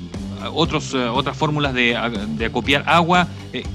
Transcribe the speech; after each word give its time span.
otros, 0.52 0.94
otras 0.94 1.36
fórmulas 1.36 1.74
de, 1.74 1.98
de 2.36 2.44
acopiar 2.44 2.84
agua 2.86 3.26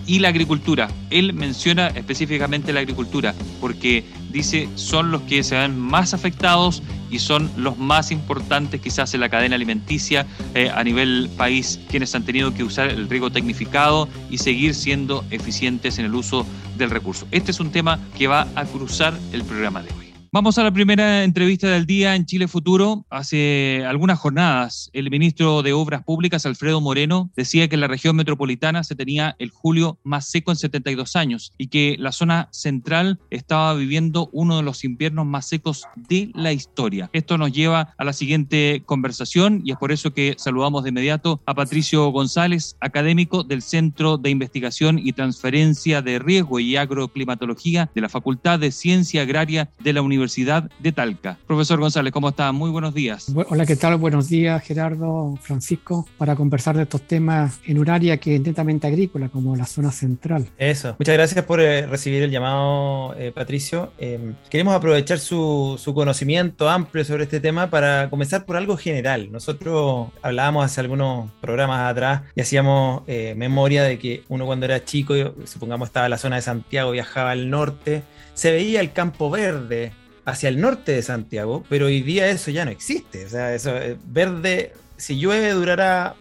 y 0.05 0.19
la 0.19 0.29
agricultura. 0.29 0.87
Él 1.09 1.33
menciona 1.33 1.87
específicamente 1.87 2.71
la 2.71 2.79
agricultura 2.79 3.33
porque 3.59 4.05
dice 4.29 4.69
son 4.75 5.11
los 5.11 5.23
que 5.23 5.43
se 5.43 5.57
ven 5.57 5.77
más 5.77 6.13
afectados 6.13 6.83
y 7.09 7.19
son 7.19 7.49
los 7.57 7.77
más 7.77 8.11
importantes 8.11 8.81
quizás 8.81 9.13
en 9.13 9.21
la 9.21 9.29
cadena 9.29 9.55
alimenticia 9.55 10.25
eh, 10.53 10.71
a 10.73 10.83
nivel 10.83 11.29
país, 11.37 11.79
quienes 11.89 12.13
han 12.15 12.23
tenido 12.23 12.53
que 12.53 12.63
usar 12.63 12.89
el 12.89 13.09
riego 13.09 13.31
tecnificado 13.31 14.07
y 14.29 14.37
seguir 14.37 14.75
siendo 14.75 15.23
eficientes 15.29 15.99
en 15.99 16.05
el 16.05 16.15
uso 16.15 16.45
del 16.77 16.89
recurso. 16.89 17.27
Este 17.31 17.51
es 17.51 17.59
un 17.59 17.71
tema 17.71 17.99
que 18.17 18.27
va 18.27 18.47
a 18.55 18.65
cruzar 18.65 19.13
el 19.31 19.43
programa 19.43 19.81
de 19.81 19.89
hoy. 19.97 20.08
Vamos 20.31 20.59
a 20.59 20.63
la 20.63 20.71
primera 20.71 21.23
entrevista 21.23 21.69
del 21.69 21.87
día 21.87 22.15
en 22.15 22.27
Chile 22.27 22.47
Futuro. 22.47 23.03
Hace 23.09 23.83
algunas 23.87 24.19
jornadas, 24.19 24.91
el 24.93 25.09
ministro 25.09 25.63
de 25.63 25.73
Obras 25.73 26.03
Públicas, 26.03 26.45
Alfredo 26.45 26.79
Moreno, 26.81 27.31
decía 27.35 27.67
que 27.67 27.77
la 27.77 27.87
región 27.87 28.15
metropolitana 28.15 28.83
se 28.83 28.93
tenía 28.93 29.35
el 29.39 29.49
julio 29.49 29.97
más 30.03 30.29
seco 30.29 30.51
en 30.51 30.57
72 30.57 31.15
años 31.15 31.51
y 31.57 31.69
que 31.69 31.95
la 31.97 32.11
zona 32.11 32.47
central 32.51 33.19
estaba 33.31 33.73
viviendo 33.73 34.29
uno 34.31 34.57
de 34.57 34.61
los 34.61 34.83
inviernos 34.83 35.25
más 35.25 35.47
secos 35.47 35.87
de 35.95 36.29
la 36.35 36.53
historia. 36.53 37.09
Esto 37.11 37.39
nos 37.39 37.51
lleva 37.51 37.95
a 37.97 38.03
la 38.03 38.13
siguiente 38.13 38.83
conversación 38.85 39.63
y 39.65 39.71
es 39.71 39.77
por 39.79 39.91
eso 39.91 40.13
que 40.13 40.35
saludamos 40.37 40.83
de 40.83 40.89
inmediato 40.89 41.41
a 41.47 41.55
Patricio 41.55 42.07
González, 42.09 42.77
académico 42.81 43.43
del 43.43 43.63
Centro 43.63 44.19
de 44.19 44.29
Investigación 44.29 44.99
y 44.99 45.11
Transferencia 45.13 46.03
de 46.03 46.19
Riesgo 46.19 46.59
y 46.59 46.75
Agroclimatología 46.75 47.89
de 47.95 48.01
la 48.01 48.09
Facultad 48.09 48.59
de 48.59 48.71
Ciencia 48.71 49.23
Agraria 49.23 49.71
de 49.79 49.93
la 49.93 50.03
Universidad 50.03 50.18
Universidad 50.19 50.69
de 50.79 50.91
Talca. 50.91 51.37
Profesor 51.47 51.79
González, 51.79 52.11
¿cómo 52.11 52.29
está? 52.29 52.51
Muy 52.51 52.69
buenos 52.69 52.93
días. 52.93 53.33
Hola, 53.49 53.65
¿qué 53.65 53.75
tal? 53.75 53.95
Buenos 53.95 54.27
días, 54.27 54.61
Gerardo, 54.63 55.37
Francisco, 55.41 56.07
para 56.17 56.35
conversar 56.35 56.75
de 56.75 56.83
estos 56.83 57.01
temas 57.01 57.59
en 57.65 57.79
un 57.79 57.89
área 57.89 58.17
que 58.17 58.35
es 58.35 58.41
netamente 58.41 58.87
agrícola, 58.87 59.29
como 59.29 59.55
la 59.55 59.65
zona 59.65 59.91
central. 59.91 60.47
Eso. 60.57 60.95
Muchas 60.99 61.15
gracias 61.15 61.45
por 61.45 61.61
eh, 61.61 61.87
recibir 61.87 62.21
el 62.23 62.31
llamado, 62.31 63.15
eh, 63.17 63.31
Patricio. 63.33 63.93
Eh, 63.97 64.33
queremos 64.49 64.75
aprovechar 64.75 65.19
su, 65.19 65.79
su, 65.81 65.93
conocimiento 65.93 66.69
amplio 66.69 67.05
sobre 67.05 67.23
este 67.23 67.39
tema 67.39 67.69
para 67.69 68.09
comenzar 68.09 68.45
por 68.45 68.57
algo 68.57 68.77
general. 68.77 69.31
Nosotros 69.31 70.09
hablábamos 70.21 70.65
hace 70.65 70.81
algunos 70.81 71.31
programas 71.41 71.89
atrás 71.89 72.21
y 72.35 72.41
hacíamos 72.41 73.03
eh, 73.07 73.33
memoria 73.37 73.83
de 73.83 73.99
que 73.99 74.23
uno 74.27 74.45
cuando 74.45 74.65
era 74.65 74.83
chico, 74.83 75.13
supongamos 75.45 75.89
estaba 75.89 76.05
en 76.07 76.11
la 76.11 76.17
zona 76.17 76.35
de 76.35 76.41
Santiago, 76.41 76.91
viajaba 76.91 77.31
al 77.31 77.49
norte, 77.49 78.03
se 78.33 78.51
veía 78.51 78.81
el 78.81 78.91
campo 78.91 79.29
verde, 79.29 79.91
hacia 80.29 80.49
el 80.49 80.59
norte 80.59 80.91
de 80.91 81.01
Santiago, 81.01 81.63
pero 81.69 81.87
hoy 81.87 82.01
día 82.01 82.27
eso 82.27 82.51
ya 82.51 82.65
no 82.65 82.71
existe. 82.71 83.25
O 83.25 83.29
sea, 83.29 83.53
eso 83.53 83.75
eh, 83.75 83.97
verde, 84.05 84.73
si 84.97 85.19
llueve 85.19 85.51
durará 85.51 86.15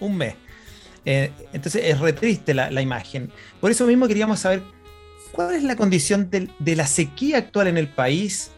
un 0.00 0.16
mes. 0.16 0.34
Eh, 1.04 1.30
entonces 1.52 1.82
es 1.84 1.98
re 2.00 2.12
triste 2.12 2.54
la, 2.54 2.82
imagen. 2.82 3.30
Por 3.60 3.70
eso 3.70 3.86
mismo 3.86 4.08
queríamos 4.08 4.40
saber 4.40 4.62
cuál 5.32 5.54
es 5.54 5.62
la 5.62 5.76
condición 5.76 6.30
de, 6.30 6.76
la 6.76 6.86
sequía 6.86 7.38
actual 7.38 7.68
en 7.68 7.78
el 7.78 7.88
país 7.88 8.50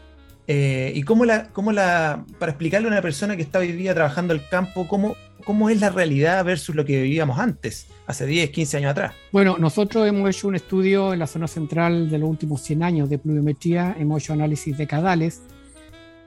eh, 0.53 0.91
y 0.93 1.03
cómo 1.03 1.23
la, 1.23 1.47
cómo 1.47 1.71
la, 1.71 2.25
para 2.37 2.51
explicarle 2.51 2.89
a 2.89 2.91
una 2.91 3.01
persona 3.01 3.37
que 3.37 3.41
está 3.41 3.59
hoy 3.59 3.71
día 3.71 3.93
trabajando 3.93 4.33
el 4.33 4.45
campo, 4.49 4.85
cómo, 4.85 5.15
cómo 5.45 5.69
es 5.69 5.79
la 5.79 5.89
realidad 5.89 6.43
versus 6.43 6.75
lo 6.75 6.83
que 6.83 7.01
vivíamos 7.01 7.39
antes, 7.39 7.87
hace 8.05 8.25
10, 8.25 8.49
15 8.49 8.75
años 8.75 8.91
atrás. 8.91 9.13
Bueno, 9.31 9.55
nosotros 9.57 10.05
hemos 10.05 10.29
hecho 10.29 10.49
un 10.49 10.55
estudio 10.55 11.13
en 11.13 11.19
la 11.19 11.27
zona 11.27 11.47
central 11.47 12.09
de 12.09 12.17
los 12.17 12.29
últimos 12.29 12.59
100 12.63 12.83
años 12.83 13.09
de 13.09 13.17
pluviometría, 13.17 13.95
hemos 13.97 14.21
hecho 14.21 14.33
análisis 14.33 14.77
decadales 14.77 15.41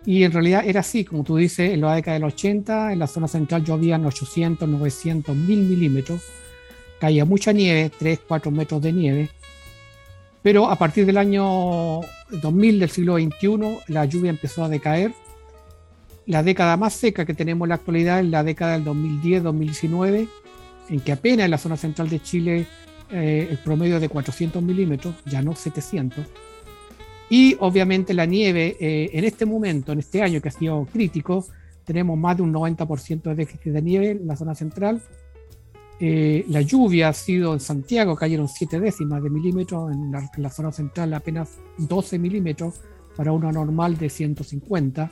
y 0.06 0.22
en 0.22 0.32
realidad 0.32 0.62
era 0.66 0.80
así, 0.80 1.04
como 1.04 1.22
tú 1.22 1.36
dices, 1.36 1.74
en 1.74 1.82
la 1.82 1.94
década 1.94 2.14
del 2.14 2.24
80, 2.24 2.94
en 2.94 2.98
la 3.00 3.06
zona 3.06 3.28
central 3.28 3.62
llovían 3.62 4.06
800, 4.06 4.66
900, 4.66 5.36
1000 5.36 5.58
milímetros, 5.58 6.22
caía 6.98 7.26
mucha 7.26 7.52
nieve, 7.52 7.90
3, 7.98 8.20
4 8.26 8.50
metros 8.50 8.80
de 8.80 8.90
nieve, 8.90 9.28
pero 10.40 10.70
a 10.70 10.76
partir 10.76 11.04
del 11.04 11.18
año 11.18 12.00
2000 12.40 12.80
del 12.80 12.90
siglo 12.90 13.16
XXI 13.16 13.78
la 13.88 14.04
lluvia 14.04 14.30
empezó 14.30 14.64
a 14.64 14.68
decaer. 14.68 15.12
La 16.26 16.42
década 16.42 16.76
más 16.76 16.94
seca 16.94 17.24
que 17.24 17.34
tenemos 17.34 17.66
en 17.66 17.70
la 17.70 17.74
actualidad 17.76 18.20
es 18.20 18.26
la 18.26 18.42
década 18.42 18.72
del 18.78 18.84
2010-2019, 18.84 20.28
en 20.88 21.00
que 21.00 21.12
apenas 21.12 21.44
en 21.44 21.50
la 21.50 21.58
zona 21.58 21.76
central 21.76 22.08
de 22.08 22.20
Chile 22.20 22.66
eh, 23.10 23.48
el 23.50 23.58
promedio 23.58 24.00
de 24.00 24.08
400 24.08 24.62
milímetros, 24.62 25.14
ya 25.26 25.42
no 25.42 25.54
700 25.54 26.24
y 27.30 27.56
obviamente 27.60 28.14
la 28.14 28.26
nieve, 28.26 28.76
eh, 28.78 29.10
en 29.12 29.24
este 29.24 29.46
momento, 29.46 29.92
en 29.92 29.98
este 29.98 30.22
año 30.22 30.40
que 30.40 30.48
ha 30.48 30.52
sido 30.52 30.86
crítico, 30.92 31.46
tenemos 31.84 32.18
más 32.18 32.36
de 32.36 32.42
un 32.42 32.52
90% 32.52 33.22
de 33.22 33.34
déficit 33.34 33.72
de 33.72 33.82
nieve 33.82 34.10
en 34.10 34.26
la 34.26 34.36
zona 34.36 34.54
central. 34.54 35.00
Eh, 36.00 36.44
la 36.48 36.60
lluvia 36.60 37.08
ha 37.08 37.12
sido 37.12 37.54
en 37.54 37.60
Santiago, 37.60 38.16
cayeron 38.16 38.48
7 38.48 38.80
décimas 38.80 39.22
de 39.22 39.30
milímetros, 39.30 39.92
en 39.92 40.10
la, 40.10 40.50
zona 40.50 40.72
central 40.72 41.14
apenas 41.14 41.58
12 41.78 42.18
milímetros 42.18 42.80
para 43.16 43.32
una 43.32 43.52
normal 43.52 43.96
de 43.96 44.10
150. 44.10 45.10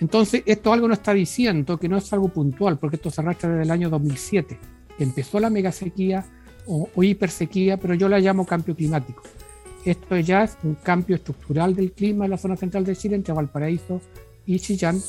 Entonces, 0.00 0.42
esto 0.46 0.72
algo 0.72 0.88
nos 0.88 0.98
está 0.98 1.14
diciendo 1.14 1.78
que 1.78 1.88
no 1.88 1.96
es 1.96 2.12
algo 2.12 2.28
puntual, 2.28 2.78
porque 2.78 2.96
esto 2.96 3.10
se 3.10 3.20
arrastra 3.20 3.50
desde 3.50 3.62
el 3.62 3.70
año 3.70 3.90
2007, 3.90 4.58
que 4.96 5.04
empezó 5.04 5.40
la 5.40 5.50
megasequía 5.50 6.26
o, 6.66 6.88
o 6.94 7.02
hipersequía, 7.02 7.78
pero 7.78 7.94
yo 7.94 8.08
la 8.08 8.18
llamo 8.18 8.46
cambio 8.46 8.76
climático. 8.76 9.22
Esto 9.84 10.18
ya 10.18 10.44
es 10.44 10.58
un 10.62 10.74
cambio 10.74 11.16
estructural 11.16 11.74
del 11.74 11.92
clima 11.92 12.26
en 12.26 12.32
la 12.32 12.38
zona 12.38 12.56
central 12.56 12.84
de 12.84 12.96
Chile, 12.96 13.16
entre 13.16 13.32
Valparaíso 13.32 14.00
y 14.44 14.58
Chillán, 14.58 15.00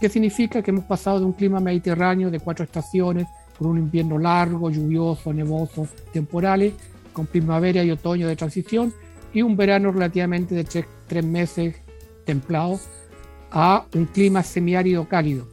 que 0.00 0.08
significa 0.08 0.62
que 0.62 0.70
hemos 0.70 0.84
pasado 0.84 1.18
de 1.18 1.24
un 1.24 1.32
clima 1.32 1.58
mediterráneo 1.58 2.30
de 2.30 2.38
cuatro 2.38 2.64
estaciones, 2.64 3.26
con 3.58 3.68
un 3.68 3.78
invierno 3.78 4.18
largo, 4.18 4.70
lluvioso, 4.70 5.32
nevoso, 5.32 5.88
temporales, 6.12 6.74
con 7.12 7.26
primavera 7.26 7.82
y 7.82 7.90
otoño 7.90 8.28
de 8.28 8.36
transición, 8.36 8.94
y 9.34 9.42
un 9.42 9.56
verano 9.56 9.90
relativamente 9.90 10.54
de 10.54 10.64
tres, 10.64 11.24
meses 11.24 11.76
templado, 12.24 12.78
a 13.50 13.84
un 13.94 14.06
clima 14.06 14.42
semiárido 14.42 15.08
cálido. 15.08 15.48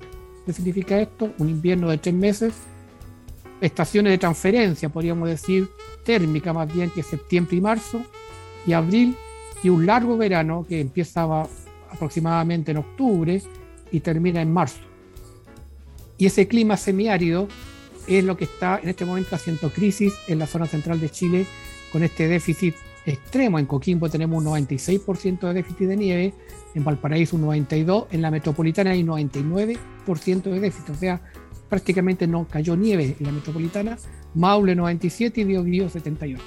¿Qué 0.45 0.53
significa 0.53 0.99
esto? 0.99 1.31
Un 1.39 1.49
invierno 1.49 1.89
de 1.89 1.97
tres 1.97 2.13
meses, 2.13 2.53
estaciones 3.61 4.11
de 4.11 4.17
transferencia, 4.17 4.89
podríamos 4.89 5.27
decir, 5.27 5.69
térmica 6.03 6.53
más 6.53 6.71
bien 6.71 6.91
que 6.91 7.01
septiembre 7.01 7.57
y 7.57 7.61
marzo, 7.61 8.01
y 8.67 8.73
abril 8.73 9.15
y 9.63 9.69
un 9.69 9.85
largo 9.85 10.17
verano 10.17 10.65
que 10.67 10.79
empieza 10.79 11.25
aproximadamente 11.89 12.71
en 12.71 12.77
octubre 12.77 13.41
y 13.91 13.99
termina 14.01 14.41
en 14.41 14.53
marzo. 14.53 14.81
Y 16.17 16.27
ese 16.27 16.47
clima 16.47 16.77
semiárido 16.77 17.47
es 18.07 18.23
lo 18.23 18.37
que 18.37 18.45
está 18.45 18.79
en 18.81 18.89
este 18.89 19.05
momento 19.05 19.35
haciendo 19.35 19.69
crisis 19.69 20.13
en 20.27 20.39
la 20.39 20.47
zona 20.47 20.65
central 20.65 20.99
de 20.99 21.09
Chile 21.09 21.45
con 21.91 22.03
este 22.03 22.27
déficit 22.27 22.75
extremo. 23.05 23.59
En 23.59 23.65
Coquimbo 23.65 24.09
tenemos 24.09 24.43
un 24.43 24.51
96% 24.51 25.47
de 25.47 25.53
déficit 25.53 25.87
de 25.87 25.97
nieve, 25.97 26.33
en 26.73 26.83
Valparaíso 26.83 27.35
un 27.35 27.43
92%, 27.43 28.07
en 28.11 28.21
la 28.21 28.31
metropolitana 28.31 28.91
hay 28.91 29.03
un 29.03 29.09
99% 29.09 30.43
de 30.43 30.59
déficit, 30.59 30.89
o 30.89 30.95
sea, 30.95 31.21
prácticamente 31.69 32.27
no 32.27 32.47
cayó 32.47 32.75
nieve 32.75 33.15
en 33.19 33.25
la 33.25 33.31
metropolitana, 33.31 33.97
Maule 34.33 34.75
97 34.75 35.41
y 35.41 35.43
Biobío 35.45 35.89
78. 35.89 36.43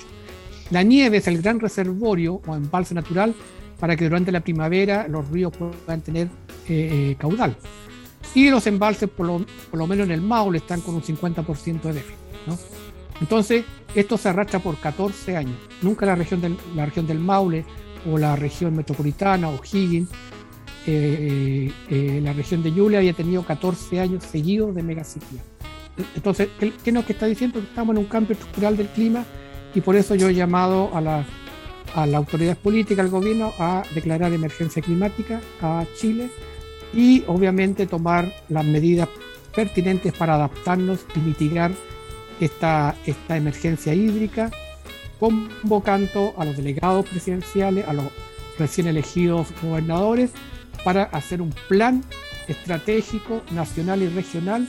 La 0.70 0.82
nieve 0.82 1.16
es 1.18 1.26
el 1.26 1.40
gran 1.40 1.60
reservorio 1.60 2.42
o 2.46 2.54
embalse 2.54 2.94
natural 2.94 3.34
para 3.80 3.96
que 3.96 4.04
durante 4.04 4.32
la 4.32 4.40
primavera 4.40 5.08
los 5.08 5.28
ríos 5.30 5.52
puedan 5.56 6.02
tener 6.02 6.26
eh, 6.68 7.10
eh, 7.10 7.16
caudal. 7.18 7.56
Y 8.34 8.50
los 8.50 8.66
embalses, 8.66 9.08
por 9.08 9.26
lo, 9.26 9.86
menos 9.86 10.06
en 10.06 10.12
el 10.12 10.20
Maule, 10.20 10.58
están 10.58 10.80
con 10.80 10.94
un 10.94 11.02
50% 11.02 11.82
de 11.82 11.92
déficit. 11.92 12.18
Entonces, 13.20 13.64
esto 13.94 14.16
se 14.16 14.28
arrastra 14.28 14.60
por 14.60 14.76
14 14.76 15.36
años. 15.36 15.56
Nunca 15.82 16.06
la 16.06 16.14
región 16.14 16.40
del, 16.40 16.56
la 16.76 16.86
región 16.86 17.06
del 17.06 17.18
Maule 17.18 17.64
o 18.10 18.18
la 18.18 18.36
región 18.36 18.76
metropolitana 18.76 19.48
o 19.48 19.60
Higgins, 19.64 20.10
eh, 20.86 21.70
la 22.22 22.32
región 22.32 22.62
de 22.62 22.72
Yulia 22.72 22.98
había 22.98 23.12
tenido 23.12 23.42
14 23.42 24.00
años 24.00 24.24
seguidos 24.24 24.74
de 24.74 24.82
mega 24.82 25.04
sequía. 25.04 25.42
Entonces, 26.14 26.48
¿qué, 26.60 26.72
¿qué 26.82 26.92
nos 26.92 27.08
está 27.10 27.26
diciendo? 27.26 27.60
Que 27.60 27.66
estamos 27.66 27.94
en 27.94 27.98
un 27.98 28.06
cambio 28.06 28.34
estructural 28.34 28.76
del 28.76 28.86
clima 28.88 29.24
y 29.74 29.80
por 29.80 29.96
eso 29.96 30.14
yo 30.14 30.28
he 30.28 30.34
llamado 30.34 30.94
a 30.94 31.00
la, 31.00 31.26
a 31.94 32.06
la 32.06 32.18
autoridad 32.18 32.56
política, 32.56 33.02
al 33.02 33.08
gobierno, 33.08 33.52
a 33.58 33.82
declarar 33.94 34.32
emergencia 34.32 34.80
climática 34.80 35.40
a 35.60 35.84
Chile 35.96 36.30
y 36.92 37.24
obviamente 37.26 37.86
tomar 37.86 38.32
las 38.48 38.64
medidas 38.64 39.08
pertinentes 39.54 40.12
para 40.12 40.34
adaptarnos 40.34 41.04
y 41.14 41.20
mitigar 41.20 41.72
esta, 42.40 42.94
esta 43.06 43.36
emergencia 43.36 43.94
hídrica, 43.94 44.50
convocando 45.18 46.34
a 46.38 46.44
los 46.44 46.56
delegados 46.56 47.08
presidenciales, 47.08 47.86
a 47.88 47.92
los 47.92 48.06
recién 48.58 48.86
elegidos 48.86 49.48
gobernadores, 49.62 50.30
para 50.84 51.04
hacer 51.04 51.42
un 51.42 51.52
plan 51.68 52.04
estratégico 52.46 53.42
nacional 53.50 54.02
y 54.02 54.08
regional 54.08 54.66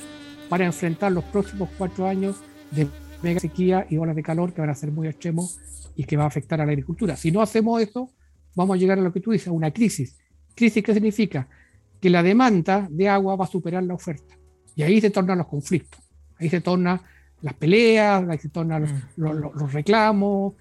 para 0.49 0.65
enfrentar 0.65 1.11
los 1.11 1.23
próximos 1.25 1.69
cuatro 1.77 2.07
años 2.07 2.37
de 2.71 2.87
mega 3.21 3.39
sequía 3.39 3.85
y 3.89 3.97
olas 3.97 4.15
de 4.15 4.23
calor 4.23 4.53
que 4.53 4.61
van 4.61 4.69
a 4.69 4.75
ser 4.75 4.91
muy 4.91 5.07
extremos 5.07 5.59
y 5.95 6.03
que 6.03 6.17
va 6.17 6.23
a 6.23 6.27
afectar 6.27 6.59
a 6.59 6.65
la 6.65 6.71
agricultura. 6.71 7.15
Si 7.15 7.31
no 7.31 7.41
hacemos 7.41 7.81
eso, 7.81 8.09
vamos 8.55 8.75
a 8.75 8.79
llegar 8.79 8.97
a 8.97 9.01
lo 9.01 9.13
que 9.13 9.19
tú 9.19 9.31
dices, 9.31 9.47
a 9.47 9.51
una 9.51 9.71
crisis. 9.71 10.17
¿Crisis 10.55 10.83
qué 10.83 10.93
significa? 10.93 11.47
Que 11.99 12.09
la 12.09 12.23
demanda 12.23 12.87
de 12.89 13.09
agua 13.09 13.35
va 13.35 13.45
a 13.45 13.47
superar 13.47 13.83
la 13.83 13.93
oferta. 13.93 14.35
Y 14.75 14.83
ahí 14.83 15.01
se 15.01 15.09
tornan 15.09 15.37
los 15.37 15.47
conflictos, 15.47 15.99
ahí 16.37 16.49
se 16.49 16.61
tornan 16.61 17.01
las 17.41 17.53
peleas, 17.53 18.27
ahí 18.29 18.37
se 18.37 18.49
tornan 18.49 18.83
los, 19.17 19.55
mm. 19.55 19.67
reclamos. 19.71 20.53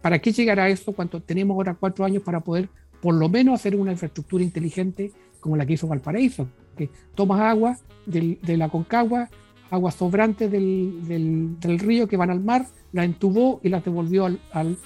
¿Para 0.00 0.18
qué 0.18 0.32
llegar 0.32 0.58
a 0.58 0.68
eso 0.68 0.92
cuando 0.92 1.20
tenemos 1.20 1.54
ahora 1.54 1.74
cuatro 1.74 2.04
años 2.04 2.22
para 2.22 2.40
poder 2.40 2.68
por 3.00 3.14
lo 3.14 3.28
menos 3.28 3.54
hacer 3.54 3.76
una 3.76 3.92
infraestructura 3.92 4.42
inteligente 4.42 5.12
como 5.40 5.56
la 5.56 5.64
que 5.64 5.74
hizo 5.74 5.86
Valparaíso? 5.86 6.48
Que 6.76 6.90
tomas 7.14 7.40
agua 7.40 7.78
de 8.06 8.56
la 8.56 8.68
Concagua, 8.68 9.28
aguas 9.72 9.94
sobrantes 9.94 10.50
del, 10.50 11.56
río 11.62 12.06
que 12.06 12.16
van 12.16 12.30
al 12.30 12.40
mar, 12.40 12.66
la 12.92 13.04
entubó 13.04 13.60
y 13.62 13.70
las 13.70 13.82
devolvió 13.84 14.26
al, 14.26 14.38
al 14.52 14.76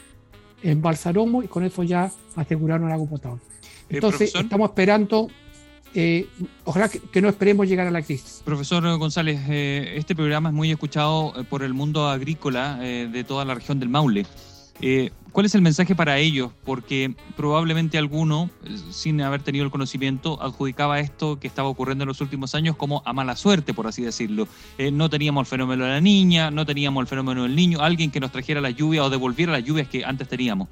embalsaromo 0.63 1.43
y 1.43 1.49
con 1.49 1.65
eso 1.65 1.83
ya 1.83 2.11
aseguraron 2.37 2.87
el 2.87 2.93
agua 2.93 3.09
potable. 3.09 3.43
Eh, 3.89 3.95
Entonces, 3.97 4.33
estamos 4.35 4.71
esperando, 4.71 5.29
eh, 5.95 6.29
ojalá 6.65 6.89
que, 6.89 7.23
no 7.23 7.29
esperemos 7.29 7.67
llegar 7.69 7.87
a 7.87 7.91
la 7.91 8.03
crisis. 8.03 8.43
Profesor 8.45 8.99
González, 8.99 9.41
eh, 9.49 9.95
este 9.97 10.15
programa 10.15 10.51
es 10.51 10.55
muy 10.55 10.71
escuchado 10.71 11.33
por 11.49 11.63
el 11.63 11.75
mundo 11.75 12.09
agrícola 12.09 12.77
de 12.77 13.25
toda 13.25 13.45
la 13.45 13.55
región 13.55 13.79
del 13.79 13.89
Maule. 13.89 14.27
Eh, 14.81 15.11
¿Cuál 15.33 15.47
es 15.47 15.55
el 15.55 15.63
mensaje 15.63 15.95
para 15.95 16.19
ellos? 16.19 16.51
Porque 16.65 17.15
probablemente 17.37 17.99
alguno, 17.99 18.51
eh, 18.65 18.77
sin 18.91 19.21
haber 19.21 19.43
tenido 19.43 19.65
el 19.65 19.71
conocimiento, 19.71 20.43
adjudicaba 20.43 20.99
esto 20.99 21.39
que 21.39 21.47
estaba 21.47 21.69
ocurriendo 21.69 22.05
en 22.05 22.09
los 22.09 22.21
últimos 22.21 22.55
años 22.55 22.77
como 22.77 23.03
a 23.05 23.13
mala 23.13 23.37
suerte, 23.37 23.75
por 23.75 23.87
así 23.87 24.03
decirlo. 24.03 24.49
Eh, 24.79 24.91
no 24.91 25.11
teníamos 25.11 25.43
el 25.43 25.47
fenómeno 25.47 25.85
de 25.85 25.91
la 25.91 26.01
niña, 26.01 26.51
no 26.51 26.65
teníamos 26.65 27.03
el 27.03 27.07
fenómeno 27.07 27.43
del 27.43 27.55
niño, 27.55 27.81
alguien 27.81 28.11
que 28.11 28.21
nos 28.21 28.33
trajera 28.33 28.61
la 28.61 28.71
lluvia 28.71 29.05
o 29.05 29.11
devolviera 29.11 29.53
las 29.53 29.65
lluvias 29.65 29.89
que 29.89 30.05
antes 30.05 30.29
teníamos. 30.29 30.69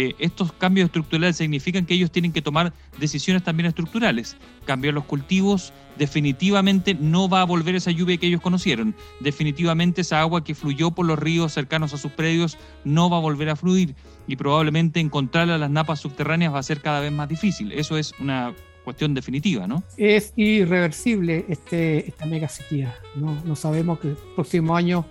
Eh, 0.00 0.14
estos 0.20 0.52
cambios 0.52 0.84
estructurales 0.84 1.38
significan 1.38 1.84
que 1.84 1.92
ellos 1.92 2.12
tienen 2.12 2.32
que 2.32 2.40
tomar 2.40 2.72
decisiones 3.00 3.42
también 3.42 3.66
estructurales. 3.66 4.36
Cambiar 4.64 4.94
los 4.94 5.02
cultivos, 5.02 5.72
definitivamente 5.98 6.94
no 6.94 7.28
va 7.28 7.40
a 7.40 7.44
volver 7.44 7.74
esa 7.74 7.90
lluvia 7.90 8.16
que 8.16 8.28
ellos 8.28 8.40
conocieron. 8.40 8.94
Definitivamente 9.18 10.02
esa 10.02 10.20
agua 10.20 10.44
que 10.44 10.54
fluyó 10.54 10.92
por 10.92 11.04
los 11.04 11.18
ríos 11.18 11.52
cercanos 11.52 11.94
a 11.94 11.98
sus 11.98 12.12
predios 12.12 12.58
no 12.84 13.10
va 13.10 13.16
a 13.16 13.20
volver 13.20 13.50
a 13.50 13.56
fluir 13.56 13.96
y 14.28 14.36
probablemente 14.36 15.00
encontrarla 15.00 15.56
a 15.56 15.58
las 15.58 15.70
napas 15.70 15.98
subterráneas 15.98 16.54
va 16.54 16.60
a 16.60 16.62
ser 16.62 16.80
cada 16.80 17.00
vez 17.00 17.10
más 17.10 17.28
difícil. 17.28 17.72
Eso 17.72 17.98
es 17.98 18.14
una 18.20 18.54
cuestión 18.84 19.14
definitiva, 19.14 19.66
¿no? 19.66 19.82
Es 19.96 20.32
irreversible 20.36 21.44
este, 21.48 22.06
esta 22.06 22.24
mega 22.24 22.48
sequía. 22.48 22.94
¿no? 23.16 23.56
sabemos 23.56 23.98
que 23.98 24.10
el 24.10 24.16
próximo 24.36 24.76
año 24.76 25.04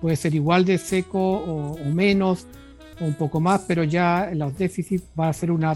puede 0.00 0.16
ser 0.16 0.34
igual 0.34 0.64
de 0.64 0.78
seco 0.78 1.20
o 1.20 1.84
menos 1.84 2.46
un 3.02 3.14
poco 3.14 3.40
más, 3.40 3.62
pero 3.66 3.84
ya 3.84 4.30
los 4.34 4.56
déficits 4.56 5.04
va 5.18 5.28
a 5.28 5.32
ser 5.32 5.50
una, 5.50 5.74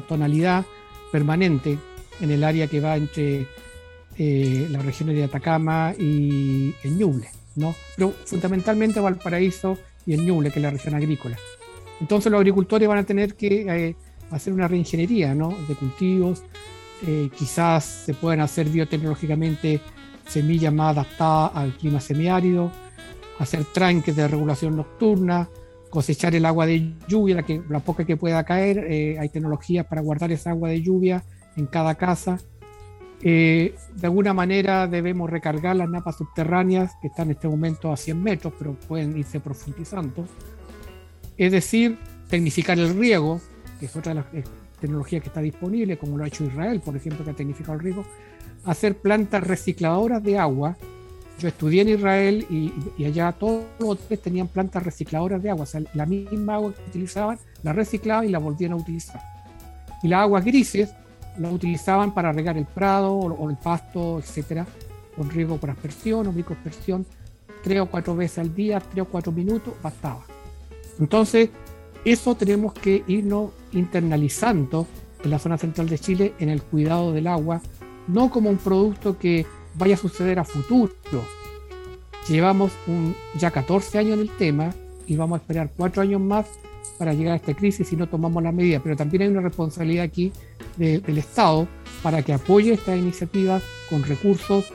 tonalidad 0.00 0.64
permanente 1.12 1.78
en 2.20 2.30
el 2.30 2.44
área 2.44 2.66
que 2.66 2.80
va 2.80 2.96
entre 2.96 3.46
eh, 4.16 4.68
las 4.70 4.84
regiones 4.84 5.16
de 5.16 5.24
Atacama 5.24 5.94
y 5.98 6.74
el 6.82 6.98
Ñuble, 6.98 7.28
¿no? 7.56 7.74
Pero 7.96 8.12
fundamentalmente 8.24 9.00
Valparaíso 9.00 9.78
y 10.04 10.14
el 10.14 10.24
Ñuble, 10.24 10.50
que 10.50 10.58
es 10.58 10.62
la 10.62 10.70
región 10.70 10.94
agrícola. 10.94 11.36
Entonces 12.00 12.30
los 12.30 12.38
agricultores 12.38 12.88
van 12.88 12.98
a 12.98 13.04
tener 13.04 13.34
que 13.34 13.62
eh, 13.62 13.96
hacer 14.30 14.52
una 14.52 14.68
reingeniería 14.68 15.34
¿no? 15.34 15.56
de 15.68 15.74
cultivos, 15.74 16.42
eh, 17.06 17.30
quizás 17.36 17.84
se 17.84 18.14
puedan 18.14 18.40
hacer 18.40 18.68
biotecnológicamente 18.68 19.80
semillas 20.26 20.72
más 20.72 20.96
adaptadas 20.96 21.52
al 21.54 21.72
clima 21.72 22.00
semiárido, 22.00 22.70
hacer 23.38 23.64
tranques 23.66 24.14
de 24.14 24.28
regulación 24.28 24.76
nocturna, 24.76 25.48
cosechar 25.90 26.34
el 26.34 26.44
agua 26.44 26.66
de 26.66 26.92
lluvia, 27.08 27.36
la, 27.36 27.42
que, 27.44 27.62
la 27.68 27.80
poca 27.80 28.04
que 28.04 28.16
pueda 28.16 28.44
caer, 28.44 28.78
eh, 28.78 29.18
hay 29.18 29.28
tecnologías 29.28 29.86
para 29.86 30.00
guardar 30.00 30.32
esa 30.32 30.50
agua 30.50 30.68
de 30.68 30.82
lluvia 30.82 31.24
en 31.56 31.66
cada 31.66 31.94
casa. 31.94 32.38
de 33.20 33.74
alguna 34.02 34.32
manera 34.32 34.86
debemos 34.86 35.28
recargar 35.28 35.74
las 35.74 35.88
napas 35.88 36.16
subterráneas 36.16 36.92
que 37.00 37.08
están 37.08 37.28
en 37.28 37.32
este 37.32 37.48
momento 37.48 37.90
a 37.90 37.96
100 37.96 38.22
metros, 38.22 38.52
pero 38.58 38.74
pueden 38.74 39.16
irse 39.16 39.40
profundizando 39.40 40.24
es 41.38 41.52
decir, 41.52 41.96
tecnificar 42.28 42.78
el 42.78 42.98
riego, 42.98 43.40
que 43.78 43.86
es 43.86 43.96
otra 43.96 44.12
de 44.12 44.20
las 44.20 44.34
eh, 44.34 44.44
tecnologías 44.80 45.22
que 45.22 45.28
está 45.28 45.40
disponible, 45.40 45.96
como 45.96 46.18
lo 46.18 46.24
ha 46.24 46.26
hecho 46.26 46.44
Israel, 46.44 46.82
por 46.84 46.96
ejemplo, 46.96 47.24
que 47.24 47.30
ha 47.30 47.34
tecnificado 47.34 47.74
el 47.74 47.80
riego, 47.80 48.04
hacer 48.64 48.96
plantas 48.96 49.46
recicladoras 49.46 50.22
de 50.22 50.36
agua. 50.36 50.76
Yo 51.38 51.46
estudié 51.46 51.82
en 51.82 51.90
Israel 51.90 52.46
y, 52.50 53.04
allá 53.04 53.30
todos 53.30 53.64
los 53.78 53.90
hoteles 53.90 54.22
tenían 54.22 54.48
plantas 54.48 54.82
recicladoras 54.82 55.40
de 55.40 55.50
agua, 55.50 55.62
o 55.62 55.66
sea, 55.66 55.80
la 55.94 56.04
misma 56.04 56.54
agua 56.54 56.74
que 56.74 56.82
utilizaban, 56.90 57.38
la 57.62 57.72
reciclaban 57.72 58.26
y 58.26 58.30
la 58.30 58.38
volvían 58.40 58.72
a 58.72 58.76
utilizar. 58.76 59.20
Y 60.02 60.08
las 60.08 60.22
aguas 60.22 60.44
grises 60.44 60.90
la 61.38 61.50
utilizaban 61.50 62.12
para 62.12 62.32
regar 62.32 62.58
el 62.58 62.66
prado 62.66 63.14
o, 63.14 63.50
el 63.50 63.56
pasto, 63.56 64.18
etcétera, 64.18 64.66
con 65.16 65.30
riego 65.30 65.58
por 65.58 65.70
aspersión 65.70 66.26
o 66.26 66.32
microaspersión, 66.32 67.06
tres 67.62 67.80
o 67.80 67.86
cuatro 67.86 68.16
veces 68.16 68.38
al 68.38 68.52
día, 68.52 68.80
tres 68.80 69.02
o 69.02 69.08
cuatro 69.08 69.30
minutos, 69.30 69.74
bastaba. 69.80 70.24
Entonces, 70.98 71.50
eso 72.04 72.34
tenemos 72.34 72.72
que 72.72 73.04
irnos 73.06 73.52
internalizando 73.72 74.88
en 75.22 75.30
la 75.30 75.38
zona 75.38 75.56
central 75.56 75.88
de 75.88 75.98
Chile 75.98 76.34
en 76.40 76.48
el 76.48 76.62
cuidado 76.62 77.12
del 77.12 77.28
agua, 77.28 77.60
no 78.08 78.30
como 78.30 78.50
un 78.50 78.58
producto 78.58 79.18
que 79.18 79.46
vaya 79.78 79.94
a 79.94 79.98
suceder 79.98 80.38
a 80.38 80.44
futuro. 80.44 80.92
Llevamos 82.28 82.72
ya 83.38 83.50
14 83.50 83.98
años 83.98 84.14
en 84.14 84.20
el 84.20 84.30
tema 84.36 84.74
y 85.06 85.16
vamos 85.16 85.38
a 85.38 85.42
esperar 85.42 85.70
cuatro 85.76 86.02
años 86.02 86.20
más 86.20 86.46
para 86.98 87.14
llegar 87.14 87.34
a 87.34 87.36
esta 87.36 87.54
crisis 87.54 87.88
si 87.88 87.96
no 87.96 88.08
tomamos 88.08 88.42
la 88.42 88.52
medida. 88.52 88.80
Pero 88.82 88.96
también 88.96 89.22
hay 89.22 89.28
una 89.28 89.40
responsabilidad 89.40 90.04
aquí 90.04 90.32
del 90.76 91.18
Estado 91.18 91.68
para 92.02 92.22
que 92.22 92.32
apoye 92.32 92.72
estas 92.72 92.98
iniciativas 92.98 93.62
con 93.88 94.02
recursos 94.02 94.66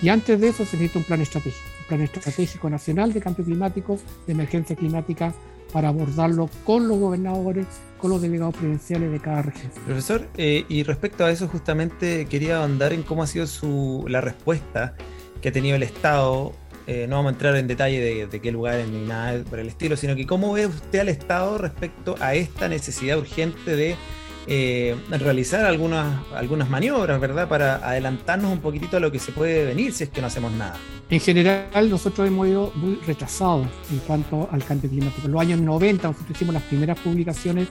y 0.00 0.08
antes 0.08 0.40
de 0.40 0.48
eso 0.48 0.64
se 0.64 0.76
necesita 0.76 0.98
un 0.98 1.04
plan 1.04 1.20
estratégico, 1.20 1.64
un 1.80 1.86
plan 1.86 2.00
estratégico 2.00 2.70
nacional 2.70 3.12
de 3.12 3.20
cambio 3.20 3.44
climático, 3.44 3.98
de 4.26 4.32
emergencia 4.32 4.74
climática 4.74 5.34
para 5.72 5.88
abordarlo 5.88 6.48
con 6.64 6.88
los 6.88 6.98
gobernadores, 6.98 7.66
con 7.98 8.10
los 8.10 8.20
delegados 8.20 8.54
provinciales 8.54 9.10
de 9.10 9.20
cada 9.20 9.42
región. 9.42 9.72
Profesor, 9.86 10.28
eh, 10.36 10.64
y 10.68 10.82
respecto 10.82 11.24
a 11.24 11.30
eso 11.30 11.48
justamente 11.48 12.26
quería 12.26 12.62
andar 12.62 12.92
en 12.92 13.02
cómo 13.02 13.22
ha 13.22 13.26
sido 13.26 13.46
su, 13.46 14.04
la 14.08 14.20
respuesta 14.20 14.94
que 15.40 15.48
ha 15.48 15.52
tenido 15.52 15.76
el 15.76 15.82
Estado. 15.82 16.52
Eh, 16.86 17.06
no 17.08 17.16
vamos 17.16 17.30
a 17.30 17.34
entrar 17.34 17.56
en 17.56 17.68
detalle 17.68 18.00
de, 18.00 18.26
de, 18.26 18.40
qué 18.40 18.50
lugares 18.50 18.88
ni 18.88 19.06
nada 19.06 19.42
por 19.44 19.60
el 19.60 19.68
estilo, 19.68 19.96
sino 19.96 20.16
que 20.16 20.26
cómo 20.26 20.52
ve 20.52 20.66
usted 20.66 20.98
al 20.98 21.08
Estado 21.08 21.58
respecto 21.58 22.16
a 22.20 22.34
esta 22.34 22.68
necesidad 22.68 23.18
urgente 23.18 23.76
de 23.76 23.96
eh, 24.46 24.96
realizar 25.10 25.64
algunas, 25.64 26.20
algunas 26.34 26.68
maniobras, 26.68 27.20
¿verdad? 27.20 27.48
Para 27.48 27.76
adelantarnos 27.76 28.52
un 28.52 28.60
poquitito 28.60 28.96
a 28.96 29.00
lo 29.00 29.12
que 29.12 29.18
se 29.18 29.32
puede 29.32 29.64
venir 29.64 29.92
si 29.92 30.04
es 30.04 30.10
que 30.10 30.20
no 30.20 30.26
hacemos 30.26 30.52
nada. 30.52 30.76
En 31.10 31.20
general, 31.20 31.90
nosotros 31.90 32.26
hemos 32.26 32.48
ido 32.48 32.72
muy 32.74 32.98
retrasados 33.06 33.66
en 33.90 33.98
cuanto 33.98 34.48
al 34.50 34.64
cambio 34.64 34.90
climático. 34.90 35.26
En 35.26 35.32
los 35.32 35.40
años 35.40 35.60
90 35.60 36.08
nosotros 36.08 36.30
hicimos 36.30 36.54
las 36.54 36.62
primeras 36.64 36.98
publicaciones 36.98 37.68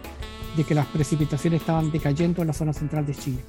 de 0.55 0.63
que 0.63 0.75
las 0.75 0.85
precipitaciones 0.87 1.61
estaban 1.61 1.91
decayendo 1.91 2.41
en 2.41 2.47
la 2.47 2.53
zona 2.53 2.73
central 2.73 3.05
de 3.05 3.15
Chile. 3.15 3.39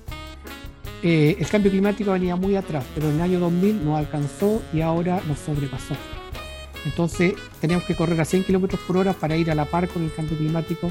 Eh, 1.02 1.36
el 1.38 1.46
cambio 1.48 1.70
climático 1.70 2.12
venía 2.12 2.36
muy 2.36 2.54
atrás, 2.54 2.84
pero 2.94 3.08
en 3.08 3.16
el 3.16 3.20
año 3.20 3.40
2000 3.40 3.84
nos 3.84 3.98
alcanzó 3.98 4.62
y 4.72 4.80
ahora 4.80 5.20
nos 5.26 5.38
sobrepasó. 5.38 5.94
Entonces 6.84 7.34
tenemos 7.60 7.84
que 7.84 7.94
correr 7.94 8.20
a 8.20 8.24
100 8.24 8.44
kilómetros 8.44 8.80
por 8.82 8.96
hora 8.96 9.12
para 9.12 9.36
ir 9.36 9.50
a 9.50 9.54
la 9.54 9.64
par 9.64 9.88
con 9.88 10.02
el 10.02 10.12
cambio 10.12 10.36
climático 10.36 10.90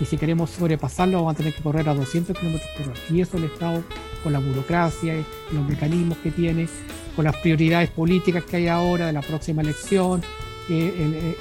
y 0.00 0.04
si 0.04 0.16
queremos 0.16 0.50
sobrepasarlo 0.50 1.18
vamos 1.18 1.34
a 1.34 1.36
tener 1.36 1.54
que 1.54 1.62
correr 1.62 1.88
a 1.88 1.94
200 1.94 2.36
kilómetros 2.38 2.70
por 2.76 2.88
hora. 2.88 3.00
Y 3.10 3.20
eso 3.20 3.36
el 3.36 3.44
Estado, 3.44 3.82
con 4.22 4.32
la 4.32 4.38
burocracia, 4.38 5.14
los 5.52 5.68
mecanismos 5.68 6.18
que 6.18 6.30
tiene, 6.30 6.68
con 7.14 7.24
las 7.24 7.36
prioridades 7.36 7.90
políticas 7.90 8.44
que 8.44 8.56
hay 8.56 8.68
ahora 8.68 9.06
de 9.06 9.12
la 9.12 9.22
próxima 9.22 9.62
elección, 9.62 10.22
el, 10.68 11.34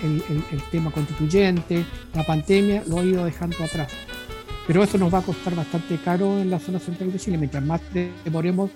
el, 0.51 0.61
tema 0.71 0.91
constituyente, 0.91 1.83
la 2.13 2.25
pandemia, 2.25 2.83
lo 2.87 2.99
ha 2.99 3.03
ido 3.03 3.25
dejando 3.25 3.57
atrás. 3.63 3.91
Pero 4.67 4.83
eso 4.83 4.97
nos 4.97 5.13
va 5.13 5.19
a 5.19 5.21
costar 5.21 5.55
bastante 5.55 5.97
caro 5.97 6.39
en 6.39 6.49
la 6.49 6.59
zona 6.59 6.79
central 6.79 7.11
de 7.11 7.19
Chile. 7.19 7.37
Mientras 7.37 7.63
más 7.63 7.81
demoremos 8.23 8.71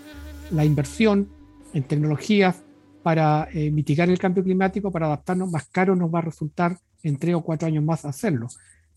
la 0.52 0.66
inversión 0.66 1.30
en 1.74 1.84
tecnologías 1.84 2.64
para 3.04 3.48
eh, 3.54 3.72
mitigar 3.72 4.10
el 4.10 4.20
cambio 4.20 4.44
climático, 4.44 4.92
para 4.92 5.06
adaptarnos, 5.08 5.50
más 5.50 5.68
caro 5.68 5.96
nos 5.96 6.14
va 6.14 6.20
a 6.20 6.24
resultar 6.24 6.78
en 7.04 7.18
tres 7.18 7.36
o 7.36 7.42
cuatro 7.42 7.68
años 7.68 7.84
más 7.84 8.06
hacerlo. 8.06 8.48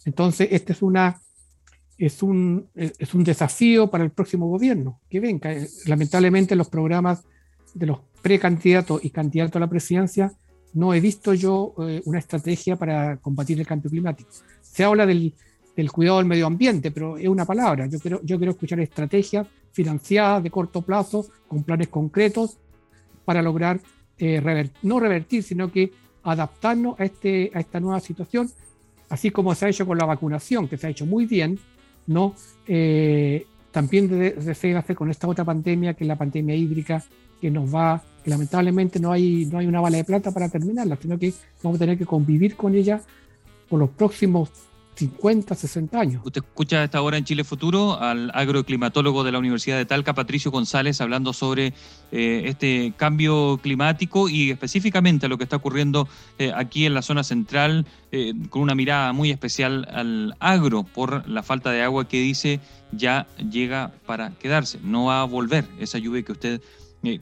Entonces, 0.05 0.49
este 0.51 0.73
es, 0.73 0.83
una, 0.83 1.21
es, 1.99 2.23
un, 2.23 2.69
es 2.75 3.15
un 3.15 3.25
desafío 3.25 3.91
para 3.91 4.05
el 4.05 4.11
próximo 4.11 4.49
gobierno 4.49 5.01
que 5.09 5.21
venga. 5.21 5.55
Lamentablemente, 5.87 6.57
los 6.57 6.69
programas 6.69 7.25
de 7.75 7.87
los 7.87 8.01
precandidatos 8.21 9.05
y 9.05 9.11
candidatos 9.11 9.57
a 9.57 9.61
la 9.61 9.71
presidencia, 9.71 10.33
no 10.75 10.95
he 10.95 11.01
visto 11.01 11.35
yo 11.35 11.75
eh, 11.81 12.03
una 12.07 12.19
estrategia 12.19 12.77
para 12.77 13.17
combatir 13.19 13.59
el 13.61 13.67
cambio 13.67 13.91
climático. 13.91 14.31
Se 14.63 14.85
habla 14.85 15.05
del, 15.05 15.35
del, 15.77 15.93
cuidado 15.93 16.19
del 16.19 16.27
medio 16.27 16.47
ambiente, 16.47 16.91
pero 16.91 17.19
es 17.19 17.29
una 17.29 17.45
palabra. 17.45 17.87
Yo 17.87 17.99
quiero, 17.99 18.21
yo 18.23 18.39
quiero 18.39 18.53
escuchar 18.53 18.81
estrategias 18.81 19.47
financiadas 19.73 20.43
de 20.43 20.51
corto 20.51 20.83
plazo, 20.83 21.27
con 21.49 21.63
planes 21.65 21.89
concretos, 21.89 22.59
para 23.25 23.43
lograr 23.43 23.81
eh, 24.19 24.71
no 24.83 25.01
revertir, 25.01 25.43
sino 25.43 25.71
que 25.71 25.93
adaptarnos 26.23 26.99
a, 26.99 27.05
este, 27.05 27.51
a 27.55 27.61
esta 27.61 27.81
nueva 27.81 28.01
situación 28.01 28.49
así 29.13 29.31
como 29.31 29.55
se 29.55 29.67
ha 29.67 29.69
hecho 29.69 29.87
con 29.87 29.99
la 29.99 30.07
vacunación, 30.07 30.69
que 30.69 30.79
se 30.79 30.87
ha 30.87 30.91
hecho 30.91 31.05
muy 31.05 31.27
bien, 31.27 31.59
¿no? 32.07 32.35
Eh, 32.67 33.45
también 33.71 34.09
se 34.41 34.75
hacer 34.75 34.97
con 34.97 35.11
esta 35.11 35.29
otra 35.29 35.45
pandemia, 35.45 35.93
que 35.93 36.05
es 36.05 36.09
la 36.09 36.17
pandemia 36.17 36.55
hídrica, 36.55 37.05
que 37.39 37.51
nos 37.51 37.75
va, 37.75 38.03
que 38.25 38.31
lamentablemente 38.31 38.99
no 39.01 39.13
hay, 39.13 39.45
no 39.45 39.59
hay 39.59 39.67
una 39.67 39.83
bala 39.83 39.99
de 39.99 40.05
plata 40.05 40.31
para 40.31 40.49
terminarla, 40.49 40.97
sino 40.97 41.19
que 41.19 41.35
vamos 41.63 41.77
a 41.77 41.81
tener 41.81 41.99
que 41.99 42.07
convivir 42.07 42.57
con 42.57 42.75
ella 42.75 43.03
por 43.69 43.81
los 43.81 43.91
próximos 43.91 44.49
50, 44.95 45.55
60 45.55 45.99
años. 45.99 46.23
Usted 46.25 46.43
escucha 46.45 46.81
a 46.81 46.85
esta 46.85 47.01
hora 47.01 47.17
en 47.17 47.25
Chile 47.25 47.45
Futuro 47.45 47.99
al 47.99 48.31
agroclimatólogo 48.35 49.25
de 49.25 49.33
la 49.33 49.39
Universidad 49.39 49.79
de 49.79 49.87
Talca, 49.87 50.15
Patricio 50.15 50.51
González, 50.51 51.01
hablando 51.01 51.33
sobre 51.33 51.73
eh, 52.13 52.43
este 52.45 52.93
cambio 52.97 53.59
climático 53.63 54.29
y 54.29 54.51
específicamente 54.51 55.29
lo 55.29 55.39
que 55.39 55.45
está 55.45 55.57
ocurriendo 55.57 56.09
eh, 56.39 56.53
aquí 56.55 56.85
en 56.85 56.95
la 56.95 57.03
zona 57.03 57.25
central, 57.25 57.87
eh, 58.11 58.35
con 58.51 58.63
una 58.63 58.75
mirada 58.75 59.13
muy 59.13 59.31
especial 59.31 59.89
al 59.91 60.37
agro 60.41 60.83
por 60.83 61.27
la 61.29 61.43
falta 61.43 61.71
de 61.71 61.83
agua 61.83 62.07
que 62.07 62.21
dice 62.21 62.61
ya 62.93 63.27
llega 63.51 63.93
para 64.05 64.33
quedarse, 64.33 64.79
no 64.83 65.07
va 65.07 65.23
a 65.23 65.25
volver 65.25 65.67
esa 65.79 65.99
lluvia 65.99 66.23
que 66.23 66.33
usted 66.33 66.61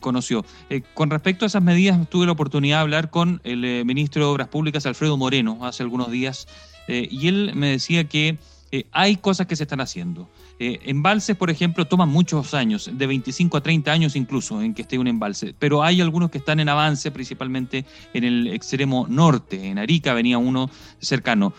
conoció. 0.00 0.44
con 0.92 1.08
respecto 1.08 1.46
a 1.46 1.48
esas 1.48 1.62
medidas, 1.62 2.06
tuve 2.10 2.26
la 2.26 2.32
oportunidad 2.32 2.78
de 2.78 2.82
hablar 2.82 3.08
con 3.08 3.40
el 3.44 3.86
ministro 3.86 4.26
de 4.26 4.30
Obras 4.30 4.48
Públicas, 4.48 4.84
Alfredo 4.84 5.16
Moreno, 5.16 5.64
hace 5.64 5.82
algunos 5.82 6.10
días 6.10 6.46
eh, 6.88 7.08
y 7.10 7.28
él 7.28 7.52
me 7.54 7.68
decía 7.68 8.04
que 8.04 8.38
eh, 8.72 8.86
hay 8.92 9.16
cosas 9.16 9.46
que 9.46 9.56
se 9.56 9.64
están 9.64 9.80
haciendo. 9.80 10.28
Eh, 10.58 10.78
embalses, 10.84 11.36
por 11.36 11.50
ejemplo, 11.50 11.86
toman 11.86 12.08
muchos 12.08 12.54
años, 12.54 12.90
de 12.92 13.06
25 13.06 13.56
a 13.56 13.62
30 13.62 13.90
años 13.90 14.14
incluso, 14.14 14.62
en 14.62 14.74
que 14.74 14.82
esté 14.82 14.98
un 14.98 15.08
embalse, 15.08 15.54
pero 15.58 15.82
hay 15.82 16.00
algunos 16.00 16.30
que 16.30 16.38
están 16.38 16.60
en 16.60 16.68
avance, 16.68 17.10
principalmente 17.10 17.84
en 18.14 18.24
el 18.24 18.46
extremo 18.48 19.06
norte. 19.08 19.68
En 19.68 19.78
Arica 19.78 20.14
venía 20.14 20.38
uno 20.38 20.70
cercano. 21.00 21.52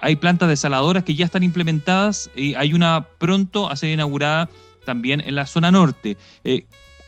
hay 0.00 0.16
plantas 0.16 0.48
desaladoras 0.48 1.04
que 1.04 1.14
ya 1.14 1.24
están 1.24 1.42
implementadas 1.42 2.30
y 2.34 2.54
hay 2.54 2.72
una 2.72 3.06
pronto 3.18 3.68
a 3.68 3.76
ser 3.76 3.90
inaugurada 3.90 4.48
también 4.86 5.20
en 5.20 5.34
la 5.34 5.46
zona 5.46 5.70
norte. 5.70 6.16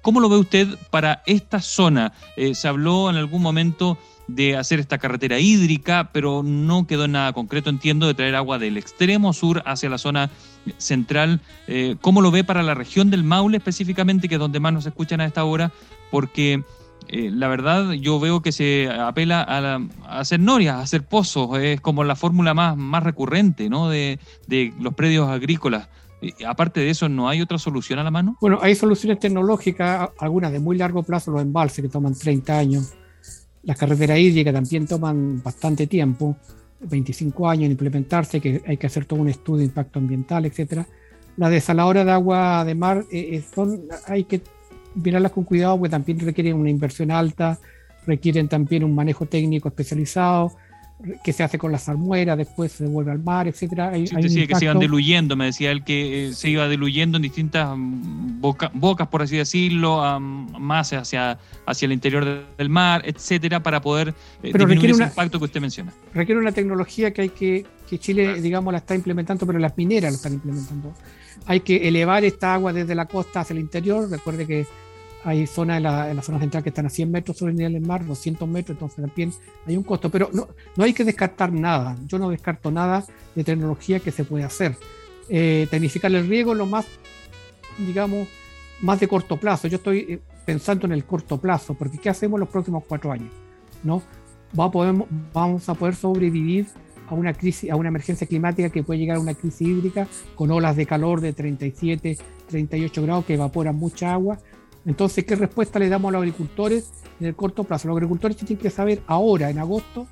¿Cómo 0.03 0.21
lo 0.21 0.29
ve 0.29 0.37
usted 0.37 0.69
para 0.91 1.23
esta 1.25 1.61
zona? 1.61 2.12
se 2.53 2.69
habló 2.69 3.09
en 3.09 3.17
algún 3.17 3.41
momento 3.41 3.97
de 4.26 4.57
hacer 4.57 4.81
esta 4.81 4.99
carretera 4.99 5.38
hídrica, 5.38 6.11
pero 6.12 6.43
no 6.43 6.87
quedó 6.87 7.04
en 7.04 7.12
nada 7.12 7.33
concreto, 7.33 7.71
entiendo, 7.71 8.07
de 8.07 8.14
traer 8.14 8.35
agua 8.35 8.59
del 8.59 8.76
extremo 8.76 9.33
sur 9.33 9.62
hacia 9.66 9.90
la 9.90 9.99
zona 9.99 10.31
central. 10.78 11.40
Eh, 11.66 11.97
¿Cómo 12.00 12.23
lo 12.23 12.31
ve 12.31 12.45
para 12.45 12.62
la 12.62 12.75
región 12.75 13.11
del 13.11 13.25
Maule 13.25 13.59
específicamente, 13.59 14.28
que 14.28 14.37
es 14.37 14.40
donde 14.40 14.61
más 14.61 14.73
nos 14.73 14.87
escuchan 14.87 15.21
a 15.21 15.26
esta 15.26 15.45
hora? 15.45 15.73
Porque 16.11 16.62
eh, 17.09 17.31
la 17.31 17.49
verdad 17.49 17.93
yo 17.93 18.19
veo 18.19 18.40
que 18.40 18.52
se 18.52 18.88
apela 18.88 19.43
a, 19.43 20.21
hacer 20.21 20.40
norias, 20.40 20.76
a 20.76 20.81
hacer 20.81 21.04
pozos, 21.04 21.59
es 21.59 21.81
como 21.81 22.02
la 22.04 22.16
fórmula 22.16 22.54
más, 22.54 22.76
más 22.76 23.02
recurrente 23.02 23.69
¿no? 23.69 23.90
de, 23.90 24.19
de 24.47 24.73
los 24.81 24.95
predios 24.95 25.28
agrícolas. 25.28 25.88
aparte 26.47 26.81
de 26.81 26.88
eso, 26.88 27.11
¿no 27.11 27.28
hay 27.28 27.43
otra 27.43 27.59
solución 27.59 27.99
a 27.99 28.04
la 28.04 28.11
mano? 28.11 28.38
Bueno, 28.40 28.59
hay 28.62 28.75
soluciones 28.75 29.19
tecnológicas, 29.19 30.11
algunas 30.19 30.50
de 30.50 30.61
muy 30.61 30.78
largo 30.78 31.02
plazo, 31.02 31.31
los 31.31 31.43
embalses 31.43 31.83
que 31.83 31.90
toman 31.90 32.14
30 32.14 32.59
años. 32.59 32.95
Las 33.64 33.78
carreteras 33.78 34.18
hídricas 34.18 34.52
también 34.52 34.87
toman 34.87 35.42
bastante 35.42 35.87
tiempo, 35.87 36.37
25 36.80 37.49
años 37.49 37.64
en 37.64 37.73
implementarse, 37.73 38.40
que 38.40 38.62
hay 38.66 38.76
que 38.76 38.87
hacer 38.87 39.06
todo 39.06 39.21
un 39.21 39.28
estudio 39.28 39.61
de 39.61 39.64
impacto 39.64 39.99
ambiental, 39.99 40.44
etcétera. 40.44 40.87
Las 41.37 41.50
desaladoras 41.50 42.04
de 42.04 42.12
agua 42.12 42.64
de 42.64 42.75
mar 42.75 43.04
eh, 43.11 43.42
son, 43.54 43.83
hay 44.06 44.25
que 44.25 44.42
mirarlas 44.94 45.33
con 45.33 45.44
cuidado 45.44 45.78
porque 45.78 45.90
también 45.90 46.21
requieren 46.21 46.56
una 46.56 46.71
inversión 46.71 47.11
alta, 47.11 47.59
requieren 48.06 48.49
también 48.49 48.85
un 48.85 48.94
manejo 48.94 49.26
técnico 49.26 49.68
especializado, 49.68 50.52
que 51.23 51.33
se 51.33 51.43
hace 51.43 51.59
con 51.59 51.71
la 51.71 51.79
salmuera, 51.79 52.37
después 52.37 52.73
se 52.73 52.85
devuelve 52.85 53.13
al 53.13 53.19
mar, 53.19 53.47
etcétera. 53.47 53.91
Hay, 53.91 54.07
sí, 54.07 54.47
que 54.47 54.55
se 54.55 54.65
iban 54.65 54.79
diluyendo, 54.79 55.37
me 55.37 55.47
decía 55.47 55.71
él 55.71 55.85
que 55.85 56.29
eh, 56.29 56.33
se 56.33 56.49
iba 56.49 56.69
diluyendo 56.69 57.17
en 57.17 57.23
distintas 57.23 57.77
mm, 57.77 58.41
bocas, 58.41 59.09
por 59.09 59.23
así 59.23 59.37
decirlo, 59.37 60.19
más 60.21 60.93
hacia, 60.93 61.39
hacia 61.67 61.87
el 61.87 61.93
interior 61.93 62.47
del 62.57 62.69
mar, 62.69 63.03
etcétera, 63.05 63.63
para 63.63 63.81
poder 63.81 64.15
eh, 64.43 64.51
pero 64.53 64.67
disminuir 64.67 64.91
ese 64.93 65.05
impacto 65.05 65.39
que 65.39 65.45
usted 65.45 65.61
menciona. 65.61 65.93
Requiere 66.15 66.41
una 66.41 66.53
tecnología 66.53 67.13
que 67.13 67.23
hay 67.23 67.29
que, 67.31 67.67
que 67.89 67.99
Chile, 67.99 68.41
digamos, 68.41 68.73
la 68.73 68.79
está 68.79 68.95
implementando, 68.95 69.47
pero 69.47 69.59
las 69.59 69.77
mineras 69.77 70.13
lo 70.13 70.17
están 70.17 70.35
implementando. 70.35 70.95
Hay 71.47 71.61
que 71.61 71.89
elevar 71.89 72.25
esta 72.25 72.55
agua 72.55 72.73
desde 72.73 72.95
la 72.95 73.07
costa 73.07 73.41
hacia 73.41 73.55
el 73.55 73.61
interior. 73.61 74.11
Recuerde 74.11 74.47
que 74.47 74.67
hay 75.25 75.47
zonas 75.47 75.78
en 75.78 75.83
la, 75.85 76.23
zona 76.23 76.38
central 76.38 76.62
que 76.62 76.69
están 76.69 76.87
a 76.87 76.90
100 76.90 77.11
metros 77.11 77.38
sobre 77.38 77.52
el 77.52 77.57
nivel 77.57 77.73
del 77.73 77.87
mar, 77.87 78.04
200 78.04 78.47
metros, 78.47 78.76
entonces 78.76 79.04
también 79.04 79.33
hay 79.66 79.76
un 79.76 79.83
costo. 79.83 80.11
Pero 80.11 80.28
no, 80.33 80.49
no 80.76 80.85
hay 80.85 80.93
que 80.93 81.04
descartar 81.04 81.50
nada. 81.52 81.97
Yo 82.07 82.19
no 82.19 82.28
descarto 82.28 82.71
nada 82.71 83.04
de 83.35 83.43
tecnología 83.43 84.00
que 84.00 84.11
se 84.11 84.25
puede 84.25 84.45
hacer. 84.45 84.76
Eh, 85.31 85.66
tecnificar 85.71 86.14
el 86.14 86.28
riego 86.28 86.54
lo 86.54 86.66
más, 86.66 86.85
digamos, 87.78 88.28
más 88.83 89.00
de 89.00 89.09
corto 89.09 89.38
plazo. 89.38 89.66
Yo 89.66 89.76
estoy 89.76 89.99
eh, 90.00 90.21
pensando 90.45 90.87
en 90.87 90.93
el 90.93 91.04
corto 91.04 91.38
plazo, 91.38 91.73
porque 91.73 91.97
¿qué 91.97 92.11
hacemos 92.11 92.38
los 92.38 92.50
próximos 92.50 92.85
cuatro 92.87 93.11
años? 93.11 93.33
¿No? 93.83 94.02
Vamos 94.52 95.69
a 95.69 95.75
poder 95.75 95.95
sobrevivir 95.97 96.66
a 97.09 97.14
una 97.14 97.33
crisis, 97.33 97.71
a 97.71 97.76
una 97.76 97.88
emergencia 97.88 98.26
climática 98.26 98.69
que 98.69 98.83
puede 98.83 99.00
llegar 99.00 99.16
a 99.16 99.21
una 99.21 99.35
crisis 99.35 99.62
hídrica 99.62 100.07
con 100.35 100.50
olas 100.50 100.76
de 100.76 100.87
calor 100.87 101.21
de 101.21 101.33
37, 101.33 102.19
38 102.49 103.02
grados 103.02 103.25
que 103.25 103.35
evaporan 103.35 103.75
mucha 103.75 104.12
agua 104.12 104.38
entonces, 104.87 105.25
¿qué 105.25 105.37
respuesta 105.37 105.79
le 105.79 105.88
damos 105.88 106.11
a 106.11 106.12
los 106.12 106.21
agricultores 106.21 106.91
en 107.21 107.26
el 107.26 107.35
corto 107.35 107.64
plazo? 107.64 107.88
Los 107.88 107.97
agricultores 107.97 108.37
tienen 108.37 108.59
que 108.59 108.71
saber 108.71 109.03
ahora, 109.07 109.50
en 109.50 109.59
agosto, 109.59 110.07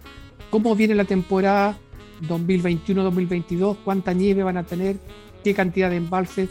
cómo 0.50 0.74
viene 0.74 0.94
la 0.94 1.04
temporada 1.04 1.76
2021-2022, 2.28 3.78
cuánta 3.84 4.12
nieve 4.12 4.42
van 4.42 4.56
a 4.56 4.64
tener, 4.64 4.96
qué 5.44 5.54
cantidad 5.54 5.90
de 5.90 5.96
embalses 5.96 6.50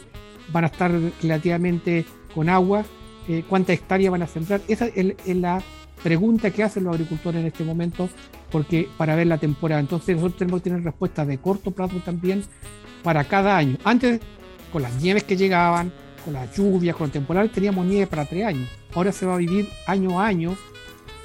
van 0.52 0.64
a 0.64 0.66
estar 0.68 0.92
relativamente 1.20 2.04
con 2.34 2.48
agua, 2.48 2.84
eh, 3.28 3.44
cuánta 3.48 3.72
hectárea 3.72 4.10
van 4.10 4.22
a 4.22 4.26
sembrar. 4.26 4.60
Esa 4.68 4.86
es, 4.86 5.14
la 5.36 5.62
pregunta 6.02 6.50
que 6.50 6.62
hacen 6.62 6.84
los 6.84 6.94
agricultores 6.94 7.40
en 7.40 7.46
este 7.46 7.64
momento 7.64 8.08
porque 8.50 8.88
para 8.96 9.16
ver 9.16 9.26
la 9.26 9.38
temporada. 9.38 9.80
Entonces 9.80 10.16
nosotros 10.16 10.38
tenemos 10.38 10.60
que 10.60 10.70
tener 10.70 10.84
respuestas 10.84 11.26
de 11.26 11.38
corto 11.38 11.70
plazo 11.70 11.96
también 12.04 12.44
para 13.02 13.24
cada 13.24 13.56
año. 13.56 13.78
Antes, 13.84 14.20
con 14.72 14.82
las 14.82 15.00
nieves 15.00 15.24
que 15.24 15.36
llegaban, 15.36 15.92
con 16.22 16.34
las 16.34 16.56
lluvias, 16.56 16.96
con 16.96 17.06
el 17.06 17.12
temporal, 17.12 17.50
teníamos 17.50 17.86
nieve 17.86 18.06
para 18.06 18.24
tres 18.24 18.44
años. 18.46 18.68
Ahora 18.94 19.12
se 19.12 19.26
va 19.26 19.34
a 19.34 19.38
vivir 19.38 19.68
año 19.86 20.20
a 20.20 20.26
año 20.26 20.56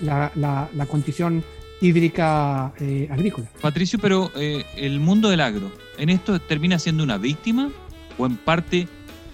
la, 0.02 0.32
la, 0.36 0.86
condición 0.86 1.44
hídrica 1.82 2.74
eh, 2.80 3.08
agrícola. 3.12 3.50
Patricio, 3.62 4.00
pero 4.00 4.32
eh, 4.36 4.66
el 4.76 5.00
mundo 5.00 5.30
del 5.30 5.42
agro, 5.42 5.72
¿en 5.98 6.10
esto 6.10 6.40
termina 6.40 6.80
siendo 6.80 7.04
una 7.04 7.18
víctima 7.18 7.72
o 8.18 8.26
en 8.26 8.38
parte 8.38 8.88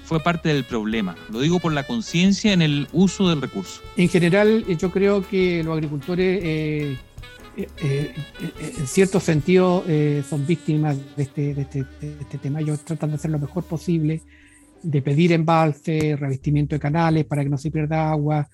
fue 0.06 0.20
parte 0.20 0.50
del 0.50 0.64
problema? 0.64 1.16
Lo 1.32 1.40
digo 1.40 1.60
por 1.60 1.74
la 1.74 1.84
conciencia 1.84 2.54
en 2.54 2.62
el 2.62 2.88
uso 2.92 3.30
del 3.30 3.42
recurso. 3.42 3.82
En 3.98 4.10
general, 4.10 4.66
yo 4.78 4.92
creo 4.92 5.26
que 5.28 5.64
los 5.64 5.74
agricultores, 5.74 6.44
en 7.56 8.88
cierto 8.88 9.20
sentido, 9.20 9.84
son 10.30 10.46
víctimas 10.46 10.98
de 11.16 11.24
este, 11.24 11.54
de 11.54 11.62
este, 11.62 11.86
de 12.02 12.18
este 12.20 12.38
tema. 12.38 12.60
Ellos 12.60 12.82
tratan 12.82 13.12
de 13.12 13.16
hacer 13.16 13.32
lo 13.32 13.40
mejor 13.40 13.64
posible 13.64 14.22
de 14.84 15.02
pedir 15.02 15.32
embalse, 15.32 16.16
revestimiento 16.16 16.76
de 16.76 16.80
canales 16.80 17.26
para 17.26 17.44
que 17.44 17.50
no 17.50 17.58
se 17.58 17.72
pierda 17.72 18.12
agua. 18.12 18.48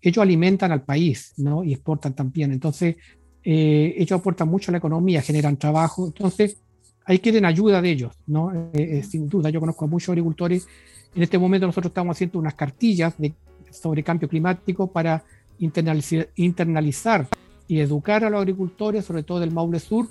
Ellos 0.00 0.22
alimentan 0.22 0.72
al 0.72 0.82
país 0.82 1.34
¿no? 1.36 1.62
y 1.64 1.72
exportan 1.72 2.14
también. 2.14 2.52
Entonces, 2.52 2.96
eh, 3.44 3.94
ellos 3.98 4.18
aportan 4.18 4.48
mucho 4.48 4.70
a 4.70 4.72
la 4.72 4.78
economía, 4.78 5.20
generan 5.20 5.56
trabajo. 5.56 6.06
Entonces, 6.06 6.58
ahí 7.04 7.18
quieren 7.18 7.44
ayuda 7.44 7.82
de 7.82 7.90
ellos, 7.90 8.12
¿no? 8.26 8.52
Eh, 8.52 8.98
eh, 8.98 9.02
sin 9.02 9.28
duda, 9.28 9.50
yo 9.50 9.60
conozco 9.60 9.84
a 9.84 9.88
muchos 9.88 10.10
agricultores. 10.10 10.66
En 11.14 11.22
este 11.22 11.38
momento 11.38 11.66
nosotros 11.66 11.90
estamos 11.90 12.16
haciendo 12.16 12.38
unas 12.38 12.54
cartillas 12.54 13.14
de, 13.18 13.34
sobre 13.70 14.02
cambio 14.02 14.28
climático 14.28 14.86
para 14.86 15.24
internalizar, 15.58 17.28
y 17.68 17.78
educar 17.78 18.24
a 18.24 18.30
los 18.30 18.40
agricultores, 18.40 19.04
sobre 19.04 19.22
todo 19.22 19.40
del 19.40 19.52
Maule 19.52 19.78
Sur, 19.78 20.08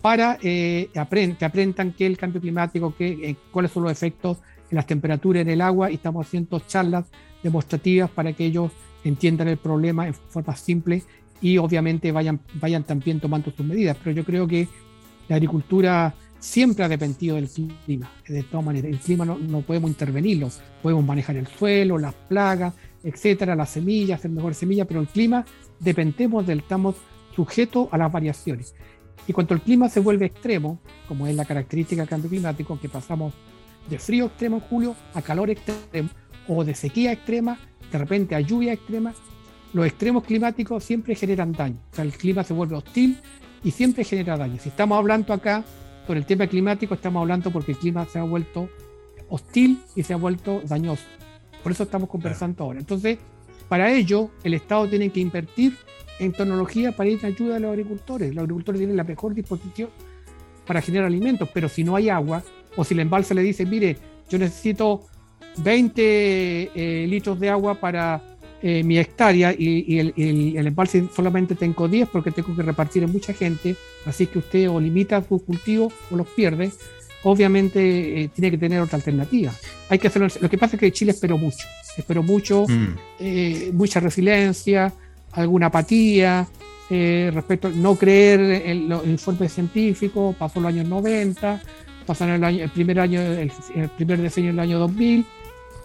para 0.00 0.36
que 0.36 0.90
aprendan 0.94 1.92
qué 1.92 2.06
es 2.06 2.10
el 2.10 2.16
cambio 2.16 2.40
climático, 2.40 2.94
qué, 2.96 3.36
cuáles 3.50 3.72
son 3.72 3.82
los 3.84 3.92
efectos 3.92 4.38
las 4.72 4.86
temperaturas 4.86 5.42
en 5.42 5.50
el 5.50 5.60
agua 5.60 5.90
y 5.90 5.94
estamos 5.94 6.26
haciendo 6.26 6.58
charlas 6.60 7.04
demostrativas 7.42 8.10
para 8.10 8.32
que 8.32 8.46
ellos 8.46 8.72
entiendan 9.04 9.48
el 9.48 9.58
problema 9.58 10.06
en 10.06 10.14
forma 10.14 10.56
simple 10.56 11.02
y 11.40 11.58
obviamente 11.58 12.12
vayan, 12.12 12.40
vayan 12.54 12.84
también 12.84 13.20
tomando 13.20 13.50
sus 13.50 13.66
medidas. 13.66 13.96
Pero 14.02 14.16
yo 14.16 14.24
creo 14.24 14.46
que 14.46 14.68
la 15.28 15.36
agricultura 15.36 16.14
siempre 16.38 16.84
ha 16.84 16.88
dependido 16.88 17.36
del 17.36 17.48
clima, 17.48 18.10
de 18.26 18.42
todas 18.44 18.64
maneras. 18.64 18.90
El 18.90 18.98
clima 18.98 19.24
no, 19.24 19.38
no 19.38 19.60
podemos 19.60 19.90
intervenirlo, 19.90 20.48
podemos 20.82 21.04
manejar 21.04 21.36
el 21.36 21.46
suelo, 21.46 21.98
las 21.98 22.14
plagas, 22.14 22.74
etcétera, 23.04 23.54
las 23.54 23.70
semillas, 23.70 24.20
hacer 24.20 24.30
mejor 24.30 24.54
semillas, 24.54 24.86
pero 24.86 25.00
el 25.00 25.08
clima 25.08 25.44
dependemos 25.80 26.46
del, 26.46 26.60
estamos 26.60 26.96
sujetos 27.34 27.88
a 27.90 27.98
las 27.98 28.10
variaciones. 28.10 28.74
Y 29.26 29.32
cuando 29.32 29.54
el 29.54 29.60
clima 29.60 29.88
se 29.88 30.00
vuelve 30.00 30.26
extremo, 30.26 30.80
como 31.06 31.26
es 31.26 31.34
la 31.34 31.44
característica 31.44 32.02
del 32.02 32.08
cambio 32.08 32.30
climático, 32.30 32.78
que 32.80 32.88
pasamos 32.88 33.34
de 33.88 33.98
frío 33.98 34.26
extremo 34.26 34.56
en 34.56 34.62
julio 34.62 34.96
a 35.14 35.22
calor 35.22 35.50
extremo 35.50 36.08
o 36.48 36.64
de 36.64 36.74
sequía 36.74 37.12
extrema, 37.12 37.58
de 37.90 37.98
repente 37.98 38.34
a 38.34 38.40
lluvia 38.40 38.72
extrema, 38.72 39.14
los 39.72 39.86
extremos 39.86 40.24
climáticos 40.24 40.84
siempre 40.84 41.14
generan 41.14 41.52
daño. 41.52 41.78
O 41.92 41.94
sea, 41.94 42.04
el 42.04 42.12
clima 42.12 42.44
se 42.44 42.52
vuelve 42.52 42.76
hostil 42.76 43.18
y 43.64 43.70
siempre 43.70 44.04
genera 44.04 44.36
daño. 44.36 44.58
Si 44.60 44.68
estamos 44.68 44.98
hablando 44.98 45.32
acá 45.32 45.64
por 46.06 46.16
el 46.16 46.26
tema 46.26 46.46
climático, 46.46 46.94
estamos 46.94 47.20
hablando 47.20 47.50
porque 47.50 47.72
el 47.72 47.78
clima 47.78 48.06
se 48.06 48.18
ha 48.18 48.24
vuelto 48.24 48.68
hostil 49.28 49.80
y 49.94 50.02
se 50.02 50.12
ha 50.12 50.16
vuelto 50.16 50.60
dañoso. 50.66 51.04
Por 51.62 51.72
eso 51.72 51.84
estamos 51.84 52.08
conversando 52.08 52.64
ahora. 52.64 52.80
Entonces, 52.80 53.18
para 53.68 53.90
ello, 53.90 54.30
el 54.44 54.54
Estado 54.54 54.88
tiene 54.88 55.10
que 55.10 55.20
invertir 55.20 55.76
en 56.18 56.32
tecnología 56.32 56.92
para 56.92 57.08
ir 57.08 57.18
en 57.20 57.26
ayuda 57.26 57.56
a 57.56 57.58
los 57.58 57.70
agricultores. 57.70 58.34
Los 58.34 58.42
agricultores 58.42 58.78
tienen 58.78 58.96
la 58.96 59.04
mejor 59.04 59.34
disposición 59.34 59.88
para 60.66 60.82
generar 60.82 61.06
alimentos, 61.06 61.48
pero 61.54 61.68
si 61.68 61.82
no 61.82 61.96
hay 61.96 62.08
agua, 62.08 62.42
o 62.76 62.84
si 62.84 62.94
el 62.94 63.00
embalse 63.00 63.34
le 63.34 63.42
dice, 63.42 63.66
mire, 63.66 63.96
yo 64.28 64.38
necesito 64.38 65.06
20 65.58 66.70
eh, 66.74 67.06
litros 67.08 67.38
de 67.38 67.50
agua 67.50 67.74
para 67.74 68.22
eh, 68.62 68.82
mi 68.84 68.98
hectárea 68.98 69.54
y, 69.56 69.98
el, 69.98 70.66
embalse 70.66 71.08
solamente 71.14 71.54
tengo 71.54 71.88
10 71.88 72.08
porque 72.08 72.30
tengo 72.30 72.54
que 72.54 72.62
repartir 72.62 73.02
en 73.02 73.12
mucha 73.12 73.32
gente, 73.34 73.76
así 74.06 74.26
que 74.26 74.38
usted 74.38 74.70
o 74.70 74.80
limita 74.80 75.22
sus 75.22 75.42
cultivos 75.42 75.92
o 76.10 76.16
los 76.16 76.28
pierde, 76.28 76.70
obviamente 77.24 78.22
eh, 78.22 78.28
tiene 78.28 78.50
que 78.50 78.58
tener 78.58 78.80
otra 78.80 78.96
alternativa. 78.96 79.52
Hay 79.88 79.98
que 79.98 80.08
hacerlo. 80.08 80.28
Lo 80.40 80.48
que 80.48 80.58
pasa 80.58 80.76
es 80.76 80.80
que 80.80 80.92
Chile 80.92 81.12
esperó 81.12 81.36
mucho, 81.36 81.66
esperó 81.98 82.22
mucho, 82.22 82.66
mm. 82.66 83.74
mucha 83.76 84.00
resiliencia, 84.00 84.92
alguna 85.32 85.66
apatía, 85.66 86.48
respecto 86.88 87.68
a 87.68 87.70
no 87.70 87.96
creer 87.96 88.40
en 88.66 88.88
los 88.88 89.06
informes 89.06 89.54
científicos, 89.54 90.36
pasó 90.36 90.60
los 90.60 90.68
años 90.68 90.86
90, 90.86 91.62
pasaron 92.04 92.36
el, 92.36 92.44
año, 92.44 92.64
el 92.64 92.70
primer 92.70 93.00
año, 93.00 93.20
el, 93.20 93.50
primer 93.96 94.20
diseño 94.20 94.48
del 94.48 94.60
año 94.60 94.78
2000, 94.78 95.26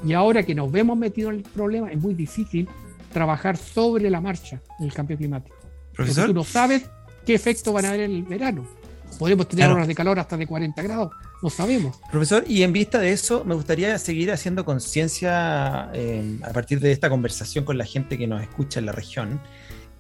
y 0.06 0.14
ahora 0.14 0.44
que 0.44 0.54
nos 0.54 0.72
vemos 0.72 0.98
metidos 0.98 1.34
en 1.34 1.40
el 1.40 1.44
problema, 1.44 1.92
es 1.92 2.00
muy 2.00 2.14
difícil 2.14 2.68
trabajar 3.12 3.58
sobre 3.58 4.10
la 4.10 4.22
marcha 4.22 4.62
en 4.80 4.86
el 4.86 4.94
cambio 4.94 5.18
climático. 5.18 5.56
Profesor. 5.94 6.26
Porque 6.26 6.34
tú 6.34 6.40
no 6.40 6.44
sabes 6.44 6.90
qué 7.26 7.34
efecto 7.34 7.74
van 7.74 7.86
a 7.86 7.90
haber 7.90 8.02
en 8.02 8.12
el 8.12 8.24
verano. 8.24 8.68
Podemos 9.18 9.48
tener 9.48 9.70
horas 9.70 9.88
de 9.88 9.96
calor 9.96 10.20
hasta 10.20 10.38
de 10.38 10.46
40 10.46 10.80
grados, 10.84 11.12
no 11.42 11.50
sabemos. 11.50 12.00
Profesor, 12.12 12.44
y 12.48 12.62
en 12.62 12.72
vista 12.72 13.00
de 13.00 13.12
eso, 13.12 13.44
me 13.46 13.56
gustaría 13.56 13.98
seguir 13.98 14.32
haciendo 14.32 14.64
conciencia 14.64 15.90
eh, 15.94 16.38
a 16.44 16.52
partir 16.52 16.80
de 16.80 16.92
esta 16.92 17.10
conversación 17.10 17.66
con 17.66 17.78
la 17.78 17.86
gente 17.86 18.18
que 18.18 18.28
nos 18.28 18.42
escucha 18.42 18.80
en 18.80 18.86
la 18.86 18.92
región. 18.92 19.40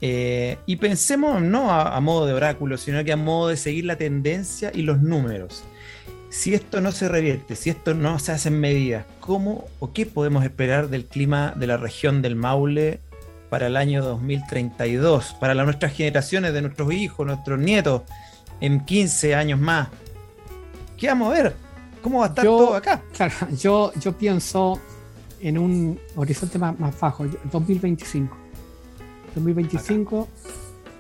Eh, 0.01 0.58
y 0.67 0.75
pensemos 0.75 1.41
no 1.41 1.71
a, 1.71 1.99
modo 1.99 2.27
de 2.27 2.34
oráculo, 2.34 2.77
sino 2.77 3.03
que 3.03 3.12
a 3.12 3.17
modo 3.17 3.47
de 3.47 3.58
seguir 3.58 3.86
la 3.86 3.95
tendencia 3.95 4.71
y 4.73 4.84
los 4.84 5.01
números 5.01 5.63
si 6.29 6.53
esto 6.53 6.81
no 6.81 6.91
se 6.91 7.07
revierte, 7.07 7.55
si 7.55 7.69
esto 7.69 7.93
no 7.93 8.19
se 8.19 8.31
hace 8.31 8.49
en 8.49 8.59
medidas, 8.59 9.05
¿cómo 9.19 9.65
o 9.79 9.93
qué 9.93 10.05
podemos 10.05 10.43
esperar 10.43 10.89
del 10.89 11.05
clima 11.05 11.53
de 11.55 11.67
la 11.67 11.77
región 11.77 12.21
del 12.21 12.35
Maule 12.35 12.99
para 13.49 13.67
el 13.67 13.77
año 13.77 14.03
2032, 14.03 15.35
para 15.39 15.53
nuestras 15.53 15.93
generaciones, 15.93 16.53
de 16.53 16.61
nuestros 16.61 16.91
hijos, 16.93 17.25
nuestros 17.25 17.59
nietos, 17.59 18.01
en 18.59 18.85
15 18.85 19.35
años 19.35 19.59
más? 19.59 19.87
¿Qué 20.97 21.07
vamos 21.07 21.31
a 21.31 21.41
ver? 21.41 21.55
¿Cómo 22.01 22.19
va 22.19 22.25
a 22.25 22.29
estar 22.29 22.45
todo 22.45 22.75
acá? 22.75 23.01
Claro, 23.13 23.33
yo, 23.57 23.91
yo 23.99 24.17
pienso 24.17 24.79
en 25.39 25.57
un 25.57 25.99
horizonte 26.15 26.57
más, 26.57 26.75
bajo, 26.99 27.25
2025. 27.51 28.37
2025, 29.35 30.27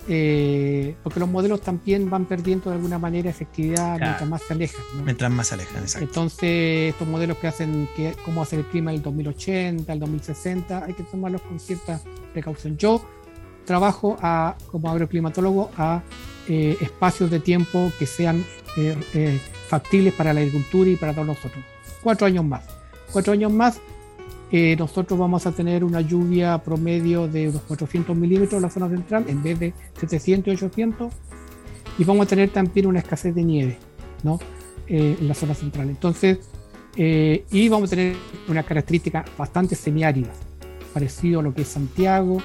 eh, 0.09 0.95
porque 1.03 1.19
los 1.19 1.27
modelos 1.27 1.61
también 1.61 2.09
van 2.09 2.25
perdiendo 2.25 2.69
de 2.69 2.77
alguna 2.77 2.97
manera 2.97 3.29
efectividad 3.29 3.99
mientras 3.99 4.29
más 4.29 4.41
se 4.41 4.53
alejan. 4.53 4.81
Mientras 5.03 5.31
más 5.31 5.47
se 5.47 5.55
alejan, 5.55 5.83
exacto. 5.83 6.07
Entonces, 6.07 6.89
estos 6.91 7.07
modelos 7.07 7.37
que 7.37 7.47
hacen 7.47 7.89
que, 7.95 8.15
cómo 8.23 8.41
hacer 8.41 8.59
el 8.59 8.65
clima 8.65 8.91
en 8.91 8.97
el 8.97 9.03
2080, 9.03 9.91
el 9.91 9.99
2060, 9.99 10.85
hay 10.85 10.93
que 10.93 11.03
tomarlos 11.03 11.41
con 11.41 11.59
cierta 11.59 11.99
precaución. 12.31 12.77
Yo 12.77 13.01
trabajo 13.65 14.17
a, 14.21 14.55
como 14.71 14.89
agroclimatólogo 14.89 15.71
a 15.77 16.01
eh, 16.47 16.77
espacios 16.79 17.29
de 17.29 17.41
tiempo 17.41 17.91
que 17.99 18.05
sean 18.05 18.45
eh, 18.77 19.39
factibles 19.67 20.13
para 20.13 20.33
la 20.33 20.39
agricultura 20.39 20.89
y 20.89 20.95
para 20.95 21.13
todos 21.13 21.27
nosotros. 21.27 21.63
Cuatro 22.01 22.27
años 22.27 22.45
más. 22.45 22.63
Cuatro 23.11 23.33
años 23.33 23.51
más 23.51 23.81
nosotros 24.51 25.19
vamos 25.19 25.45
a 25.45 25.51
tener 25.51 25.83
una 25.83 26.01
lluvia 26.01 26.57
promedio 26.59 27.27
de 27.27 27.49
unos 27.49 27.61
400 27.63 28.15
milímetros 28.15 28.53
en 28.53 28.61
la 28.61 28.69
zona 28.69 28.87
central 28.89 29.25
en 29.27 29.43
vez 29.43 29.59
de 29.59 29.73
700 29.99 30.47
y 30.47 30.55
800 30.55 31.13
y 31.97 32.03
vamos 32.05 32.27
a 32.27 32.29
tener 32.29 32.49
también 32.49 32.85
una 32.85 32.99
escasez 32.99 33.35
de 33.35 33.43
nieve 33.43 33.77
¿no? 34.23 34.39
Eh, 34.87 35.17
en 35.19 35.27
la 35.27 35.33
zona 35.33 35.53
central. 35.53 35.89
Entonces, 35.89 36.39
eh, 36.95 37.45
y 37.51 37.69
vamos 37.69 37.91
a 37.91 37.95
tener 37.95 38.15
una 38.47 38.63
característica 38.63 39.25
bastante 39.37 39.75
semiárida, 39.75 40.31
parecido 40.93 41.41
a 41.41 41.43
lo 41.43 41.53
que 41.53 41.63
es 41.63 41.67
Santiago, 41.67 42.41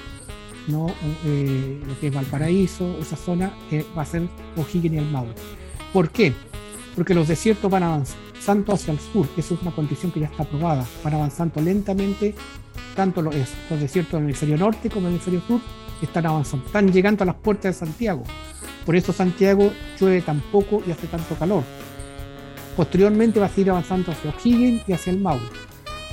¿no? 0.67 0.87
Eh, 1.25 1.79
lo 1.85 1.99
que 1.99 2.07
es 2.07 2.13
Valparaíso, 2.13 2.97
esa 2.99 3.15
zona 3.15 3.53
va 3.97 4.01
a 4.01 4.05
ser 4.05 4.23
O'Higgins 4.57 4.95
y 4.95 4.97
el 4.97 5.09
Maule. 5.09 5.33
¿Por 5.91 6.09
qué? 6.09 6.33
Porque 6.95 7.13
los 7.13 7.27
desiertos 7.27 7.69
van 7.71 7.83
a 7.83 7.87
avanzar 7.87 8.17
avanzando 8.43 8.73
hacia 8.73 8.93
el 8.93 8.99
sur. 8.99 9.27
Eso 9.37 9.53
es 9.53 9.61
una 9.61 9.71
condición 9.71 10.11
que 10.11 10.19
ya 10.19 10.25
está 10.25 10.43
aprobada. 10.43 10.85
Van 11.03 11.13
avanzando 11.13 11.61
lentamente, 11.61 12.35
tanto 12.95 13.21
los, 13.21 13.33
desiertos 13.69 14.13
del 14.13 14.23
hemisferio 14.23 14.57
norte 14.57 14.89
como 14.89 15.07
el 15.07 15.13
hemisferio 15.13 15.41
sur 15.47 15.61
están 16.01 16.25
avanzando. 16.25 16.65
Están 16.65 16.91
llegando 16.91 17.23
a 17.23 17.27
las 17.27 17.35
puertas 17.35 17.73
de 17.79 17.85
Santiago. 17.85 18.23
Por 18.85 18.95
eso 18.97 19.13
Santiago 19.13 19.71
llueve 19.97 20.21
tan 20.21 20.41
poco 20.51 20.83
y 20.85 20.91
hace 20.91 21.07
tanto 21.07 21.35
calor. 21.35 21.63
Posteriormente 22.75 23.39
va 23.39 23.45
a 23.45 23.49
seguir 23.49 23.69
avanzando 23.69 24.11
hacia 24.11 24.31
O'Higgins 24.31 24.83
y 24.87 24.93
hacia 24.93 25.13
el 25.13 25.19
Maule. 25.19 25.45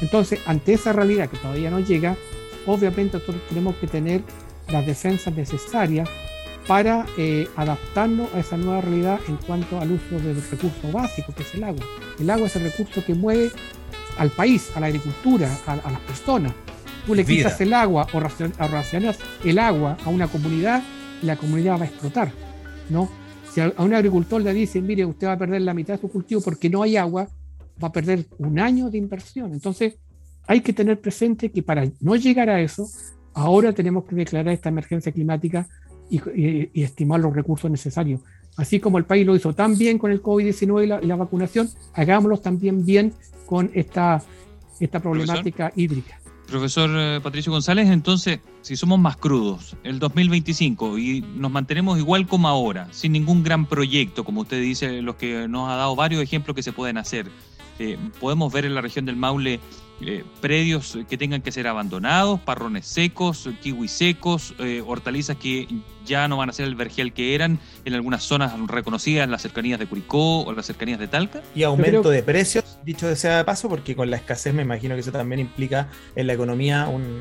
Entonces, 0.00 0.38
ante 0.46 0.74
esa 0.74 0.92
realidad 0.92 1.28
que 1.28 1.36
todavía 1.36 1.70
no 1.70 1.80
llega, 1.80 2.16
obviamente 2.66 3.18
nosotros 3.18 3.42
tenemos 3.48 3.74
que 3.76 3.88
tener 3.88 4.22
las 4.68 4.86
defensas 4.86 5.34
necesarias 5.34 6.08
para 6.70 7.04
eh, 7.18 7.48
adaptarnos 7.56 8.32
a 8.32 8.38
esa 8.38 8.56
nueva 8.56 8.80
realidad 8.80 9.18
en 9.26 9.38
cuanto 9.38 9.80
al 9.80 9.90
uso 9.90 10.20
del 10.20 10.40
recurso 10.40 10.92
básico 10.92 11.34
que 11.34 11.42
es 11.42 11.52
el 11.56 11.64
agua. 11.64 11.84
El 12.20 12.30
agua 12.30 12.46
es 12.46 12.54
el 12.54 12.62
recurso 12.62 13.04
que 13.04 13.12
mueve 13.12 13.50
al 14.18 14.30
país, 14.30 14.70
a 14.76 14.78
la 14.78 14.86
agricultura, 14.86 15.50
a, 15.66 15.74
las 15.74 16.00
personas. 16.02 16.52
Tú 17.04 17.16
le 17.16 17.24
quitas 17.24 17.60
el 17.60 17.74
agua 17.74 18.06
o 18.12 18.20
racionas 18.20 19.18
el 19.42 19.58
agua 19.58 19.96
a 20.04 20.10
una 20.10 20.28
comunidad, 20.28 20.80
la 21.22 21.34
comunidad 21.34 21.76
va 21.76 21.82
a 21.82 21.86
explotar. 21.86 22.30
¿no? 22.88 23.10
Si 23.52 23.60
a, 23.60 23.72
un 23.78 23.92
agricultor 23.92 24.40
le 24.40 24.54
dicen, 24.54 24.86
mire, 24.86 25.04
usted 25.04 25.26
va 25.26 25.32
a 25.32 25.38
perder 25.38 25.62
la 25.62 25.74
mitad 25.74 25.94
de 25.94 26.00
su 26.00 26.08
cultivo 26.08 26.40
porque 26.40 26.70
no 26.70 26.84
hay 26.84 26.96
agua, 26.96 27.26
va 27.82 27.88
a 27.88 27.92
perder 27.92 28.26
un 28.38 28.60
año 28.60 28.90
de 28.90 28.98
inversión. 28.98 29.52
Entonces, 29.54 29.98
hay 30.46 30.60
que 30.60 30.72
tener 30.72 31.00
presente 31.00 31.50
que 31.50 31.64
para 31.64 31.90
no 31.98 32.14
llegar 32.14 32.48
a 32.48 32.60
eso, 32.60 32.88
ahora 33.34 33.72
tenemos 33.72 34.04
que 34.04 34.14
declarar 34.14 34.54
esta 34.54 34.68
emergencia 34.68 35.10
climática 35.10 35.66
y, 36.10 36.82
estimar 36.82 37.20
los 37.20 37.34
recursos 37.34 37.70
necesarios. 37.70 38.20
Así 38.56 38.80
como 38.80 38.98
el 38.98 39.04
país 39.04 39.26
lo 39.26 39.36
hizo 39.36 39.54
tan 39.54 39.78
bien 39.78 39.98
con 39.98 40.10
el 40.10 40.22
COVID-19 40.22 41.02
y 41.02 41.06
la, 41.06 41.16
vacunación, 41.16 41.68
hagámoslo 41.94 42.38
también 42.38 42.84
bien 42.84 43.12
con 43.46 43.70
esta, 43.74 44.22
esta 44.80 45.00
problemática 45.00 45.72
hídrica. 45.76 46.20
Profesor 46.50 46.90
eh, 46.92 47.20
Patricio 47.22 47.52
González, 47.52 47.88
entonces, 47.88 48.40
si 48.62 48.76
somos 48.76 48.98
más 48.98 49.16
crudos, 49.16 49.76
el 49.84 50.00
2025 50.00 50.98
y 50.98 51.20
nos 51.36 51.50
mantenemos 51.52 51.96
igual 51.98 52.26
como 52.26 52.48
ahora, 52.48 52.88
sin 52.90 53.12
ningún 53.12 53.44
gran 53.44 53.66
proyecto, 53.66 54.24
como 54.24 54.40
usted 54.40 54.60
dice, 54.60 55.00
los 55.00 55.14
que 55.14 55.46
nos 55.46 55.70
ha 55.70 55.76
dado 55.76 55.94
varios 55.94 56.20
ejemplos 56.22 56.56
que 56.56 56.64
se 56.64 56.72
pueden 56.72 56.98
hacer, 56.98 57.30
eh, 57.78 57.96
podemos 58.20 58.52
ver 58.52 58.64
en 58.64 58.74
la 58.74 58.80
región 58.80 59.06
del 59.06 59.14
Maule 59.14 59.60
eh, 60.02 60.24
predios 60.40 60.98
que 61.10 61.18
tengan 61.18 61.42
que 61.42 61.52
ser 61.52 61.66
abandonados, 61.66 62.40
parrones 62.40 62.86
secos, 62.86 63.50
kiwis 63.60 63.90
secos, 63.90 64.54
eh, 64.58 64.82
hortalizas 64.86 65.36
que 65.36 65.68
ya 66.06 66.26
no 66.26 66.38
van 66.38 66.48
a 66.48 66.54
ser 66.54 66.66
el 66.66 66.74
vergel 66.74 67.12
que 67.12 67.34
eran 67.34 67.58
en 67.84 67.92
algunas 67.92 68.22
zonas 68.22 68.54
reconocidas 68.66 69.24
en 69.24 69.30
las 69.30 69.42
cercanías 69.42 69.78
de 69.78 69.86
Curicó 69.86 70.44
o 70.44 70.52
las 70.54 70.64
cercanías 70.64 70.98
de 70.98 71.06
Talca. 71.06 71.42
Y 71.54 71.64
aumento 71.64 72.08
de 72.08 72.22
precios, 72.22 72.78
dicho 72.82 73.06
de 73.08 73.14
sea 73.14 73.36
de 73.36 73.44
paso, 73.44 73.68
porque 73.68 73.94
con 73.94 74.08
la 74.08 74.16
escasez 74.16 74.54
me 74.54 74.62
imagino 74.62 74.94
que 74.94 75.02
eso 75.02 75.12
también 75.12 75.38
implica 75.38 75.88
en 76.16 76.26
la 76.26 76.32
economía 76.32 76.88
un, 76.88 77.20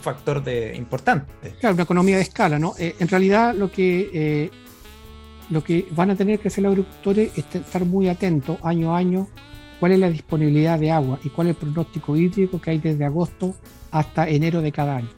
factor 0.00 0.42
de, 0.42 0.74
importante. 0.74 1.54
Claro, 1.60 1.74
una 1.74 1.84
economía 1.84 2.16
de 2.16 2.22
escala, 2.22 2.58
¿no? 2.58 2.74
Eh, 2.78 2.96
en 2.98 3.08
realidad 3.08 3.54
lo 3.54 3.70
que, 3.70 4.50
lo 5.50 5.62
que 5.62 5.86
van 5.92 6.10
a 6.10 6.16
tener 6.16 6.40
que 6.40 6.48
hacer 6.48 6.64
los 6.64 6.72
agricultores 6.72 7.30
es 7.36 7.44
estar 7.54 7.84
muy 7.84 8.08
atentos 8.08 8.56
año 8.64 8.96
a 8.96 8.98
año 8.98 9.28
cuál 9.82 9.90
es 9.90 9.98
la 9.98 10.10
disponibilidad 10.10 10.78
de 10.78 10.92
agua 10.92 11.18
y 11.24 11.28
cuál 11.30 11.48
es 11.48 11.56
el 11.56 11.60
pronóstico 11.60 12.16
hídrico 12.16 12.60
que 12.60 12.70
hay 12.70 12.78
desde 12.78 13.04
agosto 13.04 13.52
hasta 13.90 14.28
enero 14.28 14.62
de 14.62 14.70
cada 14.70 14.98
año. 14.98 15.08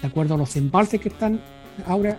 De 0.00 0.08
acuerdo 0.08 0.32
a 0.32 0.38
los 0.38 0.56
embalses 0.56 0.98
que 0.98 1.10
están 1.10 1.38
ahora 1.86 2.18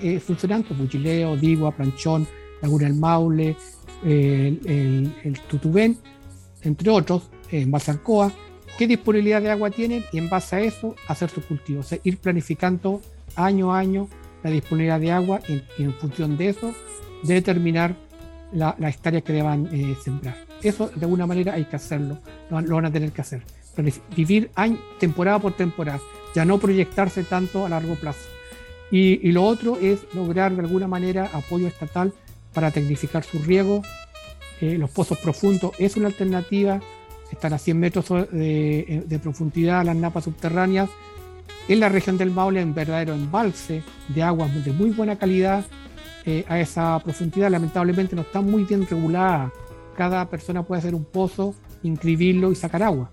eh, 0.00 0.20
funcionando, 0.20 0.76
Buchileo, 0.76 1.36
Digua, 1.36 1.72
Planchón, 1.72 2.24
Laguna 2.62 2.84
del 2.84 2.94
Maule, 2.94 3.56
el, 4.04 5.12
el, 5.24 5.40
Tutubén, 5.48 5.98
entre 6.62 6.88
otros, 6.88 7.24
en 7.50 7.68
base 7.72 7.90
al 7.90 8.00
COA, 8.00 8.32
qué 8.78 8.86
disponibilidad 8.86 9.42
de 9.42 9.50
agua 9.50 9.72
tienen 9.72 10.04
y 10.12 10.18
en 10.18 10.28
base 10.28 10.54
a 10.54 10.60
eso 10.60 10.94
hacer 11.08 11.30
sus 11.30 11.44
cultivos. 11.46 11.86
O 11.86 11.88
sea, 11.88 11.98
ir 12.04 12.18
planificando 12.18 13.02
año 13.34 13.74
a 13.74 13.80
año 13.80 14.08
la 14.44 14.50
disponibilidad 14.50 15.00
de 15.00 15.10
agua 15.10 15.40
y, 15.48 15.82
en 15.82 15.94
función 15.94 16.36
de 16.36 16.50
eso 16.50 16.72
determinar 17.24 17.96
la, 18.52 18.74
la 18.78 18.88
hectárea 18.88 19.20
que 19.20 19.32
deban 19.32 19.68
eh, 19.72 19.96
sembrar. 20.02 20.36
Eso 20.62 20.90
de 20.94 21.04
alguna 21.04 21.26
manera 21.26 21.54
hay 21.54 21.64
que 21.64 21.76
hacerlo, 21.76 22.18
lo, 22.50 22.74
van 22.74 22.84
a 22.86 22.90
tener 22.90 23.12
que 23.12 23.20
hacer. 23.20 23.42
Vivir 24.16 24.50
año, 24.56 24.78
temporada 24.98 25.38
por 25.38 25.56
temporada, 25.56 26.00
ya 26.34 26.44
no 26.44 26.58
proyectarse 26.58 27.22
tanto 27.22 27.64
a 27.64 27.68
largo 27.68 27.94
plazo. 27.94 28.28
Y, 28.90 29.30
lo 29.32 29.44
otro 29.44 29.78
es 29.78 30.00
lograr 30.14 30.54
de 30.54 30.62
alguna 30.62 30.88
manera 30.88 31.30
apoyo 31.32 31.68
estatal 31.68 32.12
para 32.52 32.70
tecnificar 32.70 33.22
su 33.22 33.38
riego. 33.38 33.82
Eh, 34.60 34.78
los 34.78 34.90
pozos 34.90 35.18
profundos 35.18 35.72
es 35.78 35.96
una 35.96 36.08
alternativa, 36.08 36.80
están 37.30 37.52
a 37.52 37.58
100 37.58 37.78
metros 37.78 38.08
de, 38.08 39.04
de 39.06 39.18
profundidad 39.18 39.84
las 39.84 39.94
napas 39.94 40.24
subterráneas. 40.24 40.90
En 41.68 41.80
la 41.80 41.90
región 41.90 42.16
del 42.16 42.30
Maule, 42.30 42.62
en 42.62 42.74
verdadero 42.74 43.14
embalse 43.14 43.82
de 44.08 44.22
aguas 44.22 44.64
de 44.64 44.72
muy 44.72 44.90
buena 44.90 45.16
calidad 45.16 45.64
eh, 46.28 46.44
a 46.48 46.60
esa 46.60 46.98
profundidad, 47.00 47.50
lamentablemente 47.50 48.14
no 48.14 48.22
está 48.22 48.40
muy 48.40 48.64
bien 48.64 48.86
regulada 48.86 49.50
cada 49.98 50.30
persona 50.30 50.62
puede 50.62 50.78
hacer 50.78 50.94
un 50.94 51.04
pozo, 51.04 51.56
inscribirlo 51.82 52.52
y 52.52 52.54
sacar 52.54 52.84
agua. 52.84 53.10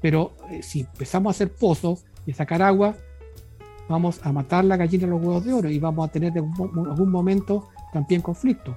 Pero 0.00 0.32
eh, 0.50 0.60
si 0.60 0.80
empezamos 0.80 1.30
a 1.30 1.34
hacer 1.36 1.52
pozos 1.52 2.04
y 2.26 2.32
sacar 2.32 2.60
agua, 2.60 2.96
vamos 3.88 4.18
a 4.24 4.32
matar 4.32 4.64
la 4.64 4.76
gallina 4.76 5.04
de 5.04 5.10
los 5.12 5.22
huevos 5.22 5.44
de 5.44 5.52
oro 5.52 5.70
y 5.70 5.78
vamos 5.78 6.08
a 6.08 6.10
tener 6.10 6.36
en 6.36 6.50
algún 6.88 7.08
momento 7.08 7.68
también 7.92 8.20
conflicto. 8.20 8.76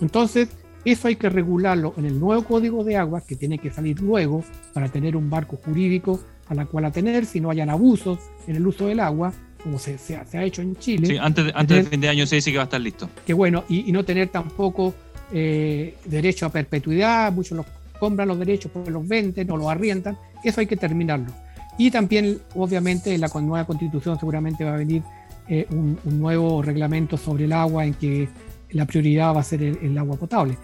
Entonces, 0.00 0.48
eso 0.86 1.08
hay 1.08 1.16
que 1.16 1.28
regularlo 1.28 1.92
en 1.98 2.06
el 2.06 2.18
nuevo 2.18 2.42
código 2.42 2.84
de 2.84 2.96
agua 2.96 3.20
que 3.20 3.36
tiene 3.36 3.58
que 3.58 3.70
salir 3.70 4.00
luego 4.00 4.42
para 4.72 4.88
tener 4.88 5.14
un 5.14 5.28
barco 5.28 5.58
jurídico 5.62 6.20
a 6.48 6.54
la 6.54 6.64
cual 6.64 6.86
atener 6.86 7.26
si 7.26 7.38
no 7.38 7.50
hayan 7.50 7.68
abusos 7.68 8.18
en 8.46 8.56
el 8.56 8.66
uso 8.66 8.86
del 8.86 9.00
agua, 9.00 9.34
como 9.62 9.78
se, 9.78 9.98
se, 9.98 10.16
ha, 10.16 10.44
hecho 10.44 10.62
en 10.62 10.76
Chile. 10.76 11.06
Sí, 11.06 11.16
antes, 11.16 11.46
de, 11.46 11.52
antes 11.54 11.76
del 11.76 11.86
fin 11.86 12.00
de 12.00 12.08
año 12.08 12.26
se 12.26 12.36
dice 12.36 12.50
que 12.50 12.58
va 12.58 12.64
a 12.64 12.66
estar 12.66 12.80
listo. 12.80 13.08
Que 13.26 13.32
bueno, 13.32 13.64
y, 13.68 13.88
y 13.88 13.92
no 13.92 14.04
tener 14.04 14.28
tampoco 14.28 14.94
eh, 15.34 15.94
derecho 16.04 16.44
a 16.44 16.50
perpetuidad, 16.50 17.32
muchos 17.32 17.56
los 17.56 17.66
compran 17.98 18.28
los 18.28 18.38
derechos, 18.38 18.70
pues 18.70 18.88
los 18.88 19.06
venden 19.06 19.50
o 19.50 19.56
los 19.56 19.68
arriendan, 19.68 20.18
eso 20.44 20.60
hay 20.60 20.66
que 20.66 20.76
terminarlo. 20.76 21.32
Y 21.78 21.90
también, 21.90 22.38
obviamente, 22.54 23.14
en 23.14 23.20
la 23.22 23.28
nueva 23.28 23.64
constitución 23.64 24.18
seguramente 24.18 24.62
va 24.62 24.74
a 24.74 24.76
venir 24.76 25.02
eh, 25.48 25.66
un, 25.70 25.98
nuevo 26.04 26.60
reglamento 26.60 27.16
sobre 27.16 27.44
el 27.44 27.52
agua 27.52 27.86
en 27.86 27.94
que 27.94 28.28
la 28.72 28.84
prioridad 28.84 29.34
va 29.34 29.40
a 29.40 29.44
ser 29.44 29.62
el, 29.62 29.96
agua 29.96 30.16
potable. 30.16 30.58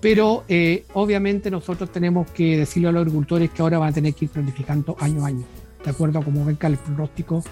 Pero 0.00 0.44
eh, 0.48 0.84
obviamente 0.94 1.50
nosotros 1.50 1.92
tenemos 1.92 2.30
que 2.30 2.58
decirle 2.58 2.88
a 2.88 2.92
los 2.92 3.02
agricultores 3.02 3.50
que 3.50 3.60
ahora 3.60 3.78
van 3.78 3.90
a 3.90 3.92
tener 3.92 4.14
que 4.14 4.24
ir 4.24 4.30
planificando 4.30 4.96
año 5.00 5.24
a 5.24 5.28
año, 5.28 5.44
de 5.84 5.90
acuerdo 5.90 6.20
a 6.20 6.24
cómo 6.24 6.44
venga 6.44 6.68
el 6.68 6.76
pronóstico 6.78 7.42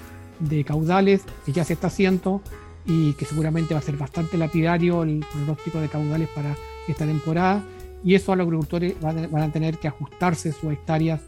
de 0.49 0.65
caudales 0.65 1.23
que 1.45 1.53
ya 1.53 1.65
se 1.65 1.75
está 1.75 1.89
haciendo 1.89 2.43
y 2.85 3.15
que 3.15 3.25
seguramente 3.25 3.75
va 3.75 3.81
a 3.81 3.83
ser 3.83 3.97
bastante 3.97 4.37
lapidario 4.37 5.03
el 5.03 5.25
pronóstico 5.33 5.81
de 5.81 5.89
caudales 5.89 6.29
para 6.35 6.57
esta 6.89 7.07
temporada 7.07 7.63
y 8.05 8.15
eso 8.15 8.33
a 8.33 8.37
los 8.37 8.47
agricultores 8.47 8.95
van, 9.01 9.37
a 9.37 9.53
tener 9.53 9.79
que 9.79 9.89
ajustarse 9.89 10.53
sus 10.53 10.73
hectáreas 10.73 11.21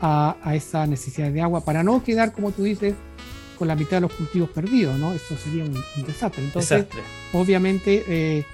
a, 0.00 0.36
esa 0.54 0.86
necesidad 0.86 1.30
de 1.30 1.40
agua 1.40 1.64
para 1.64 1.82
no 1.82 2.02
quedar, 2.02 2.32
como 2.32 2.50
tú 2.50 2.64
dices, 2.64 2.94
con 3.58 3.68
la 3.68 3.76
mitad 3.76 3.98
de 3.98 4.02
los 4.02 4.12
cultivos 4.12 4.50
perdidos, 4.50 4.98
¿no? 4.98 5.14
Eso 5.14 5.36
sería 5.36 5.64
un, 5.64 5.72
desastre. 6.04 6.44
Entonces, 6.44 6.86
obviamente, 7.32 8.04
eh, 8.08 8.44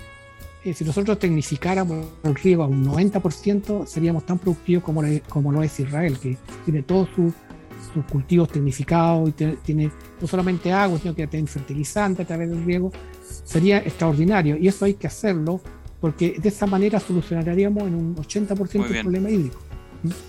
eh, 0.65 0.75
si 0.75 0.85
nosotros 0.85 1.19
tecnificáramos 1.19 2.07
el 2.23 2.35
riego 2.37 2.63
a 2.63 2.67
un 2.67 2.87
90%, 2.87 3.87
seríamos 3.87 4.25
tan 4.25 4.39
productivos 4.39 4.85
como, 4.85 5.03
como 5.29 5.51
lo 5.51 5.63
es 5.63 5.81
Israel, 5.81 6.19
que 6.19 6.37
tiene 6.65 6.83
todos 6.83 7.09
sus 7.93 8.05
cultivos 8.05 8.49
tecnificados 8.49 9.29
y 9.29 9.33
tiene 9.33 9.91
no 10.21 10.27
solamente 10.27 10.73
agua, 10.73 10.99
sino 10.99 11.15
que 11.15 11.27
tiene 11.27 11.47
fertilizante 11.47 12.23
a 12.23 12.27
través 12.27 12.51
del 12.51 12.65
riego. 12.65 12.93
Sería 13.45 13.79
extraordinario 13.79 14.57
y 14.57 14.69
eso 14.69 14.85
hay 14.85 14.95
que 14.95 15.07
hacerlo 15.07 15.61
porque 16.01 16.37
de 16.39 16.49
esa 16.49 16.67
manera 16.67 16.99
solucionaríamos 16.99 17.85
en 17.85 17.95
un 17.95 18.17
80% 18.17 18.91
el 18.91 19.01
problema 19.03 19.31
hídrico. 19.31 19.61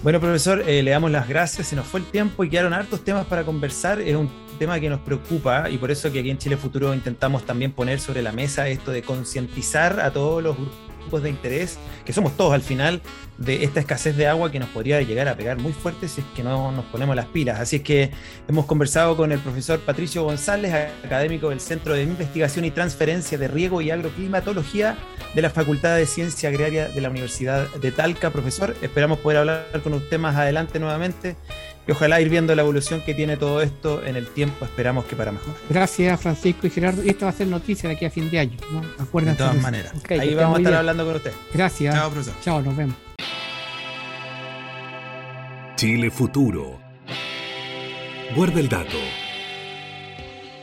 Bueno, 0.03 0.19
profesor, 0.19 0.63
eh, 0.67 0.83
le 0.83 0.91
damos 0.91 1.09
las 1.09 1.27
gracias. 1.27 1.67
Se 1.67 1.75
nos 1.75 1.87
fue 1.87 2.01
el 2.01 2.05
tiempo 2.05 2.43
y 2.43 2.49
quedaron 2.49 2.73
hartos 2.73 3.03
temas 3.03 3.25
para 3.25 3.43
conversar. 3.43 3.99
Es 3.99 4.15
un 4.15 4.29
tema 4.59 4.79
que 4.79 4.89
nos 4.89 4.99
preocupa 4.99 5.69
y 5.69 5.77
por 5.79 5.89
eso 5.89 6.11
que 6.11 6.19
aquí 6.19 6.29
en 6.29 6.37
Chile 6.37 6.57
Futuro 6.57 6.93
intentamos 6.93 7.43
también 7.45 7.71
poner 7.71 7.99
sobre 7.99 8.21
la 8.21 8.31
mesa 8.31 8.67
esto 8.67 8.91
de 8.91 9.01
concientizar 9.01 9.99
a 9.99 10.13
todos 10.13 10.43
los 10.43 10.55
grupos 10.55 10.92
de 11.11 11.29
interés, 11.29 11.77
que 12.05 12.13
somos 12.13 12.35
todos 12.35 12.53
al 12.53 12.61
final, 12.61 13.01
de 13.37 13.63
esta 13.63 13.79
escasez 13.79 14.15
de 14.15 14.27
agua 14.27 14.51
que 14.51 14.59
nos 14.59 14.69
podría 14.69 15.01
llegar 15.01 15.27
a 15.27 15.35
pegar 15.35 15.57
muy 15.57 15.73
fuerte 15.73 16.07
si 16.07 16.21
es 16.21 16.27
que 16.35 16.43
no 16.43 16.71
nos 16.71 16.85
ponemos 16.85 17.15
las 17.15 17.25
pilas. 17.25 17.59
Así 17.59 17.77
es 17.77 17.81
que 17.81 18.11
hemos 18.47 18.65
conversado 18.65 19.17
con 19.17 19.31
el 19.31 19.39
profesor 19.39 19.79
Patricio 19.79 20.23
González, 20.23 20.73
académico 21.03 21.49
del 21.49 21.59
Centro 21.59 21.93
de 21.93 22.03
Investigación 22.03 22.65
y 22.65 22.71
Transferencia 22.71 23.37
de 23.37 23.47
Riego 23.47 23.81
y 23.81 23.91
Agroclimatología 23.91 24.97
de 25.33 25.41
la 25.41 25.49
Facultad 25.49 25.95
de 25.95 26.05
Ciencia 26.05 26.49
Agraria 26.49 26.87
de 26.87 27.01
la 27.01 27.09
Universidad 27.09 27.67
de 27.69 27.91
Talca. 27.91 28.29
Profesor, 28.29 28.75
esperamos 28.81 29.19
poder 29.19 29.39
hablar 29.39 29.65
con 29.83 29.93
usted 29.93 30.19
más 30.19 30.35
adelante 30.35 30.79
nuevamente 30.79 31.35
y 31.87 31.91
ojalá 31.91 32.21
ir 32.21 32.29
viendo 32.29 32.55
la 32.55 32.61
evolución 32.61 33.01
que 33.01 33.13
tiene 33.13 33.37
todo 33.37 33.61
esto 33.61 34.03
en 34.05 34.15
el 34.15 34.27
tiempo, 34.27 34.65
esperamos 34.65 35.05
que 35.05 35.15
para 35.15 35.31
mejor. 35.31 35.53
Gracias 35.69 36.21
Francisco 36.21 36.67
y 36.67 36.69
Gerardo. 36.69 37.01
Esto 37.03 37.25
va 37.25 37.31
a 37.31 37.35
ser 37.35 37.47
noticia 37.47 37.89
de 37.89 37.95
aquí 37.95 38.05
a 38.05 38.09
fin 38.09 38.29
de 38.29 38.39
año, 38.39 38.57
¿no? 38.71 38.81
Acuérdense. 39.03 39.43
De 39.43 39.49
todas 39.49 39.61
maneras. 39.61 39.93
Ahí 40.09 40.33
vamos 40.33 40.57
a 40.57 40.59
estar 40.59 40.73
hablando 40.75 41.05
con 41.05 41.15
usted. 41.15 41.31
Gracias. 41.53 41.95
Chao, 41.95 42.09
profesor. 42.09 42.35
Chao, 42.41 42.61
nos 42.61 42.75
vemos. 42.75 42.95
Chile 45.75 46.09
Futuro. 46.11 46.79
Guarda 48.35 48.59
el 48.59 48.69
dato. 48.69 48.97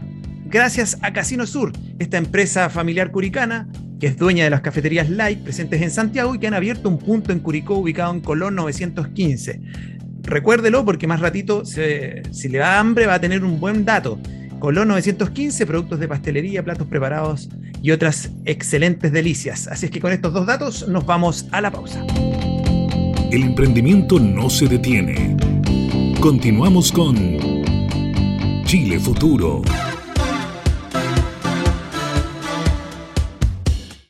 gracias 0.49 0.97
a 1.01 1.13
Casino 1.13 1.45
Sur, 1.45 1.73
esta 1.99 2.17
empresa 2.17 2.69
familiar 2.69 3.12
curicana 3.12 3.67
que 3.99 4.07
es 4.07 4.17
dueña 4.17 4.43
de 4.43 4.49
las 4.49 4.62
cafeterías 4.62 5.10
Light 5.10 5.39
presentes 5.39 5.81
en 5.81 5.91
Santiago 5.91 6.36
y 6.36 6.39
que 6.39 6.47
han 6.47 6.53
abierto 6.53 6.89
un 6.89 6.99
punto 6.99 7.31
en 7.31 7.39
Curicó 7.39 7.75
ubicado 7.75 8.13
en 8.13 8.21
Colón 8.21 8.55
915. 8.55 9.62
Recuérdelo 10.21 10.86
porque 10.86 11.07
más 11.07 11.19
ratito, 11.19 11.63
si 11.65 12.49
le 12.49 12.57
da 12.57 12.79
hambre, 12.79 13.07
va 13.07 13.15
a 13.15 13.21
tener 13.21 13.43
un 13.43 13.60
buen 13.60 13.86
dato. 13.86 14.19
Colón 14.60 14.89
915, 14.89 15.65
productos 15.65 15.99
de 15.99 16.07
pastelería, 16.07 16.63
platos 16.63 16.88
preparados 16.88 17.49
y 17.81 17.91
otras 17.91 18.31
excelentes 18.45 19.12
delicias. 19.12 19.67
Así 19.67 19.86
es 19.86 19.91
que 19.91 19.99
con 19.99 20.12
estos 20.12 20.33
dos 20.33 20.45
datos 20.45 20.88
nos 20.88 21.05
vamos 21.05 21.47
a 21.51 21.62
la 21.62 21.71
pausa. 21.71 22.05
El 23.31 23.43
emprendimiento 23.43 24.19
no 24.19 24.49
se 24.49 24.67
detiene. 24.67 25.38
Continuamos 26.19 26.91
con 26.91 27.15
Chile 28.65 28.99
Futuro. 28.99 29.62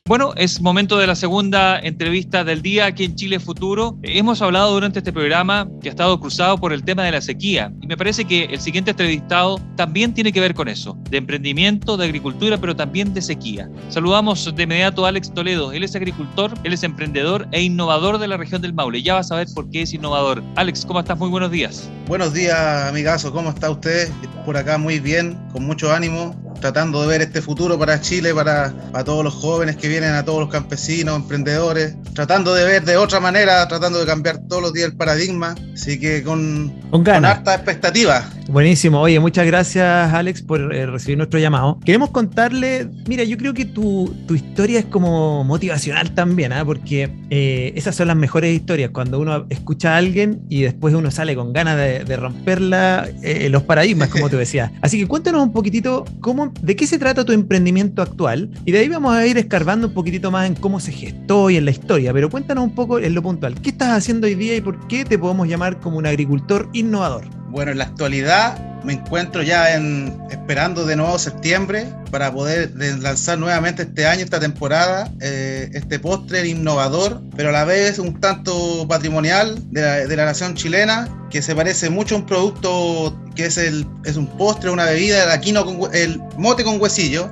Bueno, 0.08 0.32
es 0.38 0.62
momento 0.62 0.98
de 0.98 1.06
la 1.06 1.16
segunda 1.16 1.78
entrevista 1.80 2.46
del 2.46 2.62
día 2.62 2.86
aquí 2.86 3.04
en 3.04 3.16
Chile 3.16 3.42
Futuro. 3.42 3.98
Hemos 4.04 4.42
hablado 4.42 4.72
durante 4.72 5.00
este 5.00 5.12
programa 5.12 5.70
que 5.82 5.90
ha 5.90 5.92
estado 5.92 6.18
cruzado 6.18 6.58
por 6.58 6.72
el 6.72 6.82
tema 6.86 7.04
de 7.04 7.12
la 7.12 7.20
sequía 7.20 7.74
y 7.82 7.88
me 7.88 7.98
parece 7.98 8.24
que 8.24 8.46
el 8.46 8.62
siguiente 8.62 8.92
entrevistado 8.92 9.60
también 9.76 10.14
tiene 10.14 10.32
que 10.32 10.40
ver 10.40 10.54
con 10.54 10.70
eso, 10.70 10.98
de 11.10 11.18
emprendimiento, 11.18 11.98
de 11.98 12.06
agricultura, 12.06 12.58
pero 12.58 12.74
también 12.74 13.14
de 13.14 13.22
sequía. 13.22 13.70
Saludamos 13.90 14.56
de 14.56 14.64
inmediato 14.64 15.06
a 15.06 15.10
Alex 15.10 15.34
Toledo. 15.34 15.74
Él 15.74 15.84
es 15.84 15.94
agricultor, 15.94 16.54
él 16.64 16.72
es 16.72 16.84
emprendedor 16.84 17.46
e 17.52 17.62
innovador 17.62 18.18
de 18.18 18.30
la 18.30 18.38
región 18.38 18.62
del 18.62 18.74
Maule. 18.74 19.04
Ya 19.04 19.16
vas 19.16 19.30
a 19.34 19.36
ver 19.36 19.48
por 19.54 19.70
qué 19.72 19.82
es 19.82 19.94
innovador. 19.94 20.42
Alex, 20.56 20.86
¿cómo 20.86 21.02
estás? 21.02 21.20
Muy 21.20 21.30
buenos 21.30 21.52
días. 21.52 21.90
Buenos 22.08 22.34
días, 22.34 22.88
amigazo. 22.88 23.34
¿Cómo 23.34 23.50
está 23.50 23.70
usted? 23.70 24.10
Por 24.46 24.56
acá 24.56 24.78
muy 24.78 25.02
bien, 25.02 25.38
con 25.52 25.66
mucho 25.66 25.94
ánimo 25.94 26.34
tratando 26.60 27.02
de 27.02 27.08
ver 27.08 27.22
este 27.22 27.42
futuro 27.42 27.78
para 27.78 28.02
Chile, 28.02 28.34
para, 28.34 28.74
todos 29.04 29.24
los 29.24 29.34
jóvenes 29.34 29.78
que 29.78 29.88
vienen, 29.88 30.14
a 30.14 30.26
todos 30.26 30.40
los 30.40 30.50
campesinos, 30.50 31.16
emprendedores, 31.16 31.96
tratando 32.14 32.54
de 32.54 32.66
ver 32.66 32.84
de 32.84 32.98
otra 32.98 33.20
manera, 33.20 33.68
tratando 33.68 34.00
de 34.00 34.06
cambiar 34.06 34.40
todos 34.48 34.62
los 34.62 34.74
días 34.74 34.90
el 34.90 34.98
paradigma, 34.98 35.56
así 35.78 36.00
que 36.00 36.24
con, 36.24 36.74
con, 36.90 37.04
con 37.04 37.26
harta 37.26 37.54
expectativa. 37.54 38.28
Buenísimo, 38.50 39.00
oye, 39.02 39.20
muchas 39.20 39.46
gracias 39.46 40.14
Alex 40.14 40.42
por 40.42 40.74
eh, 40.74 40.86
recibir 40.86 41.18
nuestro 41.18 41.40
llamado. 41.40 41.80
Queremos 41.86 42.10
contarle, 42.10 42.90
mira, 43.08 43.24
yo 43.24 43.38
creo 43.38 43.54
que 43.54 43.66
tu, 43.66 44.16
tu 44.26 44.34
historia 44.36 44.80
es 44.80 44.86
como 44.86 45.44
motivacional 45.44 46.14
también, 46.16 46.52
¿eh? 46.54 46.66
porque 46.66 47.10
eh, 47.30 47.74
esas 47.76 47.96
son 47.96 48.08
las 48.08 48.16
mejores 48.16 48.56
historias, 48.56 48.90
cuando 48.92 49.20
uno 49.20 49.46
escucha 49.50 49.94
a 49.94 49.98
alguien 49.98 50.42
y 50.50 50.62
después 50.62 50.96
uno 50.96 51.12
sale 51.12 51.36
con 51.36 51.54
ganas 51.54 51.78
de, 51.78 52.06
de 52.06 52.18
romperla, 52.18 53.08
eh, 53.22 53.50
los 53.50 53.64
paradigmas, 53.64 54.10
como 54.10 54.30
te 54.30 54.38
decía. 54.38 54.72
Así 54.82 54.98
que 55.00 55.08
cuéntanos 55.08 55.44
un 55.44 55.52
poquitito 55.52 56.06
cómo 56.22 56.54
de 56.62 56.76
qué 56.76 56.88
se 56.88 56.98
trata 56.98 57.24
tu 57.24 57.34
emprendimiento 57.34 58.02
actual 58.02 58.50
y 58.66 58.72
de 58.72 58.80
ahí 58.80 58.88
vamos 58.88 59.14
a 59.14 59.28
ir 59.28 59.38
escarbando 59.38 59.88
un 59.88 59.94
poquitito 59.94 60.32
más 60.32 60.48
en 60.48 60.56
cómo 60.56 60.80
se 60.80 60.92
gestó 60.92 61.50
y 61.50 61.58
en 61.58 61.66
la 61.66 61.72
historia, 61.72 62.14
pero 62.14 62.30
cuéntanos 62.30 62.64
un 62.64 62.74
poco 62.74 62.98
en 62.98 63.14
lo 63.14 63.22
puntual. 63.22 63.60
¿Qué 63.62 63.70
estás 63.70 63.90
haciendo 63.90 64.26
hoy 64.26 64.36
día 64.36 64.56
y 64.56 64.62
por 64.62 64.88
qué 64.88 65.06
te 65.06 65.20
podemos 65.20 65.48
llamar 65.48 65.67
como 65.76 65.98
un 65.98 66.06
agricultor 66.06 66.70
innovador? 66.74 67.26
Bueno, 67.50 67.72
en 67.72 67.80
la 67.80 67.86
actualidad 67.86 68.58
me 68.84 68.94
encuentro 68.94 69.42
ya 69.42 69.76
en, 69.76 70.18
esperando 70.30 70.86
de 70.86 70.96
nuevo 70.96 71.20
septiembre 71.20 71.88
para 72.10 72.32
poder 72.32 72.72
lanzar 73.02 73.38
nuevamente 73.38 73.84
este 73.84 74.06
año, 74.06 74.24
esta 74.24 74.40
temporada, 74.40 75.12
eh, 75.20 75.70
este 75.74 76.00
postre 76.00 76.48
innovador, 76.48 77.22
pero 77.36 77.50
a 77.50 77.52
la 77.52 77.66
vez 77.66 78.00
un 78.00 78.20
tanto 78.20 78.88
patrimonial 78.88 79.58
de 79.72 80.16
la, 80.16 80.26
nación 80.26 80.56
chilena, 80.56 81.10
que 81.30 81.42
se 81.42 81.54
parece 81.54 81.90
mucho 81.90 82.16
a 82.16 82.20
un 82.20 82.26
producto 82.26 83.20
que 83.36 83.46
es, 83.46 83.58
el, 83.58 83.86
es 84.06 84.16
un 84.16 84.28
postre, 84.38 84.70
una 84.70 84.86
bebida, 84.86 85.34
el, 85.34 85.40
quinoa 85.42 85.66
con, 85.66 85.94
el 85.94 86.22
mote 86.38 86.64
con 86.64 86.80
huesillo, 86.80 87.30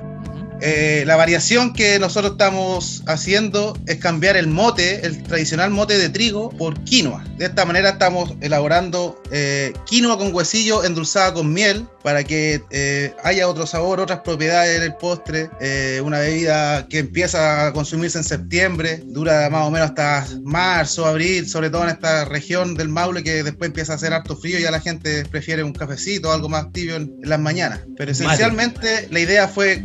eh, 0.60 1.04
la 1.06 1.16
variación 1.16 1.72
que 1.72 1.98
nosotros 1.98 2.32
estamos 2.32 3.02
haciendo 3.06 3.76
es 3.86 3.96
cambiar 3.96 4.36
el 4.36 4.46
mote, 4.46 5.06
el 5.06 5.22
tradicional 5.22 5.70
mote 5.70 5.98
de 5.98 6.08
trigo, 6.08 6.50
por 6.50 6.82
quinoa. 6.84 7.24
De 7.36 7.46
esta 7.46 7.64
manera 7.64 7.90
estamos 7.90 8.34
elaborando 8.40 9.20
eh, 9.30 9.72
quinoa 9.86 10.16
con 10.16 10.34
huesillo 10.34 10.84
endulzada 10.84 11.34
con 11.34 11.52
miel 11.52 11.86
para 12.06 12.22
que 12.22 12.62
eh, 12.70 13.16
haya 13.24 13.48
otro 13.48 13.66
sabor, 13.66 13.98
otras 13.98 14.20
propiedades 14.20 14.76
en 14.76 14.84
el 14.84 14.94
postre. 14.94 15.50
Eh, 15.60 16.00
una 16.04 16.20
bebida 16.20 16.86
que 16.86 17.00
empieza 17.00 17.66
a 17.66 17.72
consumirse 17.72 18.18
en 18.18 18.22
septiembre, 18.22 19.02
dura 19.06 19.50
más 19.50 19.66
o 19.66 19.72
menos 19.72 19.88
hasta 19.88 20.24
marzo, 20.44 21.04
abril, 21.04 21.48
sobre 21.48 21.68
todo 21.68 21.82
en 21.82 21.88
esta 21.88 22.24
región 22.24 22.76
del 22.76 22.90
Maule 22.90 23.24
que 23.24 23.42
después 23.42 23.66
empieza 23.66 23.94
a 23.94 23.96
hacer 23.96 24.12
harto 24.12 24.36
frío 24.36 24.56
y 24.60 24.62
ya 24.62 24.70
la 24.70 24.78
gente 24.78 25.24
prefiere 25.24 25.64
un 25.64 25.72
cafecito 25.72 26.30
o 26.30 26.32
algo 26.32 26.48
más 26.48 26.70
tibio 26.70 26.94
en, 26.94 27.12
en 27.24 27.28
las 27.28 27.40
mañanas. 27.40 27.80
Pero 27.96 28.12
esencialmente 28.12 29.08
la 29.10 29.18
idea 29.18 29.48
fue 29.48 29.82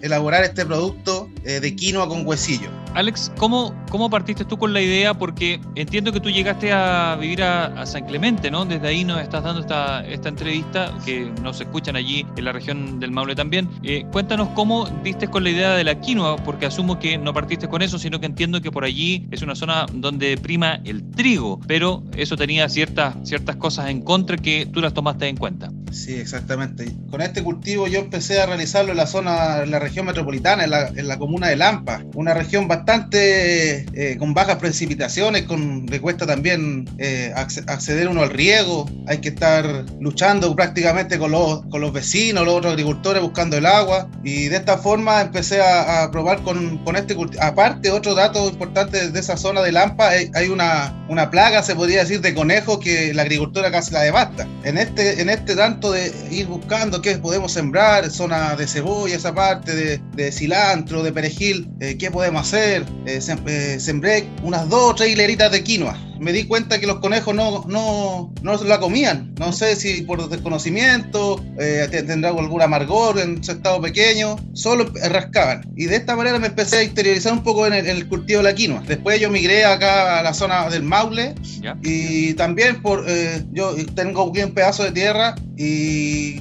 elaborar 0.00 0.44
este 0.44 0.64
producto 0.64 1.28
de 1.44 1.76
quinoa 1.76 2.08
con 2.08 2.26
huesillo. 2.26 2.70
Alex, 2.98 3.30
¿cómo, 3.38 3.72
¿cómo 3.92 4.10
partiste 4.10 4.44
tú 4.44 4.58
con 4.58 4.72
la 4.72 4.80
idea? 4.80 5.14
Porque 5.14 5.60
entiendo 5.76 6.10
que 6.10 6.18
tú 6.18 6.30
llegaste 6.30 6.72
a 6.72 7.14
vivir 7.14 7.44
a, 7.44 7.86
San 7.86 8.06
Clemente, 8.06 8.50
¿no? 8.50 8.64
Desde 8.64 8.88
ahí 8.88 9.04
nos 9.04 9.20
estás 9.20 9.44
dando 9.44 9.60
esta, 9.60 10.04
esta 10.04 10.28
entrevista, 10.28 10.92
que 11.04 11.30
nos 11.40 11.60
escuchan 11.60 11.94
allí 11.94 12.26
en 12.36 12.44
la 12.44 12.50
región 12.50 12.98
del 12.98 13.12
Maule 13.12 13.36
también. 13.36 13.68
Eh, 13.84 14.04
cuéntanos 14.10 14.48
cómo 14.48 14.88
diste 15.04 15.28
con 15.28 15.44
la 15.44 15.50
idea 15.50 15.76
de 15.76 15.84
la 15.84 16.00
quinoa, 16.00 16.38
porque 16.38 16.66
asumo 16.66 16.98
que 16.98 17.16
no 17.18 17.32
partiste 17.32 17.68
con 17.68 17.82
eso, 17.82 18.00
sino 18.00 18.18
que 18.18 18.26
entiendo 18.26 18.60
que 18.60 18.72
por 18.72 18.82
allí 18.82 19.28
es 19.30 19.42
una 19.42 19.54
zona 19.54 19.86
donde 19.92 20.36
prima 20.36 20.80
el 20.84 21.08
trigo, 21.12 21.60
pero 21.68 22.02
eso 22.16 22.36
tenía 22.36 22.68
ciertas, 22.68 23.14
ciertas 23.22 23.54
cosas 23.54 23.90
en 23.90 24.02
contra 24.02 24.36
que 24.36 24.66
tú 24.66 24.80
las 24.80 24.92
tomaste 24.92 25.28
en 25.28 25.36
cuenta. 25.36 25.70
Sí, 25.90 26.14
exactamente. 26.14 26.86
Con 27.10 27.22
este 27.22 27.42
cultivo 27.42 27.86
yo 27.86 28.00
empecé 28.00 28.40
a 28.40 28.46
realizarlo 28.46 28.92
en 28.92 28.98
la 28.98 29.06
zona, 29.06 29.62
en 29.62 29.70
la 29.70 29.78
región 29.78 30.06
metropolitana, 30.06 30.64
en 30.64 30.70
la, 30.70 30.88
en 30.88 31.08
la 31.08 31.18
comuna 31.18 31.48
de 31.48 31.56
Lampa, 31.56 32.02
una 32.14 32.34
región 32.34 32.68
bastante 32.68 33.86
eh, 33.94 34.16
con 34.18 34.34
bajas 34.34 34.56
precipitaciones, 34.56 35.44
con, 35.44 35.86
le 35.86 36.00
cuesta 36.00 36.26
también 36.26 36.88
eh, 36.98 37.32
acceder 37.34 38.08
uno 38.08 38.22
al 38.22 38.30
riego, 38.30 38.88
hay 39.06 39.18
que 39.18 39.30
estar 39.30 39.86
luchando 40.00 40.54
prácticamente 40.54 41.18
con 41.18 41.30
los, 41.30 41.62
con 41.66 41.80
los 41.80 41.92
vecinos, 41.92 42.44
los 42.44 42.54
otros 42.54 42.72
agricultores 42.72 43.22
buscando 43.22 43.56
el 43.56 43.66
agua 43.66 44.10
y 44.22 44.48
de 44.48 44.56
esta 44.56 44.78
forma 44.78 45.20
empecé 45.20 45.60
a, 45.62 46.02
a 46.04 46.10
probar 46.10 46.42
con, 46.42 46.78
con 46.84 46.96
este 46.96 47.14
cultivo. 47.14 47.42
Aparte, 47.42 47.90
otro 47.90 48.14
dato 48.14 48.48
importante 48.48 49.10
de 49.10 49.20
esa 49.20 49.36
zona 49.36 49.62
de 49.62 49.72
Lampa, 49.72 50.08
hay, 50.08 50.30
hay 50.34 50.48
una, 50.48 51.06
una 51.08 51.30
plaga, 51.30 51.62
se 51.62 51.74
podría 51.74 52.00
decir, 52.00 52.20
de 52.20 52.34
conejos 52.34 52.78
que 52.78 53.14
la 53.14 53.22
agricultura 53.22 53.70
casi 53.70 53.92
la 53.92 54.02
devasta. 54.02 54.46
En 54.64 54.76
este, 54.76 55.20
en 55.22 55.30
este 55.30 55.56
tanto 55.56 55.77
de 55.78 56.12
ir 56.30 56.46
buscando 56.46 57.00
qué 57.00 57.18
podemos 57.18 57.52
sembrar, 57.52 58.10
zona 58.10 58.56
de 58.56 58.66
cebolla, 58.66 59.16
esa 59.16 59.34
parte 59.34 59.74
de, 59.74 60.00
de 60.14 60.32
cilantro, 60.32 61.02
de 61.02 61.12
perejil, 61.12 61.68
eh, 61.80 61.96
qué 61.96 62.10
podemos 62.10 62.42
hacer. 62.42 62.84
Eh, 63.06 63.20
sem 63.20 63.38
eh, 63.46 63.78
sembré 63.80 64.28
unas 64.42 64.68
dos 64.68 64.90
o 64.90 64.94
tres 64.94 65.10
hileritas 65.10 65.50
de 65.52 65.62
quinoa 65.62 65.96
me 66.20 66.32
di 66.32 66.44
cuenta 66.44 66.78
que 66.80 66.86
los 66.86 66.98
conejos 66.98 67.34
no, 67.34 67.64
no, 67.66 68.32
no 68.42 68.64
la 68.64 68.80
comían. 68.80 69.34
No 69.38 69.52
sé 69.52 69.76
si 69.76 70.02
por 70.02 70.28
desconocimiento, 70.28 71.42
eh, 71.58 71.88
tendrá 72.06 72.30
algún 72.30 72.60
amargor 72.60 73.18
en 73.18 73.42
su 73.42 73.52
estado 73.52 73.80
pequeño, 73.80 74.36
solo 74.52 74.92
rascaban. 75.10 75.62
Y 75.76 75.86
de 75.86 75.96
esta 75.96 76.16
manera 76.16 76.38
me 76.38 76.48
empecé 76.48 76.78
a 76.78 76.82
interiorizar 76.82 77.32
un 77.32 77.42
poco 77.42 77.66
en 77.66 77.72
el, 77.74 77.86
en 77.86 77.96
el 77.96 78.08
cultivo 78.08 78.38
de 78.38 78.44
la 78.44 78.54
quinoa. 78.54 78.82
Después 78.86 79.20
yo 79.20 79.30
migré 79.30 79.64
acá 79.64 80.18
a 80.18 80.22
la 80.22 80.34
zona 80.34 80.68
del 80.68 80.82
Maule 80.82 81.34
y 81.82 82.34
también 82.34 82.82
por 82.82 83.04
eh, 83.06 83.44
yo 83.52 83.74
tengo 83.94 84.24
un 84.24 84.54
pedazo 84.54 84.84
de 84.84 84.92
tierra 84.92 85.34
y 85.56 85.67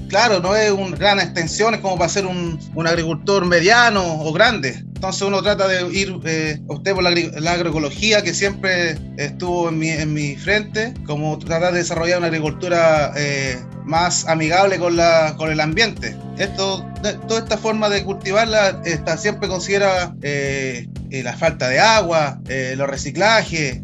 claro, 0.09 0.39
no 0.39 0.55
es 0.55 0.71
una 0.71 0.95
gran 0.95 1.19
extensión, 1.19 1.75
es 1.75 1.81
como 1.81 1.97
para 1.97 2.09
ser 2.09 2.25
un, 2.25 2.59
agricultor 2.87 3.45
mediano 3.45 4.21
o 4.21 4.31
grande. 4.33 4.83
Entonces 4.97 5.21
uno 5.21 5.41
trata 5.43 5.67
de 5.67 5.93
ir, 5.93 6.19
eh, 6.25 6.59
usted 6.67 6.93
por 6.93 7.03
la, 7.03 7.51
agroecología 7.51 8.23
que 8.23 8.33
siempre 8.33 8.97
estuvo 9.17 9.69
en 9.69 9.77
mi, 9.77 9.89
en 9.89 10.13
mi, 10.13 10.35
frente, 10.35 10.93
como 11.05 11.37
tratar 11.37 11.73
de 11.73 11.79
desarrollar 11.79 12.17
una 12.17 12.27
agricultura 12.27 13.13
eh, 13.15 13.57
más 13.85 14.27
amigable 14.27 14.79
con, 14.79 14.95
la, 14.95 15.35
con 15.37 15.51
el 15.51 15.59
ambiente. 15.59 16.15
Esto, 16.37 16.85
toda 17.27 17.39
esta 17.39 17.57
forma 17.57 17.89
de 17.89 18.03
cultivarla 18.03 18.81
está, 18.85 19.17
siempre 19.17 19.47
considera 19.47 20.15
eh, 20.21 20.87
eh, 21.11 21.23
la 21.23 21.35
falta 21.35 21.67
de 21.69 21.79
agua, 21.79 22.39
los 22.75 22.89
reciclajes, 22.89 23.81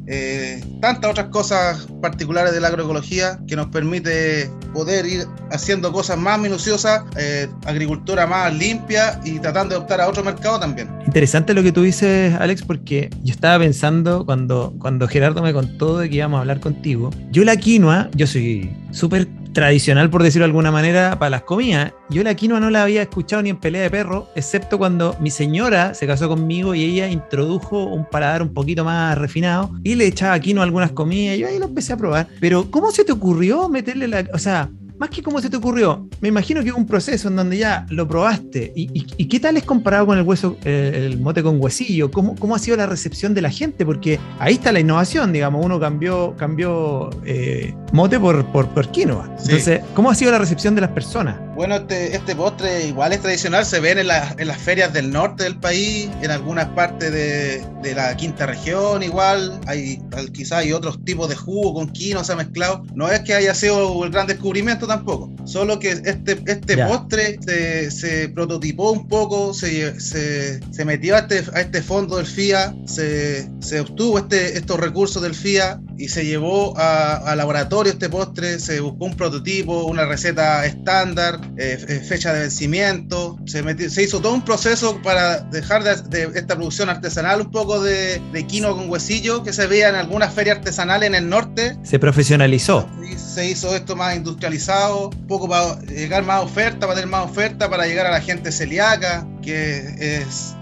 tantas 0.82 1.12
otras 1.12 1.28
cosas 1.28 1.88
particulares 2.02 2.54
de 2.54 2.60
la 2.60 2.68
agroecología 2.70 3.40
que 3.48 3.56
nos 3.56 3.68
permite 3.68 4.50
poder 4.74 5.06
ir 5.06 5.28
haciendo 5.52 5.92
cosas 5.92 6.18
más 6.18 6.40
minuciosas, 6.40 7.04
eh, 7.18 7.48
agricultura 7.66 8.28
más 8.28 8.54
limpia 8.54 9.20
y 9.24 9.40
tratando 9.40 9.76
de 9.76 9.82
optar 9.82 10.02
a 10.02 10.10
otro 10.10 10.24
mercado 10.24 10.60
también. 10.60 10.90
Interesante 11.06 11.54
lo 11.54 11.64
que 11.64 11.72
tú 11.72 11.84
dices, 11.84 12.34
Alex, 12.36 12.64
porque 12.64 13.10
yo 13.24 13.34
estaba 13.34 13.60
pensando 13.60 14.26
cuando, 14.26 14.74
cuando 14.80 15.08
Gerardo 15.08 15.42
me 15.42 15.54
contó 15.54 16.00
de 16.00 16.10
que 16.10 16.18
íbamos 16.18 16.38
a 16.38 16.42
hablar 16.42 16.60
contigo. 16.60 17.12
Yo 17.32 17.44
la 17.44 17.56
quinoa, 17.56 18.10
yo 18.16 18.28
soy 18.28 18.76
súper 18.92 19.28
tradicional, 19.54 20.10
por 20.10 20.24
decirlo 20.24 20.44
de 20.44 20.50
alguna 20.50 20.72
manera, 20.72 21.18
para 21.20 21.30
las 21.30 21.44
comidas. 21.44 21.94
Yo 22.10 22.24
la 22.24 22.36
quinoa 22.36 22.60
no 22.60 22.70
la 22.70 22.84
había 22.84 23.02
escuchado 23.02 23.42
ni 23.42 23.50
en 23.50 23.58
pelea 23.58 23.84
de 23.84 23.90
perro, 23.90 24.30
excepto 24.36 24.78
cuando 24.78 25.16
mi 25.20 25.32
señora 25.32 25.94
se 25.94 26.08
casó 26.08 26.28
conmigo 26.28 26.76
y 26.76 26.84
ella 26.84 27.08
introdujo 27.08 27.84
un 27.86 28.06
paladar 28.06 28.42
un 28.42 28.54
poquito 28.54 28.84
más 28.84 29.18
refinado 29.18 29.72
y 29.84 29.96
le 29.96 30.08
echaba 30.08 30.40
quinoa 30.40 30.64
algunas 30.64 30.92
comidas 30.92 31.38
yo 31.38 31.48
ahí 31.48 31.60
lo 31.60 31.66
empecé 31.66 31.94
a 31.94 31.98
probar. 31.98 32.28
Pero, 32.40 32.70
¿cómo 32.70 32.92
se 32.92 33.04
te 33.04 33.12
ocurrió 33.12 33.70
meterle 33.70 34.08
la... 34.08 34.26
O 34.34 34.40
sea, 34.40 34.70
más 35.04 35.10
que 35.10 35.22
cómo 35.22 35.42
se 35.42 35.50
te 35.50 35.58
ocurrió, 35.58 36.08
me 36.22 36.30
imagino 36.30 36.64
que 36.64 36.70
es 36.70 36.76
un 36.76 36.86
proceso 36.86 37.28
en 37.28 37.36
donde 37.36 37.58
ya 37.58 37.86
lo 37.90 38.08
probaste. 38.08 38.72
¿Y, 38.74 38.84
y, 38.98 39.06
y 39.18 39.26
qué 39.28 39.38
tal 39.38 39.58
es 39.58 39.66
comparado 39.66 40.06
con 40.06 40.18
el 40.18 40.24
hueso, 40.24 40.56
eh, 40.64 41.10
el 41.12 41.20
mote 41.20 41.44
con 41.44 41.62
huesillo? 41.62 42.10
¿Cómo, 42.10 42.38
¿Cómo 42.38 42.56
ha 42.56 42.60
sido 42.60 42.78
la 42.78 42.86
recepción 42.86 43.34
de 43.34 43.42
la 43.42 43.50
gente? 43.50 43.86
Porque 43.86 44.18
ahí 44.40 44.54
está 44.54 44.72
la 44.72 44.80
innovación, 44.80 45.34
digamos, 45.34 45.66
uno 45.66 45.78
cambió, 45.78 46.36
cambió 46.38 47.10
eh, 47.26 47.76
mote 47.92 48.18
por, 48.18 48.46
por, 48.54 48.70
por 48.70 48.92
quinoa. 48.92 49.30
Sí. 49.38 49.50
Entonces, 49.50 49.82
¿cómo 49.94 50.10
ha 50.10 50.16
sido 50.16 50.32
la 50.32 50.38
recepción 50.38 50.74
de 50.74 50.80
las 50.80 50.92
personas? 50.92 51.36
Bueno, 51.56 51.76
este, 51.76 52.16
este 52.16 52.36
postre 52.36 52.88
igual 52.88 53.14
es 53.14 53.22
tradicional, 53.22 53.66
se 53.66 53.80
ven 53.80 54.00
en, 54.00 54.08
la, 54.08 54.36
en, 54.38 54.48
las 54.48 54.58
ferias 54.58 54.92
del 54.92 55.12
norte 55.12 55.44
del 55.44 55.60
país, 55.60 56.10
en 56.22 56.32
algunas 56.32 56.66
partes 56.70 57.12
de, 57.12 57.64
de 57.84 57.94
la 57.94 58.16
quinta 58.18 58.48
región 58.48 59.04
igual, 59.04 59.60
hay 59.68 60.00
quizás 60.34 60.60
hay 60.60 60.74
otros 60.74 61.04
tipos 61.04 61.30
de 61.30 61.36
jugo 61.36 61.74
con 61.74 61.90
quinoa, 61.90 62.24
se 62.24 62.34
ha 62.34 62.36
mezclado. 62.36 62.84
No 62.96 63.10
es 63.10 63.20
que 63.22 63.34
haya 63.34 63.54
sido 63.54 64.04
el 64.04 64.12
gran 64.12 64.26
descubrimiento 64.26 64.88
tampoco. 64.88 65.32
Solo 65.46 65.78
que 65.80 65.92
este, 65.92 66.42
este 66.46 66.78
postre 66.78 67.38
se, 67.46 67.92
se, 67.92 68.30
prototipó 68.30 68.92
un 68.92 69.08
poco, 69.08 69.54
se, 69.54 70.00
se, 70.00 70.60
se 70.72 70.86
metió 70.86 71.16
a 71.16 71.20
este, 71.20 71.44
a 71.54 71.62
este, 71.62 71.82
fondo 71.82 72.18
del 72.18 72.26
FIA, 72.26 72.74
se, 72.86 73.50
obtuvo 73.80 74.20
este, 74.20 74.58
estos 74.58 74.80
recursos 74.80 75.22
del 75.22 75.36
FIA 75.36 75.82
y 75.98 76.08
se 76.08 76.26
llevó 76.26 76.78
a, 76.78 77.18
a, 77.18 77.36
laboratorio 77.36 77.92
este 77.92 78.10
postre, 78.10 78.60
se 78.60 78.80
buscó 78.80 79.06
un 79.06 79.16
prototipo, 79.16 79.86
una 79.86 80.06
receta 80.06 80.66
estándar, 80.66 81.40
eh, 81.58 82.04
fecha 82.08 82.34
de 82.34 82.42
vencimiento, 82.42 83.38
se, 83.46 83.64
metió, 83.64 83.90
se 83.90 84.04
hizo 84.04 84.22
todo 84.22 84.34
un 84.34 84.44
proceso 84.44 85.02
para 85.02 85.40
dejar 85.40 85.84
de, 85.84 85.96
de 86.30 86.40
esta 86.40 86.56
producción 86.56 86.90
artesanal 86.90 87.42
un 87.42 87.52
poco 87.52 87.82
de, 87.82 88.22
de, 88.32 88.48
quinoa 88.48 88.76
con 88.76 88.90
huesillo 88.90 89.44
que 89.44 89.54
se 89.54 89.68
veía 89.68 89.90
en 89.90 89.96
algunas 89.96 90.34
ferias 90.34 90.58
artesanales 90.58 91.08
en 91.08 91.16
el 91.16 91.30
norte. 91.30 91.78
Se 91.84 92.00
profesionalizó. 92.00 92.88
Se 93.18 93.50
hizo 93.50 93.76
esto 93.76 93.96
más 93.96 94.16
industrializado, 94.16 95.10
un 95.10 95.28
poco 95.28 95.48
para 95.48 95.80
llegar 95.82 96.24
más 96.24 96.44
oferta, 96.44 96.82
para 96.82 96.96
tener 96.96 97.10
más 97.10 97.26
oferta, 97.26 97.70
para 97.70 97.86
llegar 97.86 98.06
a 98.06 98.12
la 98.12 98.22
gente 98.22 98.52
celíaca, 98.52 99.28
que 99.42 100.20
es 100.20 100.56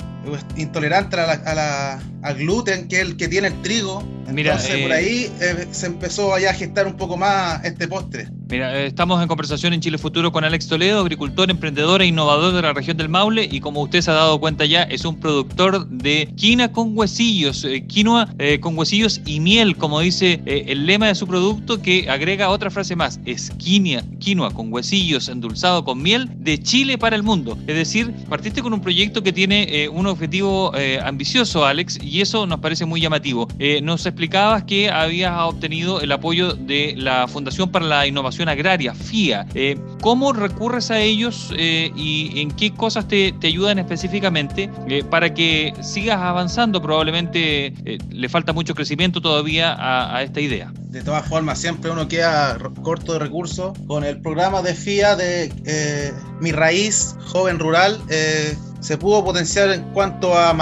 intolerante 0.56 1.20
a 1.20 1.28
la, 1.28 1.34
a 1.34 1.56
la, 1.56 2.00
al 2.24 2.36
gluten, 2.36 2.88
que 2.88 2.98
es 2.98 3.02
el 3.02 3.18
que 3.18 3.28
tiene 3.28 3.48
el 3.48 3.62
trigo. 3.62 4.04
Mira, 4.32 4.54
Entonces, 4.54 4.76
eh, 4.76 4.84
por 4.84 4.92
ahí 4.92 5.32
eh, 5.42 5.68
se 5.72 5.88
empezó 5.88 6.34
allá 6.34 6.52
a 6.52 6.54
gestar 6.54 6.88
un 6.88 6.96
poco 6.96 7.18
más 7.18 7.64
este 7.66 7.88
postre. 7.88 8.28
Mira, 8.52 8.78
eh, 8.78 8.88
estamos 8.88 9.22
en 9.22 9.30
conversación 9.30 9.72
en 9.72 9.80
Chile 9.80 9.98
Futuro 9.98 10.34
con 10.34 10.44
Alex 10.44 10.68
Toledo, 10.68 11.00
agricultor, 11.00 11.50
emprendedor 11.50 12.02
e 12.02 12.08
innovador 12.08 12.54
de 12.54 12.62
la 12.62 12.74
región 12.74 12.98
del 12.98 13.08
Maule, 13.08 13.48
y 13.50 13.62
como 13.62 13.82
usted 13.82 14.02
se 14.02 14.12
ha 14.12 14.14
dado 14.14 14.42
cuenta 14.42 14.66
ya, 14.66 14.84
es 14.84 15.06
un 15.06 15.22
productor 15.22 15.88
de 15.88 16.30
quina 16.36 16.70
con 16.70 16.98
huesillos, 16.98 17.64
eh, 17.64 17.86
quinoa 17.88 18.28
eh, 18.40 18.60
con 18.60 18.78
huesillos 18.78 19.22
y 19.26 19.40
miel, 19.40 19.78
como 19.78 20.02
dice 20.02 20.42
el 20.46 20.86
lema 20.86 21.08
de 21.08 21.16
su 21.16 21.28
producto, 21.28 21.82
que 21.82 22.10
agrega 22.10 22.50
otra 22.50 22.70
frase 22.70 22.94
más, 22.98 23.22
es 23.24 23.52
quinoa, 23.52 24.04
quinoa 24.20 24.52
con 24.52 24.74
huesillos 24.74 25.30
endulzado 25.30 25.86
con 25.86 26.02
miel 26.02 26.30
de 26.36 26.62
Chile 26.62 26.98
para 26.98 27.16
el 27.16 27.24
mundo. 27.24 27.58
Es 27.68 27.76
decir, 27.78 28.14
partiste 28.28 28.62
con 28.62 28.74
un 28.74 28.82
proyecto 28.82 29.24
que 29.24 29.32
tiene 29.32 29.88
un 29.94 30.08
objetivo 30.08 30.74
ambicioso, 31.06 31.66
Alex, 31.66 32.00
y 32.04 32.11
y 32.12 32.20
eso 32.20 32.46
nos 32.46 32.60
parece 32.60 32.86
muy 32.86 33.00
llamativo. 33.00 33.48
Eh, 33.58 33.82
nos 33.82 34.06
explicabas 34.06 34.66
que 34.66 34.90
habías 34.90 35.34
obtenido 35.40 36.02
el 36.02 36.12
apoyo 36.12 36.54
de 36.54 36.94
la 36.98 37.26
Fundación 37.30 37.72
para 37.72 37.86
la 37.86 38.06
Innovación 38.06 38.50
Agraria, 38.50 38.94
FIA. 38.94 39.48
Eh, 39.56 39.80
¿Cómo 40.02 40.34
recurres 40.34 40.92
a 40.92 41.00
ellos 41.00 41.54
y 41.58 42.42
en 42.42 42.52
qué 42.52 42.74
cosas 42.74 43.08
te, 43.08 43.34
ayudan 43.44 43.80
específicamente 43.80 44.70
para 45.10 45.34
que 45.34 45.74
sigas 45.82 46.18
avanzando? 46.18 46.82
Probablemente 46.82 47.74
le 48.10 48.30
falta 48.30 48.52
mucho 48.52 48.76
crecimiento 48.76 49.22
todavía 49.22 49.78
a 49.80 50.22
esta 50.22 50.42
idea 50.42 50.74
de 50.92 51.02
todas 51.02 51.26
formas, 51.26 51.58
siempre 51.58 51.90
uno 51.90 52.08
queda 52.08 52.58
corto 52.84 53.14
de 53.14 53.20
recursos. 53.20 53.78
Con 53.88 54.04
el 54.04 54.22
programa 54.22 54.62
de 54.62 54.76
FIA 54.76 55.16
de 55.16 55.52
eh, 55.66 56.14
Mi 56.42 56.52
Raíz 56.52 57.16
Joven 57.28 57.60
Rural, 57.60 58.00
eh, 58.10 58.58
se 58.82 58.98
pudo 58.98 59.24
potenciar 59.24 59.70
en 59.72 59.84
cuanto 59.94 60.38
a, 60.38 60.54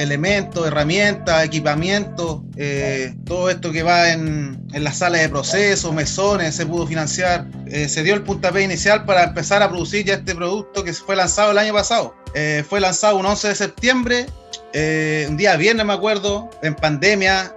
elementos, 0.00 0.66
herramientas, 0.66 1.44
equipamiento, 1.44 2.42
eh, 2.56 3.14
todo 3.26 3.50
esto 3.50 3.70
que 3.70 3.82
va 3.82 4.10
en, 4.10 4.66
en 4.72 4.84
las 4.84 4.98
salas 4.98 5.20
de 5.20 5.28
proceso, 5.28 5.92
mesones, 5.92 6.54
se 6.54 6.64
pudo 6.64 6.86
financiar. 6.86 7.46
se 7.66 8.02
dio 8.02 8.14
el 8.14 8.22
puntapié 8.22 8.62
inicial 8.62 9.04
para 9.04 9.24
empezar 9.24 9.62
a 9.62 9.68
producir 9.68 10.06
ya 10.06 10.14
este 10.14 10.34
producto 10.34 10.82
que 10.82 10.94
fue 10.94 11.16
lanzado 11.16 11.50
el 11.50 11.58
año 11.58 11.74
pasado. 11.74 12.14
fue 12.68 12.80
lanzado 12.80 13.16
un 13.16 13.26
11 13.26 13.48
de 13.48 13.54
septiembre 13.54 14.26
un 15.28 15.36
día 15.36 15.56
viernes 15.56 15.84
me 15.84 15.92
acuerdo, 15.92 16.48
en 16.62 16.74
pandemia, 16.74 17.54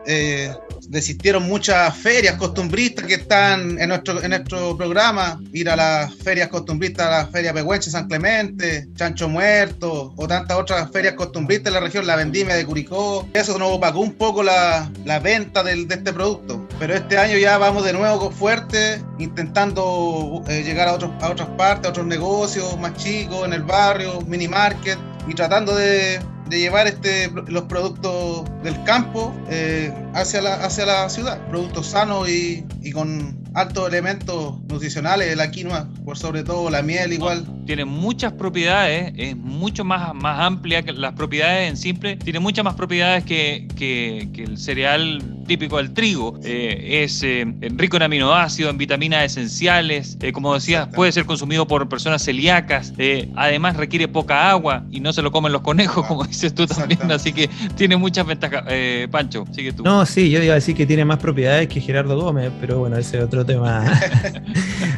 desistieron 0.91 1.43
muchas 1.43 1.95
ferias 1.97 2.35
costumbristas 2.35 3.05
que 3.05 3.13
están 3.13 3.79
en 3.79 3.87
nuestro, 3.87 4.21
en 4.21 4.29
nuestro 4.31 4.75
programa, 4.75 5.39
ir 5.53 5.69
a 5.69 5.75
las 5.77 6.13
ferias 6.15 6.49
costumbristas, 6.49 7.07
a 7.07 7.09
la 7.09 7.27
Feria 7.27 7.53
Pehuenche, 7.53 7.89
San 7.89 8.07
Clemente, 8.07 8.89
Chancho 8.95 9.29
Muerto, 9.29 10.13
o 10.17 10.27
tantas 10.27 10.57
otras 10.57 10.91
ferias 10.91 11.13
costumbristas 11.13 11.67
en 11.67 11.73
la 11.75 11.79
región, 11.79 12.05
la 12.05 12.17
Vendimia 12.17 12.55
de 12.55 12.65
Curicó. 12.65 13.27
Eso 13.33 13.57
nos 13.57 13.71
opacó 13.71 14.01
un 14.01 14.13
poco 14.13 14.43
la, 14.43 14.91
la 15.05 15.19
venta 15.19 15.63
del, 15.63 15.87
de 15.87 15.95
este 15.95 16.11
producto. 16.11 16.67
Pero 16.77 16.93
este 16.93 17.17
año 17.17 17.37
ya 17.37 17.57
vamos 17.57 17.85
de 17.85 17.93
nuevo 17.93 18.29
fuerte, 18.29 19.01
intentando 19.17 20.43
eh, 20.49 20.61
llegar 20.63 20.89
a, 20.89 20.93
otros, 20.93 21.11
a 21.21 21.29
otras 21.29 21.47
partes, 21.57 21.87
a 21.87 21.89
otros 21.91 22.05
negocios 22.05 22.77
más 22.77 22.97
chicos, 22.97 23.45
en 23.45 23.53
el 23.53 23.63
barrio, 23.63 24.19
mini 24.27 24.49
market, 24.49 24.99
y 25.25 25.33
tratando 25.35 25.73
de 25.73 26.19
de 26.51 26.59
llevar 26.59 26.85
este, 26.85 27.31
los 27.47 27.63
productos 27.63 28.43
del 28.61 28.83
campo 28.83 29.33
eh, 29.49 29.89
hacia, 30.13 30.41
la, 30.41 30.55
hacia 30.55 30.85
la 30.85 31.09
ciudad, 31.09 31.47
productos 31.47 31.87
sanos 31.87 32.27
y, 32.29 32.65
y 32.81 32.91
con 32.91 33.41
altos 33.53 33.87
elementos 33.87 34.59
nutricionales, 34.69 35.35
la 35.37 35.49
quinoa, 35.49 35.87
por 36.03 36.17
sobre 36.17 36.43
todo 36.43 36.69
la 36.69 36.81
miel 36.81 37.13
igual. 37.13 37.45
Tiene 37.65 37.85
muchas 37.85 38.33
propiedades, 38.33 39.13
es 39.15 39.35
mucho 39.37 39.85
más, 39.85 40.13
más 40.13 40.39
amplia 40.41 40.83
que 40.83 40.91
las 40.91 41.13
propiedades 41.13 41.69
en 41.69 41.77
simple, 41.77 42.17
tiene 42.17 42.39
muchas 42.39 42.65
más 42.65 42.75
propiedades 42.75 43.23
que, 43.23 43.67
que, 43.77 44.29
el 44.43 44.57
cereal 44.57 45.40
típico 45.45 45.77
del 45.77 45.93
trigo. 45.93 46.39
Eh, 46.43 47.03
es 47.03 47.21
eh, 47.23 47.45
rico 47.75 47.97
en 47.97 48.03
aminoácidos, 48.03 48.71
en 48.71 48.77
vitaminas 48.77 49.25
esenciales, 49.25 50.17
eh, 50.21 50.31
como 50.31 50.53
decías, 50.53 50.87
puede 50.93 51.11
ser 51.11 51.25
consumido 51.25 51.67
por 51.67 51.87
personas 51.89 52.23
celíacas, 52.23 52.93
además 53.35 53.77
requiere 53.77 54.07
poca 54.07 54.49
agua 54.49 54.83
y 54.91 54.99
no 54.99 55.13
se 55.13 55.21
lo 55.21 55.31
comen 55.31 55.51
los 55.51 55.61
conejos, 55.61 56.05
como 56.07 56.23
dices 56.23 56.53
tú 56.53 56.65
también, 56.67 57.11
así 57.11 57.33
que 57.33 57.49
tiene 57.75 57.97
muchas 57.97 58.25
ventajas. 58.25 58.63
Pancho, 59.09 59.45
sigue 59.51 59.73
tú. 59.73 59.83
No, 59.83 60.05
sí, 60.05 60.29
yo 60.29 60.41
iba 60.41 60.53
a 60.53 60.55
decir 60.55 60.75
que 60.75 60.85
tiene 60.85 61.05
más 61.05 61.17
propiedades 61.17 61.67
que 61.67 61.81
Gerardo 61.81 62.19
Gómez, 62.19 62.51
pero 62.59 62.79
bueno, 62.79 62.97
ese 62.97 63.17
es 63.17 63.23
otro 63.23 63.45
tema. 63.45 63.85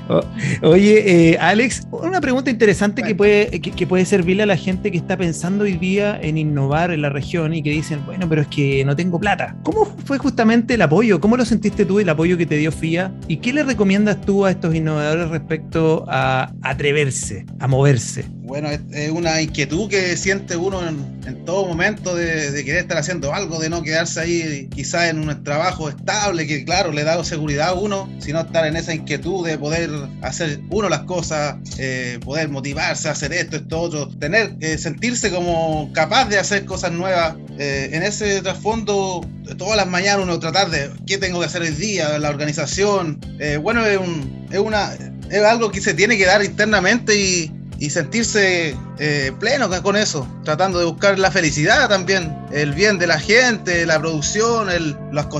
Oye, 0.61 1.31
eh, 1.31 1.37
Alex, 1.39 1.87
una 1.91 2.21
pregunta 2.21 2.49
interesante 2.49 3.03
que 3.03 3.15
puede, 3.15 3.59
que, 3.59 3.87
puede 3.87 4.05
servirle 4.05 4.43
a 4.43 4.45
la 4.45 4.57
gente 4.57 4.91
que 4.91 4.97
está 4.97 5.17
pensando 5.17 5.63
hoy 5.63 5.73
día 5.73 6.19
en 6.21 6.37
innovar 6.37 6.91
en 6.91 7.01
la 7.01 7.09
región 7.09 7.53
y 7.53 7.63
que 7.63 7.71
dicen, 7.71 8.05
bueno, 8.05 8.27
pero 8.29 8.41
es 8.41 8.47
que 8.47 8.83
no 8.85 8.95
tengo 8.95 9.19
plata. 9.19 9.55
¿Cómo 9.63 9.85
fue 10.05 10.17
justamente 10.17 10.42
el 10.43 10.81
apoyo? 10.81 11.21
¿Cómo 11.21 11.37
lo 11.37 11.45
sentiste 11.45 11.85
tú, 11.85 11.99
el 11.99 12.09
apoyo 12.09 12.37
que 12.37 12.45
te 12.45 12.57
dio 12.57 12.71
FIA? 12.71 13.13
¿Y 13.29 13.37
qué 13.37 13.53
le 13.53 13.63
recomiendas 13.63 14.19
tú 14.21 14.45
a 14.45 14.51
estos 14.51 14.75
innovadores 14.75 15.29
respecto 15.29 16.05
a 16.09 16.51
atreverse, 16.61 17.45
a 17.59 17.67
moverse? 17.67 18.25
Bueno, 18.43 18.69
es 18.69 19.09
una 19.09 19.41
inquietud 19.41 19.89
que 19.89 20.17
siente 20.17 20.57
uno 20.57 20.81
en, 20.85 21.45
todo 21.45 21.65
momento 21.65 22.13
de, 22.13 22.63
querer 22.65 22.81
estar 22.81 22.97
haciendo 22.97 23.33
algo, 23.33 23.59
de 23.59 23.69
no 23.69 23.81
quedarse 23.81 24.19
ahí 24.19 24.69
quizás 24.73 25.09
en 25.09 25.19
un 25.19 25.43
trabajo 25.43 25.89
estable, 25.89 26.45
que 26.45 26.65
claro, 26.65 26.91
le 26.91 27.03
da 27.03 27.23
seguridad 27.23 27.69
a 27.69 27.73
uno, 27.73 28.09
sino 28.19 28.41
estar 28.41 28.67
en 28.67 28.75
esa 28.75 28.93
inquietud 28.93 29.45
de 29.47 29.57
poder 29.57 29.89
hacer 30.21 30.59
uno 30.69 30.89
las 30.89 31.03
cosas, 31.03 31.55
eh, 31.77 32.19
poder 32.23 32.49
motivarse 32.49 33.07
a 33.07 33.13
hacer 33.13 33.31
esto, 33.33 33.55
esto, 33.55 33.79
otro, 33.79 34.09
tener, 34.09 34.55
eh, 34.59 34.77
sentirse 34.77 35.31
como 35.31 35.89
capaz 35.93 36.25
de 36.25 36.37
hacer 36.37 36.65
cosas 36.65 36.91
nuevas. 36.91 37.35
Eh, 37.57 37.89
en 37.93 38.03
ese 38.03 38.41
trasfondo, 38.41 39.21
todas 39.57 39.77
las 39.77 39.87
mañanas 39.87 40.23
uno 40.23 40.39
tratar 40.39 40.69
de 40.69 40.89
qué 41.05 41.17
tengo 41.17 41.39
que 41.39 41.45
hacer 41.45 41.61
hoy 41.61 41.69
día, 41.69 42.17
la 42.19 42.29
organización. 42.29 43.19
bueno, 43.61 43.85
es, 43.85 43.97
un, 43.97 44.47
es, 44.51 44.59
una, 44.59 44.93
es 45.29 45.41
algo 45.43 45.71
que 45.71 45.81
se 45.81 45.93
tiene 45.93 46.17
que 46.17 46.25
dar 46.25 46.43
internamente 46.43 47.15
y 47.15 47.51
y 47.83 47.89
sentirse 47.89 48.77
eh, 48.97 49.33
pleno 49.41 49.69
con 49.81 49.97
eso, 49.97 50.25
tratando 50.45 50.79
de 50.79 50.85
buscar 50.85 51.19
la 51.19 51.31
felicidad 51.31 51.89
también, 51.89 52.33
el 52.53 52.73
bien 52.73 52.97
de 52.97 53.07
la 53.07 53.19
gente, 53.19 53.85
la 53.85 53.99
producción, 53.99 54.69
el, 54.69 54.95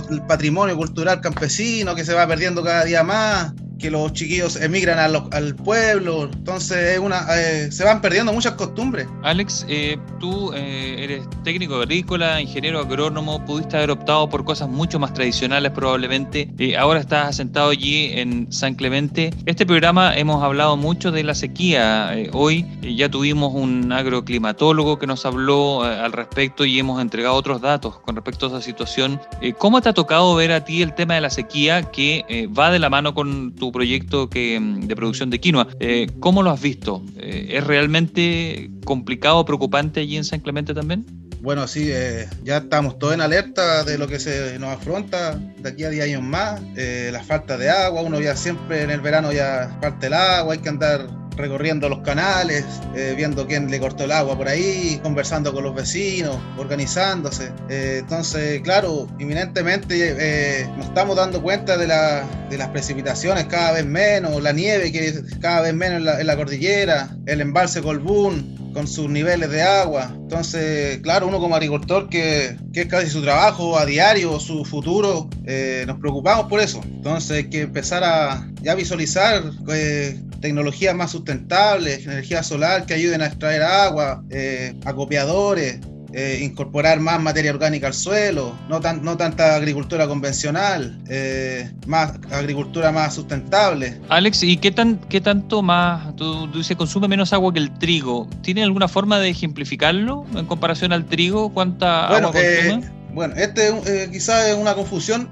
el 0.10 0.22
patrimonio 0.24 0.76
cultural 0.76 1.22
campesino 1.22 1.96
que 1.96 2.04
se 2.04 2.14
va 2.14 2.28
perdiendo 2.28 2.62
cada 2.62 2.84
día 2.84 3.02
más, 3.02 3.54
que 3.80 3.92
los 3.92 4.14
chiquillos 4.14 4.56
emigran 4.56 5.00
al 5.00 5.56
pueblo, 5.56 6.30
entonces 6.32 7.00
una, 7.00 7.26
eh, 7.36 7.72
se 7.72 7.84
van 7.84 8.02
perdiendo 8.02 8.32
muchas 8.34 8.54
costumbres. 8.54 9.08
Alex, 9.24 9.66
eh, 9.68 9.98
tú 10.20 10.54
eh, 10.54 10.96
eres 11.00 11.28
técnico 11.44 11.76
agrícola, 11.76 12.42
ingeniero 12.42 12.80
agrónomo, 12.80 13.44
pudiste 13.46 13.78
haber 13.78 13.92
optado 13.92 14.30
por 14.30 14.46
cosas 14.46 14.70
mucho 14.70 15.00
más 15.00 15.14
tradicionales 15.14 15.72
probablemente, 15.72 16.50
ahora 16.78 17.00
estás 17.00 17.30
asentado 17.30 17.72
allí 17.72 18.12
en 18.14 18.52
San 18.52 18.76
Clemente. 18.76 19.34
Este 19.46 19.66
programa 19.66 20.16
hemos 20.16 20.44
hablado 20.44 20.78
mucho 20.78 21.12
de 21.12 21.24
la 21.24 21.36
sequía, 21.36 22.16
hoy 22.32 22.66
ya 22.82 23.10
tuvimos 23.10 23.54
un 23.54 23.92
agroclimatólogo 23.92 25.00
que 25.00 25.08
nos 25.08 25.26
habló 25.26 25.84
al 25.84 26.14
respecto 26.14 26.66
y 26.66 26.80
hemos 26.80 27.02
entregado 27.02 27.36
otros 27.36 27.62
datos 27.62 28.00
con 28.00 28.16
respecto 28.16 28.46
a 28.46 28.50
esa 28.50 28.62
situación. 28.62 29.20
¿Cómo 29.58 29.82
te 29.82 29.90
ha 29.90 29.94
tocado 29.94 30.36
ver 30.36 30.52
a 30.52 30.64
ti 30.64 30.82
el 30.82 30.94
tema 30.94 31.16
de 31.16 31.22
la 31.22 31.30
sequía 31.30 31.84
que 31.84 32.48
va 32.58 32.72
de 32.72 32.80
la 32.80 32.90
mano 32.90 33.14
con 33.14 33.54
proyecto 33.72 34.30
que, 34.30 34.60
mm, 34.60 34.88
de 34.88 34.96
producción 34.96 35.30
de 35.30 35.40
quinoa. 35.40 35.68
Eh, 35.80 36.08
¿Cómo 36.20 36.44
lo 36.44 36.50
has 36.52 36.62
visto? 36.62 37.04
Eh, 37.18 37.50
¿Es 37.52 37.64
realmente 37.64 38.70
complicado, 38.86 39.46
preocupante 39.46 40.02
allí 40.02 40.18
en 40.18 40.24
San 40.24 40.40
Clemente 40.40 40.74
también? 40.74 41.06
Bueno, 41.42 41.68
sí, 41.68 41.90
eh, 41.92 42.28
ya 42.44 42.58
estamos 42.58 42.98
todos 43.00 43.14
en 43.14 43.22
alerta 43.22 43.84
de 43.84 43.98
lo 43.98 44.08
que 44.08 44.18
se 44.20 44.58
nos 44.60 44.70
afronta 44.70 45.36
de 45.36 45.70
aquí 45.70 45.84
a 45.84 45.90
10 45.90 46.06
años 46.06 46.22
más. 46.22 46.62
la 46.76 47.24
falta 47.24 47.58
de 47.58 47.70
agua, 47.70 48.02
uno 48.02 48.20
ya 48.22 48.36
siempre 48.36 48.84
en 48.84 48.90
el 48.90 49.02
verano 49.02 49.32
ya 49.32 49.78
falta 49.82 50.08
el 50.08 50.14
agua, 50.14 50.54
hay 50.54 50.60
que 50.60 50.70
andar 50.70 51.08
recorriendo 51.36 51.90
los 51.90 52.00
canales, 52.00 52.66
eh, 52.96 53.14
viendo 53.16 53.48
quién 53.48 53.70
le 53.70 53.80
cortó 53.80 54.04
el 54.04 54.12
agua 54.12 54.38
por 54.38 54.48
ahí, 54.48 55.00
conversando 55.02 55.54
con 55.54 55.64
los 55.64 55.76
vecinos, 55.76 56.38
organizándose. 56.58 57.52
Eh, 57.70 57.98
entonces, 58.02 58.62
claro, 58.62 59.08
inminentemente 59.20 60.16
eh, 60.18 60.68
nos 60.78 60.88
estamos 60.88 61.16
dando 61.16 61.42
cuenta 61.42 61.78
de, 61.78 61.88
de, 61.88 62.58
las 62.58 62.70
precipitaciones 62.70 63.46
cada 63.46 63.72
vez 63.74 63.86
menos, 63.86 64.42
la 64.42 64.54
nieve 64.54 64.92
que 64.92 65.14
cada 65.40 65.62
vez 65.62 65.74
menos 65.74 66.00
en 66.00 66.06
la, 66.06 66.22
en 66.22 66.28
la 66.28 66.36
cordillera, 66.36 67.16
el 67.26 67.42
embalse 67.42 67.82
Colbún, 67.82 68.64
con 68.74 68.88
sus 68.88 69.10
niveles 69.10 69.50
de 69.50 69.62
agua. 69.62 70.12
Entonces, 70.14 71.00
claro, 71.00 71.28
uno 71.28 71.40
como 71.40 71.56
agricultor 71.56 72.10
que, 72.10 72.58
que 72.74 72.82
es 72.82 72.88
casi 72.88 73.10
su 73.10 73.22
trabajo 73.22 73.78
a 73.78 73.86
diario, 73.86 74.40
su 74.40 74.66
futuro, 74.66 75.30
eh, 75.46 75.84
nos 75.88 76.00
preocupamos 76.00 76.48
por 76.48 76.60
eso. 76.60 76.82
Entonces 76.84 77.32
hay 77.32 77.50
que 77.50 77.62
empezar 77.62 78.04
a 78.04 78.48
ya 78.62 78.76
visualizar 78.76 79.44
eh, 79.70 80.20
tecnologías 80.44 80.94
más 80.94 81.12
sustentables, 81.12 82.06
energía 82.06 82.44
solar 82.44 82.86
que 82.86 82.94
ayuden 82.94 83.22
a 83.22 83.28
extraer 83.28 83.64
agua, 83.64 84.26
eh, 84.30 84.76
acopiadores, 84.84 85.80
eh, 86.12 86.42
incorporar 86.44 87.00
más 87.00 87.22
materia 87.22 87.50
orgánica 87.50 87.88
al 87.88 87.94
suelo, 87.94 88.54
no, 88.68 88.82
tan, 88.82 89.06
no 89.06 89.16
tanta 89.16 89.56
agricultura 89.56 90.06
convencional, 90.06 91.02
eh, 91.08 91.72
más 91.88 92.20
agricultura 92.30 92.92
más 92.92 93.16
sustentable. 93.16 94.02
Alex, 94.10 94.44
¿y 94.44 94.58
qué, 94.58 94.72
tan, 94.72 94.98
qué 95.08 95.22
tanto 95.22 95.62
más, 95.62 96.14
tú, 96.18 96.52
dices, 96.52 96.76
consume 96.76 97.08
menos 97.08 97.32
agua 97.32 97.54
que 97.54 97.60
el 97.60 97.74
trigo? 97.80 98.28
¿Tiene 98.42 98.64
alguna 98.64 98.90
forma 98.90 99.20
de 99.20 99.30
ejemplificarlo 99.30 100.26
en 100.36 100.46
comparación 100.46 100.92
al 100.92 101.06
trigo? 101.06 101.54
¿Cuánta 101.54 102.08
agua 102.08 102.34
consume? 102.34 102.84
Eh, 102.86 103.03
bueno, 103.14 103.36
este 103.38 103.72
quizás 104.12 104.50
es 104.50 104.56
una 104.56 104.74
confusión. 104.74 105.30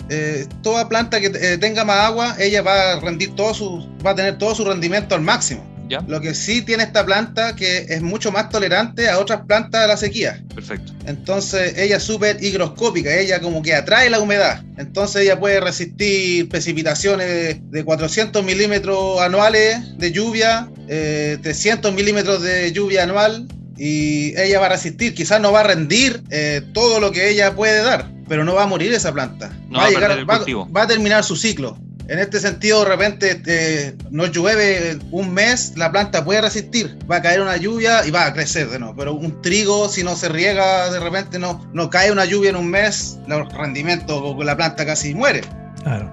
toda 0.61 0.87
planta 0.89 1.19
que 1.19 1.29
tenga 1.57 1.83
más 1.83 2.07
agua, 2.07 2.35
ella 2.39 2.61
va 2.61 2.93
a 2.93 2.99
rendir 2.99 3.35
todo 3.35 3.53
su, 3.53 3.87
va 4.05 4.11
a 4.11 4.15
tener 4.15 4.37
todo 4.37 4.55
su 4.55 4.65
rendimiento 4.65 5.15
al 5.15 5.21
máximo. 5.21 5.71
Lo 6.07 6.21
que 6.21 6.33
sí 6.33 6.61
tiene 6.61 6.83
esta 6.83 7.05
planta 7.05 7.55
que 7.55 7.85
es 7.89 8.01
mucho 8.01 8.31
más 8.31 8.49
tolerante 8.49 9.09
a 9.09 9.19
otras 9.19 9.41
plantas 9.45 9.81
de 9.81 9.87
la 9.87 9.97
sequía. 9.97 10.41
Perfecto. 10.55 10.93
Entonces 11.05 11.77
ella 11.77 11.97
es 11.97 12.03
súper 12.03 12.41
higroscópica, 12.41 13.13
ella 13.13 13.41
como 13.41 13.61
que 13.61 13.75
atrae 13.75 14.09
la 14.09 14.19
humedad. 14.19 14.63
Entonces 14.77 15.23
ella 15.23 15.39
puede 15.39 15.59
resistir 15.59 16.47
precipitaciones 16.47 17.59
de 17.69 17.83
400 17.83 18.43
milímetros 18.43 19.19
anuales 19.19 19.97
de 19.97 20.11
lluvia, 20.11 20.69
300 20.87 21.91
eh, 21.91 21.93
milímetros 21.93 22.41
de 22.41 22.71
lluvia 22.71 23.03
anual 23.03 23.47
y 23.77 24.33
ella 24.39 24.59
va 24.59 24.67
a 24.67 24.69
resistir. 24.69 25.13
Quizás 25.13 25.39
no 25.41 25.51
va 25.51 25.61
a 25.61 25.63
rendir 25.63 26.21
eh, 26.29 26.61
todo 26.73 26.99
lo 26.99 27.11
que 27.11 27.29
ella 27.29 27.55
puede 27.55 27.81
dar, 27.81 28.09
pero 28.27 28.43
no 28.43 28.53
va 28.55 28.63
a 28.63 28.67
morir 28.67 28.93
esa 28.93 29.11
planta. 29.11 29.49
No 29.69 29.77
va, 29.79 29.83
va 29.83 29.87
a 29.87 29.89
llegar, 29.89 30.11
el 30.19 30.29
va- 30.29 30.37
va 30.75 30.83
a 30.83 30.87
terminar 30.87 31.23
su 31.23 31.35
ciclo. 31.35 31.77
En 32.07 32.19
este 32.19 32.41
sentido, 32.41 32.83
de 32.83 32.89
repente 32.89 33.41
eh, 33.45 33.95
no 34.09 34.25
llueve 34.25 34.99
un 35.11 35.33
mes, 35.33 35.73
la 35.77 35.91
planta 35.93 36.25
puede 36.25 36.41
resistir. 36.41 36.97
Va 37.09 37.17
a 37.17 37.21
caer 37.21 37.39
una 37.41 37.55
lluvia 37.55 38.05
y 38.05 38.11
va 38.11 38.25
a 38.25 38.33
crecer 38.33 38.69
de 38.69 38.79
nuevo. 38.79 38.95
Pero 38.97 39.13
un 39.13 39.41
trigo, 39.41 39.87
si 39.87 40.03
no 40.03 40.17
se 40.17 40.27
riega, 40.27 40.91
de 40.91 40.99
repente 40.99 41.39
no, 41.39 41.65
no 41.73 41.89
cae 41.89 42.11
una 42.11 42.25
lluvia 42.25 42.49
en 42.49 42.57
un 42.57 42.67
mes, 42.69 43.17
el 43.29 43.49
rendimiento 43.51 44.35
con 44.35 44.45
la 44.45 44.57
planta 44.57 44.85
casi 44.85 45.13
muere. 45.15 45.41
Claro. 45.83 46.11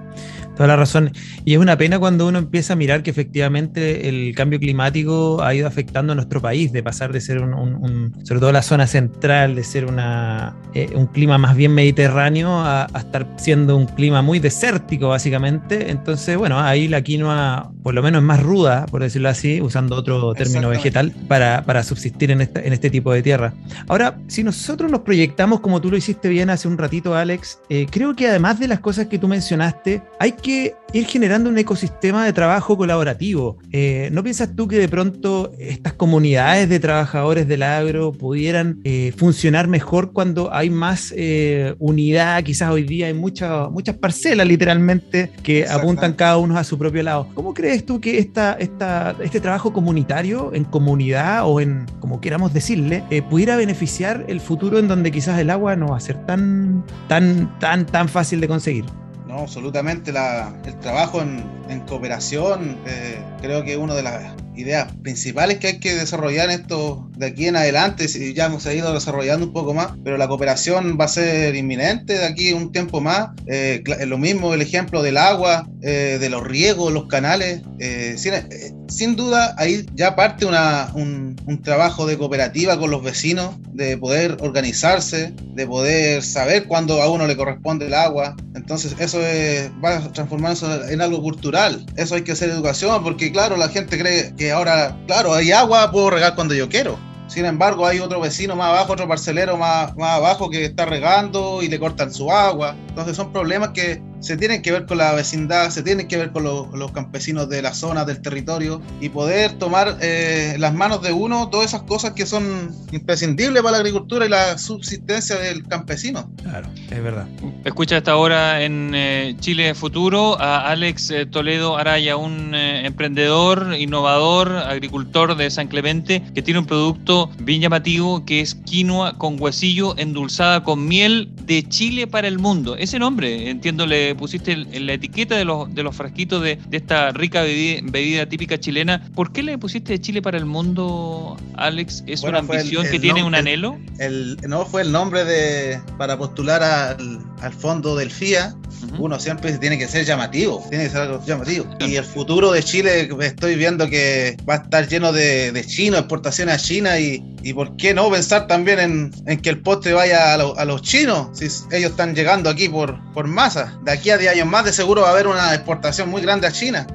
Toda 0.59 0.67
la 0.67 0.75
razón. 0.75 1.13
Y 1.45 1.53
es 1.53 1.57
una 1.59 1.77
pena 1.77 1.99
cuando 1.99 2.27
uno 2.27 2.37
empieza 2.37 2.73
a 2.73 2.75
mirar 2.75 3.01
que 3.01 3.11
efectivamente 3.11 4.09
el 4.09 4.35
cambio 4.35 4.59
climático 4.59 5.41
ha 5.41 5.55
ido 5.55 5.65
afectando 5.65 6.11
a 6.11 6.15
nuestro 6.17 6.41
país, 6.41 6.73
de 6.73 6.83
pasar 6.83 7.13
de 7.13 7.21
ser 7.21 7.39
un, 7.39 7.53
un- 7.53 7.75
un- 7.75 8.25
sobre 8.25 8.41
todo 8.41 8.51
la 8.51 8.61
zona 8.61 8.85
central, 8.85 9.55
de 9.55 9.63
ser 9.63 9.85
una, 9.85 10.57
eh, 10.73 10.89
un 10.95 11.05
clima 11.07 11.37
más 11.37 11.55
bien 11.55 11.73
mediterráneo 11.73 12.49
a, 12.59 12.87
a 12.91 12.99
estar 12.99 13.25
siendo 13.37 13.77
un 13.77 13.85
clima 13.85 14.21
muy 14.21 14.39
desértico, 14.39 15.07
básicamente. 15.07 15.91
Entonces, 15.91 16.35
bueno, 16.35 16.59
ahí 16.59 16.89
la 16.89 17.01
quinoa, 17.03 17.71
por 17.81 17.93
lo 17.93 18.03
menos 18.03 18.19
es 18.21 18.25
más 18.25 18.43
ruda, 18.43 18.85
por 18.87 19.01
decirlo 19.01 19.29
así, 19.29 19.61
usando 19.61 19.95
otro 19.95 20.33
término 20.33 20.67
vegetal, 20.67 21.13
para, 21.29 21.63
para 21.63 21.83
subsistir 21.83 22.31
en, 22.31 22.41
esta- 22.41 22.59
en 22.61 22.73
este 22.73 22.89
tipo 22.89 23.13
de 23.13 23.21
tierra. 23.23 23.53
Ahora, 23.87 24.17
si 24.27 24.43
nosotros 24.43 24.91
nos 24.91 24.99
proyectamos 25.03 25.61
como 25.61 25.79
tú 25.79 25.89
lo 25.89 25.95
hiciste 25.95 26.27
bien 26.27 26.49
hace 26.49 26.67
un 26.67 26.77
ratito, 26.77 27.15
Alex, 27.15 27.59
eh, 27.69 27.87
creo 27.89 28.13
que 28.13 28.27
además 28.27 28.59
de 28.59 28.67
las 28.67 28.81
cosas 28.81 29.07
que 29.07 29.17
tú 29.17 29.29
mencionaste, 29.29 30.01
hay 30.19 30.33
que 30.33 30.48
ir 30.93 31.05
generando 31.05 31.49
un 31.49 31.57
ecosistema 31.57 32.25
de 32.25 32.33
trabajo 32.33 32.77
colaborativo. 32.77 33.57
Eh, 33.71 34.09
¿No 34.11 34.23
piensas 34.23 34.55
tú 34.55 34.67
que 34.67 34.77
de 34.77 34.87
pronto 34.87 35.51
estas 35.57 35.93
comunidades 35.93 36.69
de 36.69 36.79
trabajadores 36.79 37.47
del 37.47 37.63
agro 37.63 38.11
pudieran 38.11 38.79
eh, 38.83 39.13
funcionar 39.17 39.67
mejor 39.67 40.11
cuando 40.11 40.53
hay 40.53 40.69
más 40.69 41.13
eh, 41.15 41.75
unidad? 41.79 42.43
Quizás 42.43 42.71
hoy 42.71 42.83
día 42.83 43.07
hay 43.07 43.13
muchas 43.13 43.69
muchas 43.71 43.97
parcelas 43.97 44.47
literalmente 44.47 45.31
que 45.43 45.67
apuntan 45.67 46.13
cada 46.13 46.37
uno 46.37 46.57
a 46.57 46.63
su 46.63 46.77
propio 46.77 47.03
lado. 47.03 47.27
¿Cómo 47.33 47.53
crees 47.53 47.85
tú 47.85 47.99
que 47.99 48.17
esta, 48.17 48.53
esta, 48.53 49.15
este 49.21 49.39
trabajo 49.39 49.73
comunitario 49.73 50.51
en 50.53 50.63
comunidad 50.63 51.47
o 51.47 51.59
en, 51.59 51.85
como 51.99 52.21
queramos 52.21 52.53
decirle, 52.53 53.03
pudiera 53.29 53.55
beneficiar 53.55 54.25
el 54.27 54.39
futuro 54.39 54.79
en 54.79 54.87
donde 54.87 55.11
quizás 55.11 55.39
el 55.39 55.49
agua 55.49 55.75
no 55.75 55.89
va 55.89 55.97
a 55.97 55.99
ser 55.99 56.25
tan, 56.25 56.83
tan, 57.07 57.59
tan, 57.59 57.85
tan 57.85 58.09
fácil 58.09 58.41
de 58.41 58.47
conseguir? 58.47 58.85
No, 59.29 59.41
absolutamente. 59.41 60.11
La, 60.11 60.51
el 60.65 60.79
trabajo 60.79 61.21
en, 61.21 61.81
cooperación 61.87 62.79
eh, 62.87 63.23
creo 63.41 63.63
que 63.63 63.73
es 63.73 63.77
una 63.77 63.93
de 63.93 64.01
las 64.01 64.33
ideas 64.59 64.91
principales 65.01 65.57
que 65.59 65.67
hay 65.67 65.79
que 65.79 65.95
desarrollar 65.95 66.49
en 66.49 66.59
esto 66.61 67.09
de 67.17 67.27
aquí 67.27 67.47
en 67.47 67.55
adelante. 67.55 68.07
Si 68.07 68.33
ya 68.33 68.45
hemos 68.45 68.65
ido 68.65 68.93
desarrollando 68.93 69.45
un 69.47 69.53
poco 69.53 69.73
más, 69.73 69.93
pero 70.03 70.17
la 70.17 70.27
cooperación 70.27 70.97
va 70.99 71.05
a 71.05 71.09
ser 71.09 71.55
inminente 71.55 72.13
de 72.17 72.25
aquí 72.25 72.53
un 72.53 72.71
tiempo 72.71 73.01
más. 73.01 73.29
Eh, 73.47 73.81
cla- 73.83 74.05
lo 74.05 74.17
mismo 74.17 74.53
el 74.53 74.61
ejemplo 74.61 75.01
del 75.01 75.17
agua, 75.17 75.67
eh, 75.81 76.17
de 76.19 76.29
los 76.29 76.43
riegos, 76.45 76.91
los 76.93 77.07
canales. 77.07 77.61
eh, 77.79 78.15
sin, 78.17 78.33
eh, 78.33 78.45
sin 78.89 79.15
duda, 79.15 79.53
ahí 79.57 79.85
ya 79.93 80.15
parte 80.15 80.45
una, 80.45 80.91
un, 80.95 81.35
un 81.45 81.61
trabajo 81.61 82.05
de 82.07 82.17
cooperativa 82.17 82.77
con 82.79 82.89
los 82.91 83.03
vecinos, 83.03 83.55
de 83.71 83.97
poder 83.97 84.37
organizarse, 84.41 85.33
de 85.53 85.65
poder 85.67 86.23
saber 86.23 86.65
cuándo 86.65 87.01
a 87.01 87.09
uno 87.09 87.25
le 87.27 87.37
corresponde 87.37 87.85
el 87.87 87.93
agua. 87.93 88.35
Entonces, 88.55 88.95
eso 88.99 89.25
es- 89.25 89.69
va 89.83 89.97
a 89.97 90.11
transformarse 90.11 90.65
en 90.89 91.01
algo 91.01 91.21
cultural. 91.21 91.85
Eso 91.95 92.15
hay 92.15 92.23
que 92.23 92.31
hacer 92.33 92.49
educación, 92.49 93.01
porque 93.03 93.31
claro, 93.31 93.55
la 93.57 93.69
gente 93.69 93.97
cree 93.97 94.33
que 94.35 94.48
ahora, 94.49 94.95
claro, 95.07 95.33
hay 95.33 95.51
agua, 95.51 95.91
puedo 95.91 96.09
regar 96.09 96.35
cuando 96.35 96.53
yo 96.53 96.69
quiero. 96.69 96.97
Sin 97.27 97.45
embargo, 97.45 97.85
hay 97.85 97.99
otro 97.99 98.19
vecino 98.19 98.55
más 98.55 98.69
abajo, 98.69 98.93
otro 98.93 99.07
parcelero 99.07 99.55
más, 99.55 99.95
más 99.95 100.17
abajo 100.17 100.49
que 100.49 100.65
está 100.65 100.85
regando 100.85 101.61
y 101.61 101.67
le 101.67 101.79
cortan 101.79 102.11
su 102.11 102.31
agua. 102.31 102.75
Entonces 102.87 103.15
son 103.15 103.31
problemas 103.31 103.69
que 103.69 104.01
se 104.19 104.37
tienen 104.37 104.61
que 104.61 104.71
ver 104.71 104.85
con 104.85 104.97
la 104.97 105.13
vecindad, 105.13 105.69
se 105.69 105.83
tienen 105.83 106.07
que 106.07 106.17
ver 106.17 106.31
con 106.31 106.43
los, 106.43 106.71
los 106.73 106.91
campesinos 106.91 107.49
de 107.49 107.61
la 107.61 107.73
zona, 107.73 108.05
del 108.05 108.21
territorio, 108.21 108.81
y 108.99 109.09
poder 109.09 109.53
tomar 109.53 109.97
eh, 110.01 110.55
las 110.59 110.73
manos 110.73 111.01
de 111.01 111.11
uno 111.11 111.49
todas 111.49 111.67
esas 111.67 111.83
cosas 111.83 112.11
que 112.11 112.25
son 112.25 112.71
imprescindibles 112.91 113.61
para 113.61 113.73
la 113.73 113.77
agricultura 113.79 114.25
y 114.25 114.29
la 114.29 114.57
subsistencia 114.57 115.37
del 115.37 115.63
campesino. 115.67 116.29
Claro, 116.43 116.69
es 116.89 117.03
verdad. 117.03 117.27
Escucha 117.63 117.97
hasta 117.97 118.11
ahora 118.11 118.63
en 118.63 118.91
eh, 118.93 119.35
Chile 119.39 119.73
Futuro 119.73 120.39
a 120.39 120.69
Alex 120.69 121.11
eh, 121.11 121.25
Toledo 121.25 121.77
Araya, 121.77 122.17
un 122.17 122.53
eh, 122.55 122.85
emprendedor, 122.85 123.75
innovador, 123.77 124.51
agricultor 124.51 125.35
de 125.35 125.49
San 125.49 125.67
Clemente, 125.67 126.23
que 126.33 126.41
tiene 126.41 126.59
un 126.59 126.65
producto 126.65 127.29
bien 127.39 127.61
llamativo 127.61 128.25
que 128.25 128.41
es 128.41 128.55
quinoa 128.55 129.17
con 129.17 129.41
huesillo 129.41 129.97
endulzada 129.97 130.63
con 130.63 130.87
miel 130.87 131.29
de 131.43 131.67
Chile 131.67 132.07
para 132.07 132.27
el 132.27 132.39
mundo. 132.39 132.75
Ese 132.75 132.99
nombre, 132.99 133.49
entiendo, 133.49 133.85
le 133.85 134.08
pusiste 134.15 134.51
en 134.53 134.85
la 134.85 134.93
etiqueta 134.93 135.35
de 135.35 135.45
los, 135.45 135.73
de 135.73 135.83
los 135.83 135.95
frasquitos 135.95 136.41
de, 136.43 136.55
de 136.55 136.77
esta 136.77 137.11
rica 137.11 137.41
bebida, 137.41 137.81
bebida 137.83 138.25
típica 138.27 138.59
chilena. 138.59 139.01
¿Por 139.15 139.31
qué 139.31 139.43
le 139.43 139.57
pusiste 139.57 139.93
de 139.93 140.01
Chile 140.01 140.21
para 140.21 140.37
el 140.37 140.45
mundo, 140.45 141.37
Alex? 141.55 142.03
¿Es 142.07 142.21
Bueno, 142.21 142.39
una 142.39 142.47
fue 142.47 142.55
el- 142.55 142.61
ambición 142.61 142.85
el 142.85 142.91
que 142.91 142.99
tiene 142.99 143.23
un 143.23 143.33
el- 143.35 143.39
anhelo? 143.41 143.77
El, 143.99 144.37
no 144.47 144.65
fue 144.65 144.81
el 144.83 144.91
nombre 144.91 145.25
de 145.25 145.79
para 145.97 146.17
postular 146.17 146.63
al, 146.63 147.19
al 147.41 147.53
fondo 147.53 147.95
del 147.95 148.11
FIA. 148.11 148.55
Ujú. 148.83 149.05
Uno 149.05 149.19
siempre 149.19 149.57
tiene 149.57 149.77
que 149.77 149.87
ser 149.87 150.05
llamativo, 150.05 150.65
tiene 150.69 150.85
que 150.85 150.89
ser 150.91 151.01
algo 151.01 151.23
llamativo. 151.25 151.65
Y 151.79 151.95
el 151.95 152.03
futuro 152.05 152.51
de 152.51 152.63
Chile, 152.63 153.09
estoy 153.21 153.55
viendo 153.55 153.89
que 153.89 154.37
va 154.47 154.53
a 154.53 154.57
estar 154.57 154.87
lleno 154.87 155.11
de, 155.11 155.51
de 155.51 155.65
chinos, 155.65 155.99
exportaciones 155.99 156.55
a 156.55 156.57
China 156.59 156.97
y, 156.99 157.21
y 157.43 157.53
por 157.53 157.75
qué 157.75 157.93
no 157.93 158.09
pensar 158.09 158.47
también 158.47 158.79
en, 158.79 159.11
en 159.25 159.39
que 159.41 159.49
el 159.49 159.59
postre 159.61 159.91
vaya 159.93 160.33
a, 160.33 160.37
lo- 160.37 160.57
a 160.57 160.63
los 160.63 160.81
chinos, 160.81 161.37
si 161.37 161.45
ellos 161.75 161.91
están 161.91 162.15
llegando 162.15 162.49
aquí 162.49 162.69
por, 162.69 162.97
por 163.13 163.27
masa. 163.27 163.77
De 163.83 163.91
aquí 163.91 163.98
a 164.07 164.17
10 164.17 164.31
años 164.31 164.47
más 164.47 164.65
de 164.65 164.73
seguro 164.73 165.01
va 165.01 165.09
a 165.09 165.11
haber 165.11 165.27
una 165.27 165.53
exportación 165.53 166.09
muy 166.09 166.21
grande 166.21 166.47
a 166.47 166.51
China. 166.51 166.87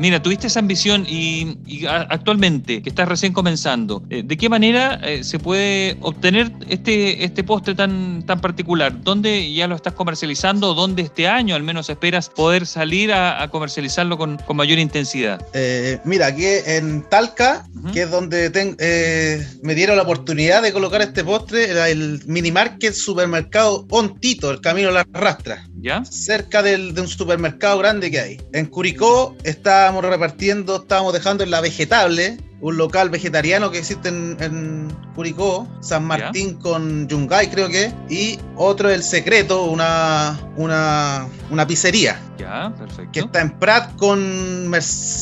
Mira, 0.00 0.22
tuviste 0.22 0.46
esa 0.46 0.60
ambición 0.60 1.04
y, 1.06 1.58
y 1.66 1.84
a- 1.84 2.06
actualmente, 2.08 2.80
que 2.82 2.88
estás 2.88 3.06
recién 3.06 3.34
comenzando, 3.34 4.02
eh, 4.08 4.22
¿de 4.24 4.36
qué 4.38 4.48
manera 4.48 4.98
eh, 5.04 5.22
se 5.24 5.38
puede 5.38 5.98
obtener 6.00 6.50
este, 6.68 7.22
este 7.24 7.44
postre 7.44 7.74
tan, 7.74 8.22
tan 8.24 8.40
particular? 8.40 9.02
¿Dónde 9.02 9.52
ya 9.52 9.66
lo 9.68 9.76
estás 9.76 9.92
comercializando? 9.92 10.72
¿Dónde 10.74 11.02
este 11.02 11.28
año 11.28 11.54
al 11.54 11.62
menos 11.62 11.90
esperas 11.90 12.30
poder 12.30 12.66
salir 12.66 13.12
a, 13.12 13.42
a 13.42 13.50
comercializarlo 13.50 14.16
con, 14.16 14.38
con 14.38 14.56
mayor 14.56 14.78
intensidad? 14.78 15.44
Eh, 15.52 15.98
mira, 16.04 16.28
aquí 16.28 16.46
en 16.46 17.02
Talca, 17.10 17.66
que 17.92 18.02
es 18.02 18.10
donde 18.10 18.48
ten- 18.48 18.76
me 19.62 19.74
dieron 19.74 19.96
la 19.96 20.02
oportunidad 20.04 20.62
de 20.62 20.72
colocar 20.72 21.02
este 21.02 21.22
postre, 21.24 21.68
era 21.70 21.90
el 21.90 22.22
mini 22.26 22.50
market 22.50 22.94
supermercado 22.94 23.86
Ontito, 23.90 24.50
el 24.50 24.60
camino 24.62 24.88
a 24.88 24.92
las 24.92 25.04
rastras, 25.12 25.68
¿Ya? 25.82 26.02
cerca 26.06 26.62
del- 26.62 26.94
de 26.94 27.02
un 27.02 27.08
supermercado 27.08 27.78
grande 27.78 28.10
que 28.10 28.20
hay. 28.20 28.40
En 28.54 28.66
Curicó 28.66 29.36
estábamos 29.90 30.08
repartiendo, 30.08 30.76
estábamos 30.76 31.12
dejando 31.12 31.42
en 31.42 31.50
la 31.50 31.60
Vegetable, 31.60 32.38
un 32.60 32.76
local 32.76 33.10
vegetariano 33.10 33.72
que 33.72 33.78
existe 33.78 34.08
en, 34.08 34.36
en 34.38 34.88
Curicó, 35.16 35.66
San 35.80 36.04
Martín 36.04 36.54
con 36.54 37.08
Yungay 37.08 37.50
creo 37.50 37.68
que, 37.68 37.92
y 38.08 38.38
otro 38.56 38.88
El 38.88 39.02
Secreto, 39.02 39.64
una, 39.64 40.38
una, 40.56 41.26
una 41.50 41.66
pizzería 41.66 42.20
Ya, 42.38 42.72
perfecto. 42.78 43.10
que 43.10 43.20
está 43.20 43.40
en 43.40 43.58
Prat 43.58 43.96
con, 43.96 44.70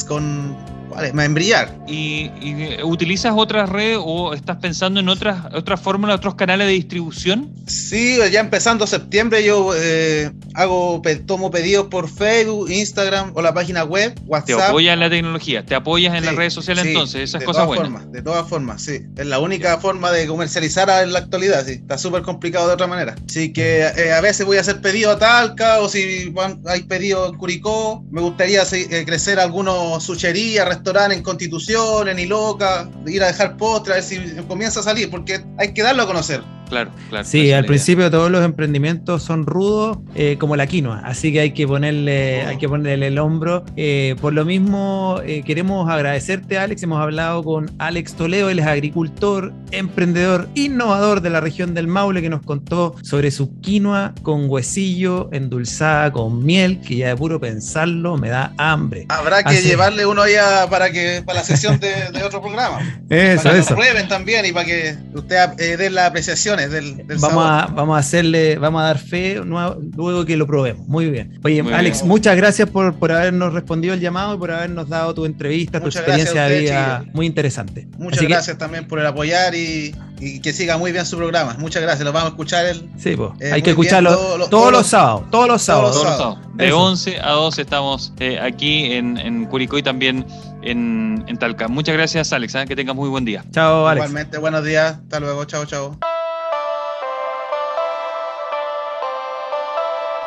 con 0.06 0.56
¿cuál 0.88 1.04
es? 1.06 1.14
Membrillar. 1.14 1.78
¿Y, 1.86 2.30
y, 2.40 2.54
eh, 2.62 2.84
utilizas 2.84 3.32
otras 3.36 3.68
redes 3.68 3.98
o 4.00 4.34
estás 4.34 4.56
pensando 4.58 5.00
en 5.00 5.08
otras, 5.08 5.44
otras 5.54 5.80
fórmulas, 5.80 6.16
otros 6.16 6.34
canales 6.34 6.66
de 6.66 6.72
distribución? 6.74 7.52
Sí, 7.66 8.18
ya 8.32 8.40
empezando 8.40 8.86
septiembre 8.86 9.44
yo 9.44 9.70
eh, 9.76 10.30
hago 10.54 11.00
tomo 11.26 11.50
pedidos 11.50 11.86
por 11.88 12.08
Facebook, 12.08 12.70
Instagram 12.70 13.32
o 13.34 13.42
la 13.42 13.54
página 13.54 13.84
web, 13.84 14.14
Te 14.14 14.22
WhatsApp. 14.26 14.60
apoyas 14.70 14.94
en 14.94 15.00
la 15.00 15.10
tecnología, 15.10 15.64
te 15.64 15.74
apoyas 15.74 16.14
en 16.14 16.20
Sí, 16.20 16.26
las 16.26 16.34
redes 16.36 16.52
sociales 16.52 16.82
sí, 16.84 16.88
entonces, 16.90 17.22
esas 17.22 17.40
de 17.40 17.46
cosas 17.46 17.64
todas 17.64 17.78
buenas. 17.78 17.92
Formas, 17.92 18.12
de 18.12 18.22
todas 18.22 18.48
formas, 18.48 18.82
sí. 18.82 19.00
Es 19.16 19.26
la 19.26 19.38
única 19.38 19.78
forma 19.78 20.10
de 20.12 20.26
comercializar 20.26 20.88
en 21.02 21.12
la 21.12 21.20
actualidad, 21.20 21.64
sí. 21.66 21.72
Está 21.72 21.98
súper 21.98 22.22
complicado 22.22 22.68
de 22.68 22.74
otra 22.74 22.86
manera. 22.86 23.14
Así 23.28 23.52
que 23.52 23.80
eh, 23.82 24.12
a 24.12 24.20
veces 24.20 24.46
voy 24.46 24.56
a 24.56 24.60
hacer 24.62 24.80
pedidos 24.80 25.16
a 25.16 25.18
Talca 25.18 25.80
o 25.80 25.88
si 25.88 26.28
van- 26.30 26.60
hay 26.66 26.82
pedidos 26.84 27.30
en 27.32 27.38
Curicó. 27.38 28.04
Me 28.10 28.20
gustaría 28.20 28.62
eh, 28.72 29.04
crecer 29.06 29.38
algunos 29.38 30.02
sucherías, 30.02 30.66
restaurantes 30.66 30.87
en 30.96 31.22
Constitución, 31.22 32.08
en 32.08 32.18
Iloca, 32.18 32.88
ir 33.06 33.22
a 33.22 33.28
dejar 33.28 33.56
postres, 33.56 33.92
a 33.92 33.94
ver 33.96 34.04
si 34.04 34.42
comienza 34.46 34.80
a 34.80 34.82
salir, 34.82 35.10
porque 35.10 35.44
hay 35.58 35.72
que 35.74 35.82
darlo 35.82 36.02
a 36.02 36.06
conocer. 36.06 36.42
Claro, 36.68 36.90
claro. 37.08 37.24
Sí, 37.24 37.52
al 37.52 37.64
principio 37.64 38.10
todos 38.10 38.30
los 38.30 38.44
emprendimientos 38.44 39.22
son 39.22 39.46
rudos 39.46 39.98
eh, 40.14 40.36
como 40.38 40.56
la 40.56 40.66
quinoa, 40.66 41.00
así 41.04 41.32
que 41.32 41.40
hay 41.40 41.52
que 41.52 41.66
ponerle, 41.66 42.42
hay 42.42 42.58
que 42.58 42.68
ponerle 42.68 43.06
el 43.06 43.18
hombro. 43.18 43.64
Eh, 43.76 44.16
por 44.20 44.34
lo 44.34 44.44
mismo, 44.44 45.20
eh, 45.24 45.42
queremos 45.44 45.88
agradecerte, 45.88 46.58
Alex. 46.58 46.82
Hemos 46.82 47.00
hablado 47.00 47.42
con 47.42 47.70
Alex 47.78 48.14
Toledo, 48.14 48.50
él 48.50 48.58
es 48.58 48.66
agricultor, 48.66 49.52
emprendedor, 49.70 50.48
innovador 50.54 51.20
de 51.20 51.30
la 51.30 51.40
región 51.40 51.74
del 51.74 51.86
Maule, 51.86 52.20
que 52.20 52.28
nos 52.28 52.42
contó 52.42 52.94
sobre 53.02 53.30
su 53.30 53.58
quinoa 53.60 54.14
con 54.22 54.48
huesillo 54.48 55.30
endulzada 55.32 56.12
con 56.12 56.44
miel, 56.44 56.80
que 56.80 56.96
ya 56.96 57.08
de 57.08 57.16
puro 57.16 57.40
pensarlo 57.40 58.16
me 58.18 58.28
da 58.28 58.52
hambre. 58.58 59.06
Habrá 59.08 59.42
que 59.42 59.62
llevarle 59.62 60.06
uno 60.06 60.26
ya 60.28 60.68
para 60.68 60.90
que 60.90 61.22
para 61.24 61.40
la 61.40 61.44
sesión 61.44 61.80
de, 61.80 62.22
otro 62.22 62.40
programa. 62.40 62.78
Eso, 63.08 63.44
para 63.44 63.54
que. 63.54 63.70
Lo 63.70 63.76
prueben 63.76 64.08
también 64.08 64.44
y 64.44 64.52
para 64.52 64.66
que 64.66 64.96
usted 65.14 65.76
dé 65.78 65.90
las 65.90 66.12
apreciaciones 66.58 66.96
del, 66.96 67.06
del 67.06 67.18
vamos 67.18 67.44
A, 67.46 67.66
vamos 67.74 67.96
a 67.96 67.98
hacerle, 68.00 68.58
vamos 68.58 68.80
a 68.82 68.84
dar 68.84 68.98
fe 68.98 69.36
luego 69.36 70.24
que 70.24 70.36
lo 70.36 70.46
probemos. 70.46 70.86
Muy 70.88 71.10
bien. 71.10 71.38
Oye, 71.44 71.62
Muy 71.62 71.72
Alex, 71.72 71.98
bien. 71.98 72.08
muchas 72.08 72.36
gracias 72.36 72.68
por, 72.70 72.94
por 72.96 73.12
habernos 73.12 73.52
respondido 73.52 73.94
el 73.94 74.00
llamado 74.00 74.34
y 74.34 74.38
por 74.38 74.50
habernos 74.50 74.88
dado 74.88 75.14
tu 75.14 75.24
entrevista, 75.26 75.78
Muchas 75.80 75.94
tu 75.94 75.98
experiencia 76.00 76.44
de 76.44 76.60
vida 76.60 77.04
muy 77.12 77.26
interesante. 77.26 77.88
Muchas 77.98 78.18
Así 78.18 78.26
que- 78.26 78.32
gracias 78.32 78.58
también 78.58 78.86
por 78.86 78.98
el 78.98 79.06
apoyar 79.06 79.54
y, 79.54 79.94
y 80.20 80.40
que 80.40 80.52
siga 80.52 80.76
muy 80.78 80.92
bien 80.92 81.06
su 81.06 81.16
programa. 81.16 81.56
Muchas 81.58 81.82
gracias, 81.82 82.04
lo 82.04 82.12
vamos 82.12 82.30
a 82.30 82.32
escuchar 82.32 82.66
el, 82.66 82.88
Sí. 82.98 83.10
Eh, 83.10 83.16
hay 83.52 83.62
que 83.62 83.70
bien, 83.72 83.80
escucharlo 83.80 84.10
todo 84.16 84.38
lo- 84.38 84.48
todos 84.48 84.50
todos 84.50 84.72
los 84.72 84.86
sábados, 84.86 85.22
todos 85.30 85.48
los 85.48 85.62
sábados. 85.62 85.94
los 85.94 86.02
Todos 86.02 86.06
los 86.10 86.16
sábados. 86.18 86.34
sábados. 86.38 86.56
De 86.58 86.66
Eso. 86.68 86.78
11 86.80 87.20
a 87.20 87.30
12 87.32 87.62
estamos 87.62 88.12
eh, 88.18 88.38
aquí 88.40 88.92
en, 88.92 89.16
en 89.16 89.44
Curicó 89.46 89.78
y 89.78 89.82
también 89.82 90.26
en, 90.62 91.24
en 91.28 91.36
Talca. 91.36 91.68
Muchas 91.68 91.94
gracias, 91.94 92.32
Alex. 92.32 92.54
¿eh? 92.56 92.64
Que 92.66 92.74
tengas 92.74 92.96
muy 92.96 93.08
buen 93.08 93.24
día. 93.24 93.44
Chao, 93.52 93.86
Alex. 93.86 94.06
Igualmente, 94.06 94.38
buenos 94.38 94.64
días, 94.64 94.98
hasta 95.02 95.20
luego, 95.20 95.44
chao, 95.44 95.64
chao. 95.66 96.17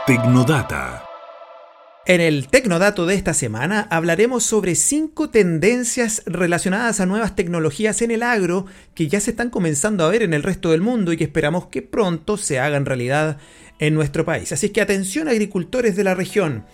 Tecnodata. 0.08 1.06
En 2.08 2.22
el 2.22 2.48
Tecnodato 2.48 3.06
de 3.06 3.14
esta 3.14 3.36
semana 3.36 3.88
hablaremos 3.92 4.44
sobre 4.44 4.74
cinco 4.74 5.30
tendencias 5.30 6.24
relacionadas 6.26 7.00
a 7.00 7.06
nuevas 7.06 7.36
tecnologías 7.36 8.02
en 8.02 8.10
el 8.10 8.24
agro 8.24 8.66
que 8.96 9.08
ya 9.08 9.20
se 9.20 9.30
están 9.30 9.52
comenzando 9.52 10.04
a 10.04 10.10
ver 10.10 10.24
en 10.24 10.34
el 10.34 10.42
resto 10.42 10.72
del 10.72 10.82
mundo 10.82 11.14
y 11.14 11.18
que 11.18 11.26
esperamos 11.26 11.68
que 11.68 11.84
pronto 11.84 12.38
se 12.38 12.60
hagan 12.60 12.88
realidad 12.88 13.38
en 13.78 13.94
nuestro 13.94 14.26
país. 14.26 14.52
Así 14.52 14.70
que 14.70 14.82
atención 14.82 15.28
agricultores 15.28 15.96
de 15.96 16.04
la 16.04 16.16
región. 16.16 16.66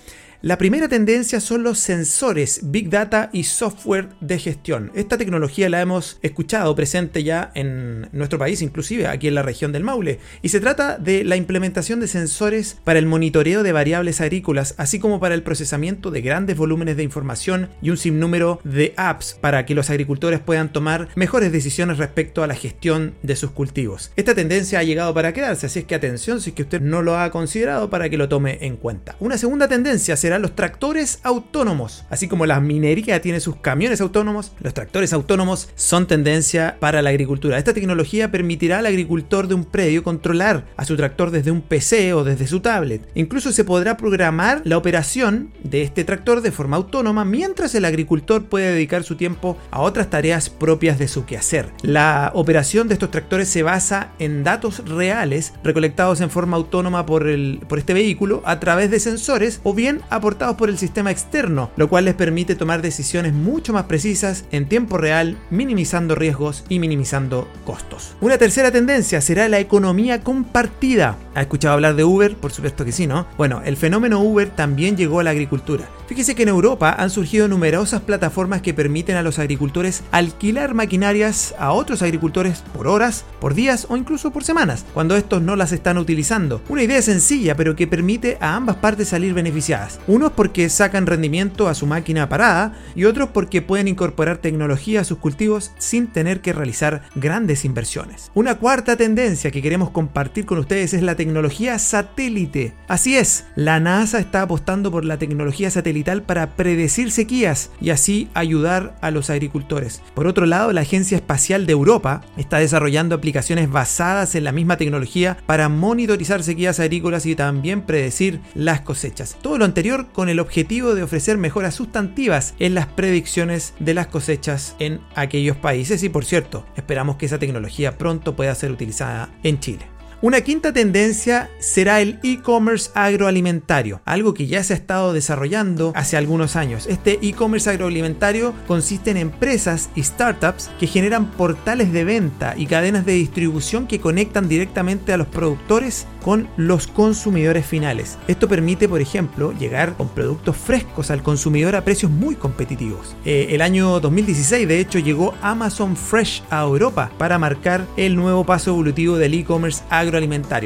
La 0.44 0.60
primera 0.60 0.88
tendencia 0.88 1.42
son 1.42 1.64
los 1.64 1.80
sensores, 1.80 2.60
Big 2.66 2.92
Data 2.92 3.32
y 3.34 3.46
software 3.46 4.10
de 4.22 4.38
gestión. 4.38 4.92
Esta 4.94 5.18
tecnología 5.18 5.68
la 5.68 5.82
hemos 5.82 6.20
escuchado 6.22 6.76
presente 6.76 7.24
ya 7.24 7.52
en 7.56 8.08
nuestro 8.12 8.38
país, 8.38 8.62
inclusive 8.62 9.08
aquí 9.08 9.28
en 9.28 9.34
la 9.34 9.42
región 9.42 9.72
del 9.72 9.84
Maule, 9.84 10.20
y 10.44 10.50
se 10.50 10.60
trata 10.60 11.00
de 11.00 11.24
la 11.24 11.38
implementación 11.38 12.00
de 12.00 12.08
sensores 12.08 12.78
para 12.84 13.00
el 13.00 13.08
monitoreo 13.08 13.64
de 13.64 13.72
variables 13.72 14.22
agrícolas, 14.22 14.76
así 14.78 15.00
como 15.00 15.20
para 15.20 15.34
el 15.34 15.42
procesamiento 15.42 16.12
de 16.12 16.22
grandes 16.22 16.56
volúmenes 16.56 16.98
de 16.98 17.04
información 17.04 17.70
y 17.82 17.90
un 17.90 17.98
sinnúmero 17.98 18.62
de 18.64 18.94
apps 18.96 19.40
para 19.42 19.66
que 19.66 19.74
los 19.74 19.90
agricultores 19.90 20.40
puedan 20.40 20.72
tomar 20.72 21.08
mejores 21.16 21.52
decisiones 21.52 21.98
respecto 21.98 22.44
a 22.44 22.48
la 22.48 22.54
gestión 22.54 23.16
de 23.24 23.36
sus 23.36 23.50
cultivos. 23.50 24.12
Esta 24.16 24.36
tendencia 24.36 24.78
ha 24.78 24.84
llegado 24.84 25.16
para 25.16 25.34
quedarse, 25.34 25.66
así 25.66 25.80
es 25.80 25.86
que 25.86 25.96
atención 25.96 26.42
si 26.42 26.52
es 26.52 26.56
que 26.56 26.62
usted 26.62 26.82
no 26.82 27.02
lo 27.02 27.18
ha 27.18 27.32
considerado 27.32 27.90
para 27.90 28.08
que 28.08 28.18
lo 28.18 28.30
tome 28.30 28.60
en 28.62 28.78
cuenta. 28.78 29.16
Una 29.20 29.40
segunda 29.40 29.68
tendencia 29.68 30.16
serán 30.28 30.42
los 30.42 30.56
tractores 30.58 31.22
autónomos. 31.24 32.04
Así 32.10 32.28
como 32.28 32.46
la 32.46 32.60
minería 32.60 33.22
tiene 33.22 33.40
sus 33.40 33.56
camiones 33.56 34.02
autónomos, 34.02 34.52
los 34.60 34.74
tractores 34.74 35.14
autónomos 35.14 35.70
son 35.76 36.06
tendencia 36.06 36.76
para 36.82 37.02
la 37.02 37.12
agricultura. 37.12 37.58
Esta 37.58 37.74
tecnología 37.74 38.30
permitirá 38.30 38.80
al 38.80 38.88
agricultor 38.88 39.48
de 39.48 39.54
un 39.54 39.64
predio 39.64 40.04
controlar 40.04 40.66
a 40.76 40.84
su 40.84 40.98
tractor 40.98 41.32
desde 41.32 41.52
un 41.52 41.62
PC 41.62 42.14
o 42.14 42.26
desde 42.26 42.46
su 42.46 42.60
tablet. 42.60 43.08
Incluso 43.16 43.54
se 43.54 43.64
podrá 43.64 43.96
programar 43.96 44.62
la 44.66 44.78
operación 44.78 45.54
de 45.64 45.84
este 45.84 46.04
tractor 46.04 46.42
de 46.42 46.52
forma 46.52 46.76
autónoma 46.76 47.24
mientras 47.24 47.74
el 47.74 47.86
agricultor 47.86 48.48
puede 48.48 48.74
dedicar 48.74 49.06
su 49.06 49.16
tiempo 49.16 49.58
a 49.72 49.80
otras 49.80 50.10
tareas 50.10 50.50
propias 50.50 51.00
de 51.00 51.08
su 51.08 51.24
quehacer. 51.24 51.72
La 51.84 52.32
operación 52.34 52.90
de 52.90 52.96
estos 52.96 53.12
tractores 53.12 53.48
se 53.48 53.64
basa 53.64 54.12
en 54.20 54.44
datos 54.44 54.90
reales 54.90 55.54
recolectados 55.64 56.20
en 56.20 56.30
forma 56.30 56.58
autónoma 56.58 57.06
por, 57.06 57.30
el, 57.30 57.62
por 57.70 57.80
este 57.80 57.94
vehículo 57.94 58.42
a 58.44 58.60
través 58.60 58.92
de 58.92 59.00
sensores 59.00 59.62
o 59.64 59.74
bien 59.74 60.02
aportados 60.18 60.56
por 60.58 60.70
el 60.70 60.78
sistema 60.78 61.12
externo, 61.12 61.72
lo 61.76 61.90
cual 61.90 62.06
les 62.06 62.16
permite 62.16 62.56
tomar 62.56 62.82
decisiones 62.82 63.34
mucho 63.34 63.74
más 63.74 63.84
precisas 63.84 64.46
en 64.52 64.68
tiempo 64.68 64.98
real, 64.98 65.38
minimizando 65.50 66.16
riesgos 66.16 66.64
y 66.70 66.80
minimizando 66.80 67.48
costos. 67.66 68.16
Una 68.22 68.38
tercera 68.38 68.72
tendencia 68.72 69.22
será 69.22 69.48
la 69.48 69.60
economía 69.60 70.22
compartida. 70.22 71.18
¿Ha 71.36 71.42
escuchado 71.42 71.76
hablar 71.76 71.96
de 71.96 72.04
Uber? 72.04 72.36
Por 72.36 72.52
supuesto 72.52 72.84
que 72.84 72.92
sí, 72.92 73.08
¿no? 73.08 73.28
Bueno, 73.38 73.62
el 73.64 73.78
fenómeno 73.78 74.22
Uber 74.22 74.50
también 74.50 74.98
llegó 74.98 75.20
a 75.20 75.24
la 75.24 75.32
agricultura. 75.32 75.88
Fíjese 76.08 76.36
que 76.36 76.44
en 76.44 76.50
Europa 76.50 76.96
han 76.98 77.10
surgido 77.10 77.48
numerosas 77.48 78.02
plataformas 78.02 78.62
que 78.62 78.74
permiten 78.74 79.18
a 79.18 79.22
los 79.22 79.40
agricultores 79.40 80.04
alquilar 80.12 80.74
maquinarias 80.74 81.54
a 81.60 81.74
otros 81.74 82.02
agricultores 82.02 82.64
por 82.74 82.88
horas, 82.88 83.26
por 83.42 83.54
días 83.54 83.88
o 83.90 83.98
incluso 83.98 84.32
por 84.32 84.44
semanas, 84.44 84.86
cuando 84.94 85.18
estos 85.18 85.42
no 85.42 85.56
las 85.56 85.74
están 85.74 85.98
utilizando. 85.98 86.62
Una 86.70 86.84
idea 86.84 87.02
sencilla, 87.02 87.56
pero 87.56 87.76
que 87.76 87.88
permite 87.88 88.38
a 88.40 88.56
ambas 88.56 88.78
partes 88.78 89.10
salir 89.10 89.34
beneficiadas. 89.34 90.00
Unos 90.08 90.32
porque 90.32 90.70
sacan 90.70 91.06
rendimiento 91.06 91.68
a 91.68 91.76
su 91.76 91.86
máquina 91.86 92.30
parada 92.30 92.74
y 92.96 93.04
otros 93.04 93.30
porque 93.34 93.62
pueden 93.62 93.90
incorporar 93.90 94.38
tecnología 94.38 95.02
a 95.02 95.04
sus 95.04 95.18
cultivos 95.18 95.72
sin 95.80 96.08
tener 96.08 96.40
que 96.40 96.54
realizar 96.54 97.04
grandes 97.16 97.66
inversiones. 97.66 98.32
Una 98.34 98.56
cuarta 98.56 98.96
tendencia 98.96 99.52
que 99.52 99.62
queremos 99.62 99.90
compartir 99.90 100.46
con 100.46 100.60
ustedes 100.60 100.94
es 100.94 101.02
la 101.04 101.16
tecnología 101.16 101.78
satélite. 101.78 102.74
Así 102.88 103.18
es, 103.18 103.48
la 103.56 103.82
NASA 103.82 104.20
está 104.20 104.44
apostando 104.44 104.92
por 104.92 105.04
la 105.04 105.18
tecnología 105.18 105.70
satelital 105.70 106.24
para 106.24 106.56
predecir 106.56 107.12
sequías 107.12 107.72
y 107.82 107.90
así 107.90 108.30
ayudar 108.34 108.96
a 109.02 109.12
los 109.12 109.30
agricultores. 109.30 110.02
Por 110.14 110.28
otro 110.28 110.46
lado, 110.46 110.72
la 110.72 110.82
Agencia 110.82 111.18
Espacial 111.18 111.66
de 111.66 111.74
Europa 111.74 112.22
está 112.38 112.60
desarrollando 112.60 113.14
aplicaciones 113.14 113.70
basadas 113.70 114.36
en 114.36 114.46
la 114.46 114.54
misma 114.54 114.78
tecnología 114.78 115.38
para 115.46 115.68
monitorizar 115.68 116.44
sequías 116.44 116.80
agrícolas 116.80 117.26
y 117.26 117.36
también 117.36 117.82
predecir 117.82 118.40
las 118.54 118.80
cosechas. 118.82 119.36
Todo 119.42 119.58
lo 119.58 119.66
anterior 119.66 119.97
con 120.06 120.30
el 120.30 120.40
objetivo 120.40 120.96
de 120.96 121.04
ofrecer 121.04 121.38
mejoras 121.38 121.76
sustantivas 121.76 122.54
en 122.60 122.76
las 122.76 122.86
predicciones 122.86 123.74
de 123.80 123.94
las 123.94 124.08
cosechas 124.08 124.76
en 124.80 125.02
aquellos 125.16 125.58
países 125.58 126.04
y 126.04 126.10
por 126.10 126.24
cierto, 126.24 126.66
esperamos 126.76 127.18
que 127.18 127.26
esa 127.26 127.40
tecnología 127.40 127.98
pronto 127.98 128.36
pueda 128.36 128.56
ser 128.56 128.72
utilizada 128.72 129.30
en 129.44 129.60
Chile. 129.60 129.97
Una 130.20 130.42
quinta 130.42 130.74
tendencia 130.74 131.48
será 131.60 132.02
el 132.02 132.20
e-commerce 132.24 132.90
agroalimentario, 132.96 134.02
algo 134.04 134.34
que 134.34 134.48
ya 134.48 134.64
se 134.64 134.74
ha 134.74 134.76
estado 134.76 135.14
desarrollando 135.14 135.92
hace 135.96 136.18
algunos 136.18 136.56
años. 136.56 136.88
Este 136.88 137.20
e-commerce 137.22 137.70
agroalimentario 137.70 138.56
consiste 138.66 139.12
en 139.12 139.18
empresas 139.18 139.92
y 139.94 140.02
startups 140.02 140.72
que 140.80 140.88
generan 140.88 141.30
portales 141.30 141.94
de 141.94 142.04
venta 142.04 142.56
y 142.58 142.66
cadenas 142.66 143.06
de 143.06 143.14
distribución 143.14 143.86
que 143.86 144.00
conectan 144.00 144.50
directamente 144.50 145.14
a 145.14 145.18
los 145.18 145.28
productores 145.28 146.08
con 146.24 146.50
los 146.58 146.88
consumidores 146.88 147.68
finales. 147.68 148.18
Esto 148.28 148.48
permite, 148.48 148.90
por 148.90 149.02
ejemplo, 149.02 149.54
llegar 149.54 149.94
con 149.94 150.10
productos 150.10 150.58
frescos 150.58 151.12
al 151.12 151.22
consumidor 151.22 151.76
a 151.76 151.86
precios 151.86 152.12
muy 152.12 152.34
competitivos. 152.34 153.16
Eh, 153.24 153.50
el 153.52 153.62
año 153.62 154.00
2016, 154.00 154.68
de 154.68 154.80
hecho, 154.80 154.98
llegó 154.98 155.36
Amazon 155.44 155.96
Fresh 155.96 156.42
a 156.50 156.64
Europa 156.64 157.12
para 157.20 157.38
marcar 157.38 157.86
el 157.98 158.16
nuevo 158.16 158.46
paso 158.46 158.72
evolutivo 158.72 159.16
del 159.18 159.36
e-commerce 159.36 159.84
agroalimentario. 159.92 160.07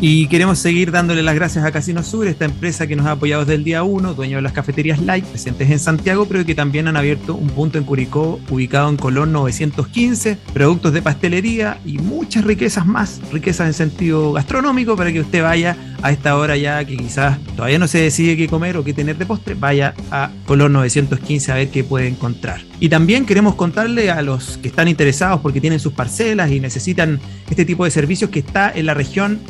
Y 0.07 0.26
queremos 0.26 0.59
seguir 0.59 0.90
dándole 0.90 1.22
las 1.22 1.34
gracias 1.34 1.64
a 1.64 1.72
Casino 1.72 2.02
Sur, 2.02 2.26
esta 2.26 2.44
empresa 2.44 2.86
que 2.86 2.94
nos 2.94 3.07
ha 3.07 3.12
apoyado 3.12 3.46
desde 3.46 3.55
el 3.55 3.64
día 3.64 3.84
1, 3.84 4.12
dueño 4.12 4.36
de 4.36 4.42
las 4.42 4.52
cafeterías 4.52 5.00
Light, 5.00 5.24
presentes 5.24 5.70
en 5.70 5.78
Santiago, 5.78 6.26
pero 6.26 6.44
que 6.44 6.55
también 6.55 6.88
han 6.88 6.98
abierto 6.98 7.34
un 7.34 7.48
punto 7.48 7.78
en 7.78 7.84
Curicó, 7.84 8.38
ubicado 8.50 8.90
en 8.90 8.98
Colón 8.98 9.32
915, 9.32 10.36
productos 10.52 10.92
de 10.92 11.00
pastelería 11.00 11.78
y 11.86 11.96
muchas 11.96 12.44
riquezas 12.44 12.84
más, 12.84 13.22
riquezas 13.32 13.66
en 13.66 13.72
sentido 13.72 14.34
gastronómico, 14.34 14.94
para 14.94 15.11
que 15.11 15.20
usted 15.20 15.42
vaya 15.42 15.74
a 16.02 16.11
esta 16.11 16.36
hora 16.36 16.55
ya 16.59 16.84
que 16.84 16.98
quizás 16.98 17.38
todavía 17.57 17.78
no 17.78 17.88
se 17.88 17.98
decide 17.98 18.36
qué 18.36 18.46
comer 18.46 18.76
o 18.76 18.84
qué 18.84 18.92
tener 18.92 19.16
de 19.16 19.24
postre, 19.24 19.55
vaya 19.55 19.94
a 20.11 20.30
Colón 20.44 20.74
915 20.74 21.50
a 21.50 21.55
ver 21.55 21.70
qué 21.70 21.82
puede 21.82 22.09
encontrar. 22.09 22.61
Y 22.78 22.90
también 22.90 23.24
queremos 23.24 23.55
contarle 23.55 24.11
a 24.11 24.20
los 24.20 24.59
que 24.59 24.68
están 24.68 24.88
interesados 24.88 25.40
porque 25.40 25.62
tienen 25.62 25.80
sus 25.80 25.94
parcelas 25.94 26.50
y 26.50 26.61
necesitan 26.61 27.20
este 27.48 27.64
tipo 27.64 27.86
de 27.86 27.90
servicios 27.90 28.28
que 28.28 28.40
está 28.40 28.70
en 28.70 28.84
la 28.84 28.92
región 28.92 29.40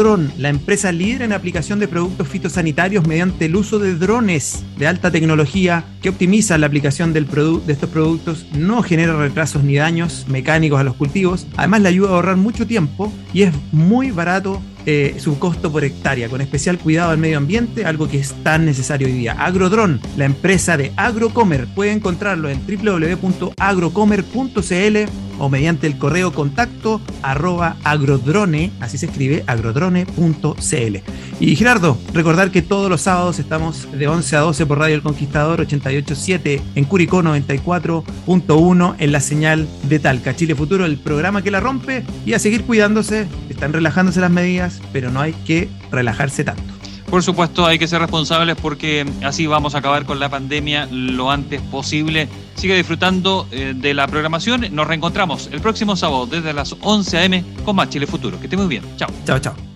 La 0.00 0.48
empresa 0.48 0.92
líder 0.92 1.20
en 1.20 1.34
aplicación 1.34 1.78
de 1.78 1.86
productos 1.86 2.26
fitosanitarios 2.26 3.06
mediante 3.06 3.44
el 3.44 3.54
uso 3.54 3.78
de 3.78 3.96
drones 3.96 4.64
de 4.78 4.86
alta 4.86 5.10
tecnología 5.10 5.84
que 6.00 6.08
optimizan 6.08 6.62
la 6.62 6.68
aplicación 6.68 7.12
de 7.12 7.20
estos 7.68 7.90
productos, 7.90 8.46
no 8.56 8.82
genera 8.82 9.14
retrasos 9.14 9.62
ni 9.62 9.74
daños 9.74 10.24
mecánicos 10.26 10.80
a 10.80 10.84
los 10.84 10.96
cultivos, 10.96 11.46
además 11.54 11.82
le 11.82 11.90
ayuda 11.90 12.08
a 12.08 12.12
ahorrar 12.14 12.38
mucho 12.38 12.66
tiempo 12.66 13.12
y 13.34 13.42
es 13.42 13.54
muy 13.72 14.10
barato 14.10 14.62
eh, 14.86 15.16
su 15.18 15.38
costo 15.38 15.70
por 15.70 15.84
hectárea, 15.84 16.28
con 16.28 16.40
especial 16.40 16.78
cuidado 16.78 17.10
al 17.10 17.18
medio 17.18 17.38
ambiente, 17.38 17.84
algo 17.84 18.08
que 18.08 18.18
es 18.18 18.34
tan 18.42 18.64
necesario 18.64 19.06
hoy 19.06 19.14
día. 19.14 19.32
Agrodron, 19.32 20.00
la 20.16 20.24
empresa 20.24 20.76
de 20.76 20.92
Agrocomer, 20.96 21.66
puede 21.74 21.92
encontrarlo 21.92 22.48
en 22.48 22.60
www.agrocomer.cl 22.66 25.30
o 25.40 25.48
mediante 25.48 25.86
el 25.86 25.96
correo 25.96 26.32
contacto 26.32 27.00
arroba 27.22 27.76
agrodrone, 27.82 28.70
así 28.78 28.98
se 28.98 29.06
escribe, 29.06 29.42
agrodrone.cl. 29.46 30.96
Y 31.40 31.56
Gerardo, 31.56 31.98
recordar 32.12 32.50
que 32.50 32.60
todos 32.60 32.90
los 32.90 33.00
sábados 33.00 33.38
estamos 33.38 33.88
de 33.90 34.06
11 34.06 34.36
a 34.36 34.40
12 34.40 34.66
por 34.66 34.78
Radio 34.78 34.94
El 34.94 35.02
Conquistador 35.02 35.62
887 35.62 36.60
en 36.74 36.84
Curicó 36.84 37.22
94.1 37.22 38.94
en 38.98 39.12
la 39.12 39.20
señal 39.20 39.66
de 39.84 39.98
Talca. 39.98 40.36
Chile 40.36 40.54
Futuro, 40.54 40.84
el 40.84 40.98
programa 40.98 41.42
que 41.42 41.50
la 41.50 41.60
rompe 41.60 42.04
y 42.26 42.34
a 42.34 42.38
seguir 42.38 42.64
cuidándose, 42.64 43.26
están 43.48 43.72
relajándose 43.72 44.20
las 44.20 44.30
medidas, 44.30 44.69
pero 44.92 45.10
no 45.10 45.20
hay 45.20 45.32
que 45.32 45.68
relajarse 45.90 46.44
tanto. 46.44 46.80
Por 47.10 47.24
supuesto, 47.24 47.66
hay 47.66 47.76
que 47.78 47.88
ser 47.88 48.00
responsables 48.00 48.56
porque 48.56 49.04
así 49.24 49.48
vamos 49.48 49.74
a 49.74 49.78
acabar 49.78 50.04
con 50.04 50.20
la 50.20 50.28
pandemia 50.28 50.86
lo 50.92 51.32
antes 51.32 51.60
posible. 51.60 52.28
Sigue 52.54 52.76
disfrutando 52.76 53.48
eh, 53.50 53.74
de 53.76 53.94
la 53.94 54.06
programación. 54.06 54.66
Nos 54.70 54.86
reencontramos 54.86 55.48
el 55.50 55.60
próximo 55.60 55.96
sábado 55.96 56.26
desde 56.26 56.52
las 56.52 56.76
11 56.80 57.18
a.m. 57.18 57.44
con 57.64 57.74
más 57.74 57.88
Chile 57.88 58.06
Futuro. 58.06 58.38
Que 58.38 58.46
esté 58.46 58.56
muy 58.56 58.68
bien. 58.68 58.84
Chao. 58.96 59.10
Chao, 59.26 59.40
chao. 59.40 59.69